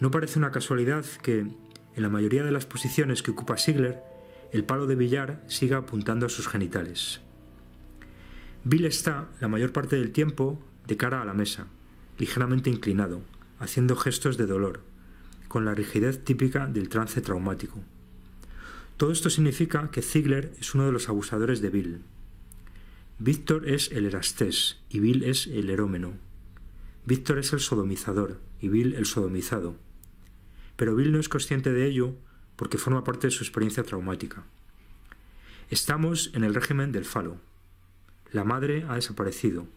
No 0.00 0.10
parece 0.10 0.40
una 0.40 0.50
casualidad 0.50 1.04
que, 1.22 1.38
en 1.38 2.02
la 2.02 2.08
mayoría 2.08 2.42
de 2.42 2.50
las 2.50 2.66
posiciones 2.66 3.22
que 3.22 3.30
ocupa 3.30 3.56
Ziegler, 3.56 4.02
el 4.50 4.64
palo 4.64 4.88
de 4.88 4.96
billar 4.96 5.44
siga 5.46 5.76
apuntando 5.76 6.26
a 6.26 6.28
sus 6.28 6.48
genitales. 6.48 7.23
Bill 8.66 8.86
está, 8.86 9.28
la 9.40 9.48
mayor 9.48 9.72
parte 9.72 9.96
del 9.96 10.10
tiempo, 10.10 10.58
de 10.86 10.96
cara 10.96 11.20
a 11.20 11.26
la 11.26 11.34
mesa, 11.34 11.66
ligeramente 12.18 12.70
inclinado, 12.70 13.20
haciendo 13.58 13.94
gestos 13.94 14.38
de 14.38 14.46
dolor, 14.46 14.80
con 15.48 15.66
la 15.66 15.74
rigidez 15.74 16.24
típica 16.24 16.66
del 16.66 16.88
trance 16.88 17.20
traumático. 17.20 17.80
Todo 18.96 19.12
esto 19.12 19.28
significa 19.28 19.90
que 19.90 20.00
Ziegler 20.00 20.54
es 20.58 20.74
uno 20.74 20.86
de 20.86 20.92
los 20.92 21.10
abusadores 21.10 21.60
de 21.60 21.68
Bill. 21.68 22.00
Víctor 23.18 23.68
es 23.68 23.92
el 23.92 24.06
erastés 24.06 24.78
y 24.88 25.00
Bill 25.00 25.24
es 25.24 25.46
el 25.46 25.68
erómeno. 25.68 26.14
Víctor 27.04 27.38
es 27.40 27.52
el 27.52 27.60
sodomizador 27.60 28.40
y 28.62 28.68
Bill 28.68 28.94
el 28.94 29.04
sodomizado. 29.04 29.76
Pero 30.76 30.96
Bill 30.96 31.12
no 31.12 31.20
es 31.20 31.28
consciente 31.28 31.70
de 31.70 31.86
ello 31.86 32.16
porque 32.56 32.78
forma 32.78 33.04
parte 33.04 33.26
de 33.26 33.30
su 33.30 33.44
experiencia 33.44 33.82
traumática. 33.82 34.44
Estamos 35.68 36.30
en 36.32 36.44
el 36.44 36.54
régimen 36.54 36.92
del 36.92 37.04
falo. 37.04 37.38
La 38.34 38.42
madre 38.42 38.84
ha 38.88 38.96
desaparecido. 38.96 39.68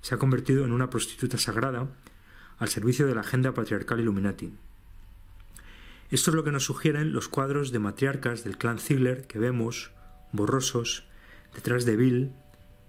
Se 0.00 0.16
ha 0.16 0.18
convertido 0.18 0.64
en 0.64 0.72
una 0.72 0.90
prostituta 0.90 1.38
sagrada 1.38 1.86
al 2.58 2.68
servicio 2.68 3.06
de 3.06 3.14
la 3.14 3.20
agenda 3.20 3.54
patriarcal 3.54 4.00
Illuminati. 4.00 4.52
Esto 6.10 6.32
es 6.32 6.34
lo 6.34 6.42
que 6.42 6.50
nos 6.50 6.64
sugieren 6.64 7.12
los 7.12 7.28
cuadros 7.28 7.70
de 7.70 7.78
matriarcas 7.78 8.42
del 8.42 8.58
clan 8.58 8.80
Ziegler 8.80 9.28
que 9.28 9.38
vemos, 9.38 9.92
borrosos, 10.32 11.04
detrás 11.54 11.84
de 11.84 11.94
Bill, 11.94 12.32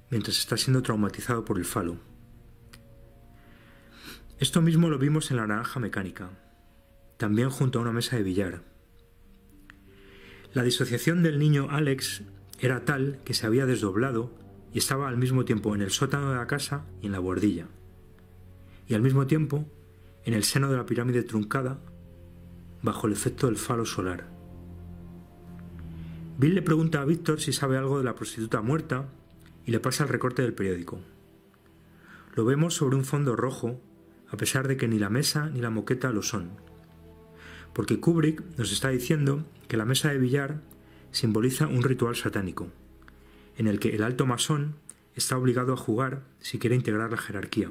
mientras 0.10 0.39
está 0.39 0.57
siendo 0.57 0.81
traumatizado 0.81 1.45
por 1.45 1.60
el 1.60 1.65
falo. 1.65 1.99
Esto 4.39 4.60
mismo 4.60 4.89
lo 4.89 4.98
vimos 4.98 5.30
en 5.30 5.38
la 5.38 5.45
naranja 5.45 5.80
mecánica, 5.80 6.31
también 7.18 7.52
junto 7.52 7.77
a 7.77 7.84
una 7.84 7.91
mesa 7.91 8.15
de 8.15 8.23
billar. 8.23 8.64
La 10.56 10.64
disociación 10.64 11.22
del 11.22 11.38
niño 11.38 11.68
Alex 11.69 12.23
era 12.60 12.85
tal 12.85 13.19
que 13.23 13.35
se 13.35 13.45
había 13.45 13.68
desdoblado 13.68 14.40
y 14.73 14.77
estaba 14.77 15.07
al 15.07 15.18
mismo 15.18 15.45
tiempo 15.45 15.76
en 15.76 15.81
el 15.81 15.91
sótano 15.91 16.31
de 16.31 16.38
la 16.38 16.48
casa 16.48 16.85
y 17.02 17.07
en 17.07 17.11
la 17.11 17.19
bordilla, 17.19 17.68
y 18.88 18.93
al 18.93 19.02
mismo 19.02 19.27
tiempo 19.27 19.65
en 20.26 20.34
el 20.34 20.43
seno 20.43 20.69
de 20.69 20.77
la 20.77 20.85
pirámide 20.85 21.23
truncada 21.23 21.80
bajo 22.81 23.07
el 23.07 23.14
efecto 23.14 23.48
del 23.48 23.57
falo 23.57 23.85
solar. 23.85 24.27
Bill 26.38 26.56
le 26.56 26.61
pregunta 26.61 27.02
a 27.02 27.06
Víctor 27.06 27.39
si 27.39 27.53
sabe 27.53 27.77
algo 27.77 27.98
de 27.98 28.03
la 28.03 28.15
prostituta 28.15 28.61
muerta 28.61 29.10
y 29.65 29.72
le 29.72 29.80
pasa 29.80 30.03
el 30.03 30.10
recorte 30.10 30.41
del 30.41 30.53
periódico. 30.53 30.99
Lo 32.34 32.45
vemos 32.45 32.76
sobre 32.76 32.95
un 32.95 33.06
fondo 33.06 33.35
rojo, 33.35 33.80
a 34.30 34.38
pesar 34.38 34.68
de 34.68 34.77
que 34.77 34.88
ni 34.88 34.98
la 34.98 35.10
mesa 35.10 35.49
ni 35.49 35.60
la 35.60 35.69
moqueta 35.69 36.11
lo 36.11 36.23
son. 36.23 36.52
Porque 37.73 37.99
Kubrick 37.99 38.43
nos 38.57 38.72
está 38.72 38.89
diciendo 38.89 39.45
que 39.68 39.77
la 39.77 39.85
mesa 39.85 40.10
de 40.10 40.18
billar 40.18 40.61
simboliza 41.11 41.68
un 41.68 41.84
ritual 41.84 42.15
satánico, 42.15 42.69
en 43.61 43.67
el 43.67 43.79
que 43.79 43.95
el 43.95 44.01
alto 44.01 44.25
masón 44.25 44.73
está 45.13 45.38
obligado 45.38 45.73
a 45.73 45.77
jugar 45.77 46.23
si 46.39 46.57
quiere 46.57 46.75
integrar 46.75 47.11
la 47.11 47.17
jerarquía. 47.17 47.69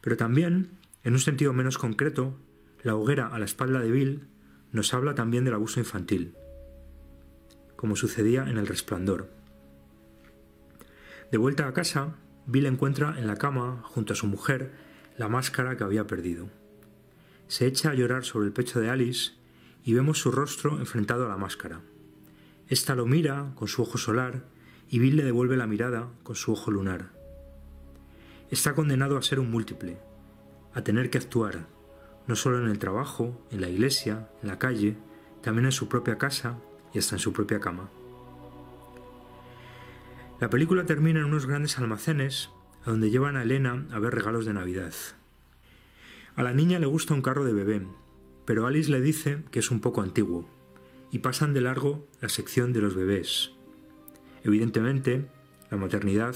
Pero 0.00 0.16
también, 0.16 0.78
en 1.02 1.14
un 1.14 1.18
sentido 1.18 1.52
menos 1.52 1.76
concreto, 1.76 2.38
la 2.84 2.94
hoguera 2.94 3.26
a 3.26 3.40
la 3.40 3.46
espalda 3.46 3.80
de 3.80 3.90
Bill 3.90 4.28
nos 4.70 4.94
habla 4.94 5.16
también 5.16 5.44
del 5.44 5.54
abuso 5.54 5.80
infantil, 5.80 6.36
como 7.74 7.96
sucedía 7.96 8.48
en 8.48 8.58
El 8.58 8.68
Resplandor. 8.68 9.28
De 11.32 11.38
vuelta 11.38 11.66
a 11.66 11.72
casa, 11.72 12.14
Bill 12.46 12.66
encuentra 12.66 13.18
en 13.18 13.26
la 13.26 13.34
cama, 13.34 13.82
junto 13.86 14.12
a 14.12 14.16
su 14.16 14.28
mujer, 14.28 14.70
la 15.18 15.28
máscara 15.28 15.76
que 15.76 15.82
había 15.82 16.06
perdido. 16.06 16.48
Se 17.48 17.66
echa 17.66 17.90
a 17.90 17.94
llorar 17.94 18.24
sobre 18.24 18.46
el 18.46 18.52
pecho 18.52 18.78
de 18.78 18.88
Alice 18.88 19.32
y 19.82 19.94
vemos 19.94 20.20
su 20.20 20.30
rostro 20.30 20.78
enfrentado 20.78 21.26
a 21.26 21.28
la 21.28 21.36
máscara. 21.36 21.80
Esta 22.68 22.96
lo 22.96 23.06
mira 23.06 23.52
con 23.54 23.68
su 23.68 23.82
ojo 23.82 23.96
solar 23.96 24.44
y 24.88 24.98
Bill 24.98 25.16
le 25.16 25.24
devuelve 25.24 25.56
la 25.56 25.68
mirada 25.68 26.08
con 26.24 26.34
su 26.34 26.52
ojo 26.52 26.72
lunar. 26.72 27.12
Está 28.50 28.74
condenado 28.74 29.16
a 29.16 29.22
ser 29.22 29.38
un 29.38 29.50
múltiple, 29.52 29.98
a 30.74 30.82
tener 30.82 31.08
que 31.08 31.18
actuar, 31.18 31.66
no 32.26 32.34
solo 32.34 32.60
en 32.60 32.68
el 32.68 32.80
trabajo, 32.80 33.40
en 33.52 33.60
la 33.60 33.68
iglesia, 33.68 34.28
en 34.42 34.48
la 34.48 34.58
calle, 34.58 34.96
también 35.42 35.66
en 35.66 35.72
su 35.72 35.88
propia 35.88 36.18
casa 36.18 36.58
y 36.92 36.98
hasta 36.98 37.14
en 37.14 37.20
su 37.20 37.32
propia 37.32 37.60
cama. 37.60 37.88
La 40.40 40.50
película 40.50 40.86
termina 40.86 41.20
en 41.20 41.26
unos 41.26 41.46
grandes 41.46 41.78
almacenes 41.78 42.50
a 42.84 42.90
donde 42.90 43.10
llevan 43.10 43.36
a 43.36 43.42
Elena 43.42 43.86
a 43.92 43.98
ver 44.00 44.12
regalos 44.12 44.44
de 44.44 44.54
Navidad. 44.54 44.92
A 46.34 46.42
la 46.42 46.52
niña 46.52 46.80
le 46.80 46.86
gusta 46.86 47.14
un 47.14 47.22
carro 47.22 47.44
de 47.44 47.52
bebé, 47.52 47.86
pero 48.44 48.66
Alice 48.66 48.90
le 48.90 49.00
dice 49.00 49.44
que 49.52 49.60
es 49.60 49.70
un 49.70 49.80
poco 49.80 50.02
antiguo, 50.02 50.48
y 51.10 51.20
pasan 51.20 51.54
de 51.54 51.60
largo 51.60 52.06
la 52.20 52.28
sección 52.28 52.72
de 52.72 52.80
los 52.80 52.94
bebés. 52.94 53.52
Evidentemente, 54.42 55.26
la 55.70 55.76
maternidad 55.76 56.34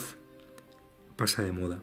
pasa 1.16 1.42
de 1.42 1.52
moda. 1.52 1.82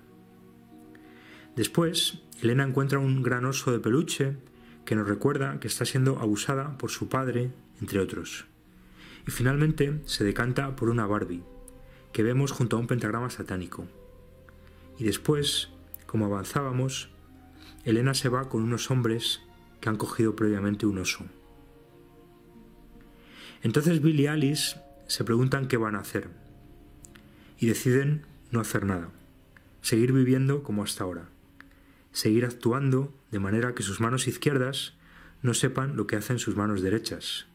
Después, 1.55 2.21
Elena 2.41 2.63
encuentra 2.63 2.99
un 2.99 3.23
gran 3.23 3.45
oso 3.45 3.71
de 3.71 3.79
peluche 3.79 4.37
que 4.85 4.95
nos 4.95 5.07
recuerda 5.07 5.59
que 5.59 5.67
está 5.67 5.85
siendo 5.85 6.19
abusada 6.19 6.77
por 6.77 6.91
su 6.91 7.09
padre, 7.09 7.51
entre 7.81 7.99
otros. 7.99 8.45
Y 9.27 9.31
finalmente 9.31 10.01
se 10.05 10.23
decanta 10.23 10.75
por 10.75 10.89
una 10.89 11.05
Barbie, 11.05 11.43
que 12.13 12.23
vemos 12.23 12.51
junto 12.51 12.77
a 12.77 12.79
un 12.79 12.87
pentagrama 12.87 13.29
satánico. 13.29 13.85
Y 14.97 15.03
después, 15.03 15.69
como 16.05 16.25
avanzábamos, 16.25 17.09
Elena 17.83 18.13
se 18.13 18.29
va 18.29 18.49
con 18.49 18.63
unos 18.63 18.89
hombres 18.89 19.41
que 19.81 19.89
han 19.89 19.97
cogido 19.97 20.35
previamente 20.35 20.85
un 20.85 20.99
oso. 20.99 21.25
Entonces 23.63 24.01
Bill 24.01 24.19
y 24.19 24.27
Alice 24.27 24.77
se 25.07 25.23
preguntan 25.23 25.67
qué 25.67 25.77
van 25.77 25.95
a 25.95 25.99
hacer 25.99 26.29
y 27.59 27.67
deciden 27.67 28.25
no 28.51 28.59
hacer 28.59 28.85
nada, 28.85 29.09
seguir 29.81 30.13
viviendo 30.13 30.63
como 30.63 30.83
hasta 30.83 31.03
ahora 31.03 31.29
seguir 32.17 32.45
actuando 32.45 33.13
de 33.29 33.37
manera 33.37 33.75
que 33.75 33.83
sus 33.83 33.99
manos 33.99 34.27
izquierdas 34.27 34.93
no 35.43 35.53
sepan 35.53 35.95
lo 35.95 36.07
que 36.07 36.15
hacen 36.15 36.39
sus 36.39 36.55
manos 36.55 36.81
derechas, 36.81 37.45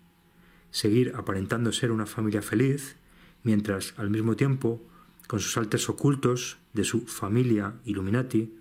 seguir 0.70 1.15
aparentando 1.16 1.73
ser 1.73 1.91
una 1.91 2.07
familia 2.07 2.43
feliz, 2.43 2.95
mientras 3.43 3.93
al 3.97 4.09
mismo 4.09 4.37
tiempo, 4.37 4.81
con 5.27 5.41
sus 5.41 5.57
altos 5.57 5.89
ocultos 5.89 6.59
de 6.74 6.85
su 6.85 7.01
familia 7.07 7.74
Illuminati, 7.85 8.55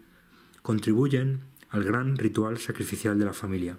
contribuyen 0.64 1.42
al 1.70 1.84
gran 1.84 2.18
ritual 2.18 2.58
sacrificial 2.58 3.20
de 3.20 3.26
la 3.26 3.34
familia. 3.34 3.78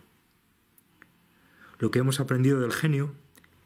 Lo 1.81 1.91
que 1.91 1.99
hemos 1.99 2.21
aprendido 2.21 2.61
del 2.61 2.73
genio 2.73 3.15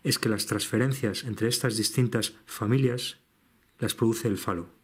es 0.07 0.21
que 0.21 0.29
las 0.29 0.47
transferencias 0.47 1.25
entre 1.25 1.49
estas 1.49 1.77
distintas 1.77 2.35
familias 2.47 3.19
las 3.81 3.95
produce 3.95 4.29
el 4.29 4.39
falo. 4.39 4.76